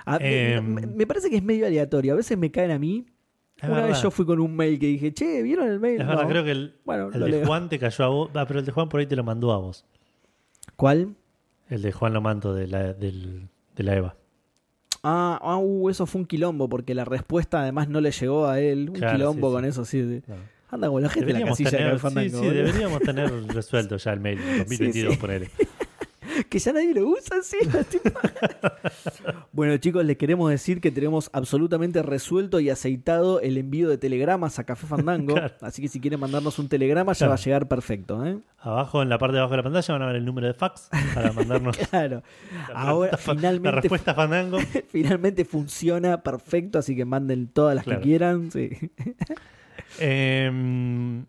[0.05, 2.13] A- Em, me, me parece que es medio aleatorio.
[2.13, 3.05] A veces me caen a mí.
[3.63, 3.87] Una verdad.
[3.87, 6.01] vez yo fui con un mail que dije, che, ¿vieron el mail?
[6.01, 7.45] Es verdad, creo que el, Bueno, el de leo.
[7.45, 8.29] Juan te cayó a vos.
[8.35, 9.85] Ah, pero el de Juan por ahí te lo mandó a vos.
[10.75, 11.15] ¿Cuál?
[11.69, 14.15] El de Juan Lomanto de la, del- de la EVA.
[15.07, 18.59] Ah, ah, uh, eso fue un quilombo, porque la respuesta además no le llegó a
[18.59, 18.89] él.
[18.89, 19.69] Un Claro, quilombo sí, con sí.
[19.69, 20.21] eso, sí.
[20.25, 20.41] Claro.
[20.71, 23.31] Anda con la gente de la casilla de tener, Café Fandango, sí, sí, deberíamos tener
[23.53, 25.67] resuelto ya el mail 2022, Sí, sí.
[26.49, 27.57] Que ya nadie lo usa, sí.
[27.91, 28.09] tipo.
[29.51, 34.59] bueno, chicos, les queremos decir que tenemos absolutamente resuelto y aceitado el envío de telegramas
[34.59, 35.33] a Café Fandango.
[35.35, 35.53] Claro.
[35.61, 37.29] Así que si quieren mandarnos un telegrama, ya Claro.
[37.31, 38.37] va a llegar perfecto, ¿eh?
[38.59, 40.53] Abajo, en la parte de abajo de la pantalla, van a ver el número de
[40.53, 42.23] fax para mandarnos Claro.
[42.69, 44.57] la, Ahora, finalmente- la respuesta Fandango.
[44.89, 47.99] Finalmente funciona perfecto, así que manden todas las Claro.
[48.01, 48.51] que quieran.
[48.51, 48.69] Sí.
[49.99, 51.25] Em,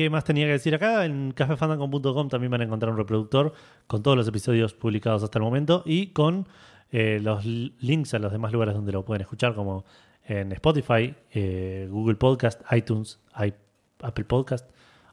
[0.00, 1.04] ¿Qué más tenía que decir acá?
[1.04, 3.52] En cafefandango.com también van a encontrar un reproductor
[3.86, 6.48] con todos los episodios publicados hasta el momento y con
[6.90, 9.84] eh, los li- links a los demás lugares donde lo pueden escuchar, como
[10.24, 13.52] en Spotify, eh, Google Podcast, iTunes, i-
[14.00, 14.70] Apple Podcast,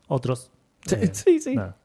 [0.08, 0.54] otros.
[0.86, 1.56] Sí, Eh, sí, sí.
[1.58, 1.76] nada.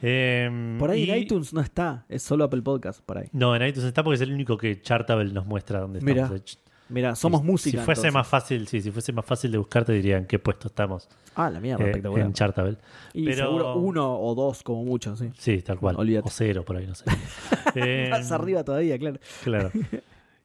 [0.00, 3.26] Em, Por ahí y- en iTunes no está, es solo Apple Podcast por ahí.
[3.32, 6.60] No, en iTunes está porque es el único que Chartable nos muestra dónde estamos.
[6.90, 7.78] Mira, somos si, música.
[7.80, 8.14] Si fuese entonces.
[8.14, 11.08] más fácil, sí, si fuese más fácil de buscar, te diría en qué puesto estamos
[11.34, 12.26] Ah, la mierda, eh, espectacular.
[12.26, 12.76] en Chartable.
[13.12, 15.30] y pero- seguro uno o dos como mucho, sí.
[15.38, 15.96] Sí, tal cual.
[15.98, 16.26] Olvídate.
[16.28, 17.04] O cero por ahí, no sé.
[17.74, 19.18] Eh, Más arriba todavía, claro.
[19.44, 19.70] Claro.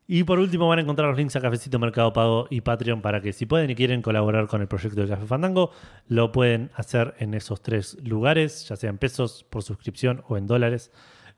[0.05, 3.21] Y por último van a encontrar los links a Cafecito Mercado Pago y Patreon para
[3.21, 5.71] que si pueden y quieren colaborar con el proyecto de Café Fandango,
[6.09, 10.45] lo pueden hacer en esos tres lugares, ya sea en pesos por suscripción o en
[10.45, 10.91] dólares,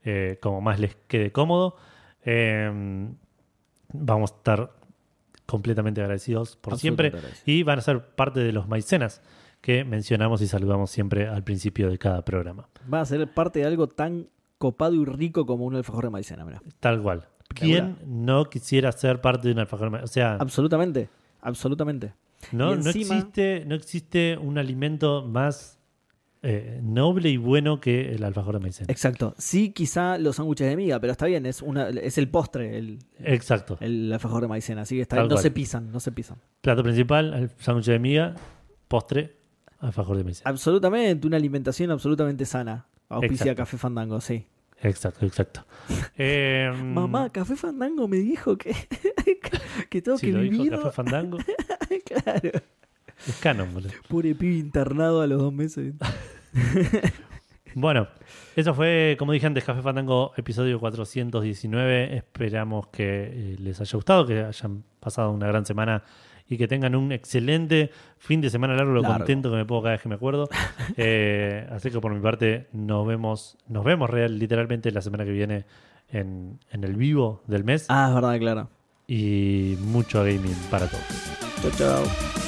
[0.04, 1.76] eh, como más les quede cómodo.
[2.26, 3.08] Eh,
[3.94, 4.72] vamos a estar
[5.46, 7.12] completamente agradecidos por siempre
[7.46, 9.22] y van a ser parte de los maicenas
[9.62, 12.68] que mencionamos y saludamos siempre al principio de cada programa.
[12.92, 14.28] Va a ser parte de algo tan
[14.58, 16.62] copado y rico como un alfajor de maicena, mira.
[16.80, 17.28] Tal cual.
[17.50, 19.90] ¿Quién no quisiera ser parte de un alfajor?
[19.90, 21.10] ma- O sea, Absolutamente,
[21.42, 22.14] absolutamente.
[22.52, 25.80] no, no existe, no existe un alimento más
[26.48, 28.86] eh, noble y bueno que el alfajor de maicena.
[28.92, 29.34] Exacto.
[29.40, 33.00] Sí, quizá los sándwiches de miga, pero está bien, es una es el postre, el,
[33.18, 33.78] Exacto.
[33.82, 35.28] el alfajor de maicena, así que está bien.
[35.28, 35.42] No cual.
[35.42, 36.38] se pisan, no se pisan.
[36.62, 38.36] Plato principal, el sándwich de miga,
[38.88, 39.38] postre,
[39.80, 40.48] alfajor de maicena.
[40.52, 42.86] Absolutamente, una alimentación absolutamente sana.
[43.10, 43.64] Auspicia Exacto.
[43.64, 44.46] Café Fandango, sí.
[44.84, 45.66] Exacto, exacto.
[46.16, 48.76] Eh, Mamá, Café Fandango me dijo que,
[49.90, 50.72] que tengo si que lo dijo vivir.
[50.74, 51.38] Café Fandango,
[52.06, 52.52] claro.
[53.28, 53.90] es canon, boludo.
[54.08, 55.96] Pobre pibe internado a los dos meses.
[57.78, 58.08] Bueno,
[58.56, 62.16] eso fue, como dije antes, Café Fandango, episodio 419.
[62.16, 66.02] Esperamos que eh, les haya gustado, que hayan pasado una gran semana
[66.48, 69.18] y que tengan un excelente fin de semana largo, lo Largo.
[69.18, 70.48] contento que me pongo cada vez que me acuerdo.
[70.98, 75.32] Eh, así que por mi parte, nos vemos, nos vemos real, literalmente la semana que
[75.32, 75.66] viene
[76.08, 78.70] en, en el vivo del mes Ah, es verdad, claro.
[79.06, 81.04] y mucho gaming para todos.
[81.62, 81.72] Chao,
[82.06, 82.45] chao.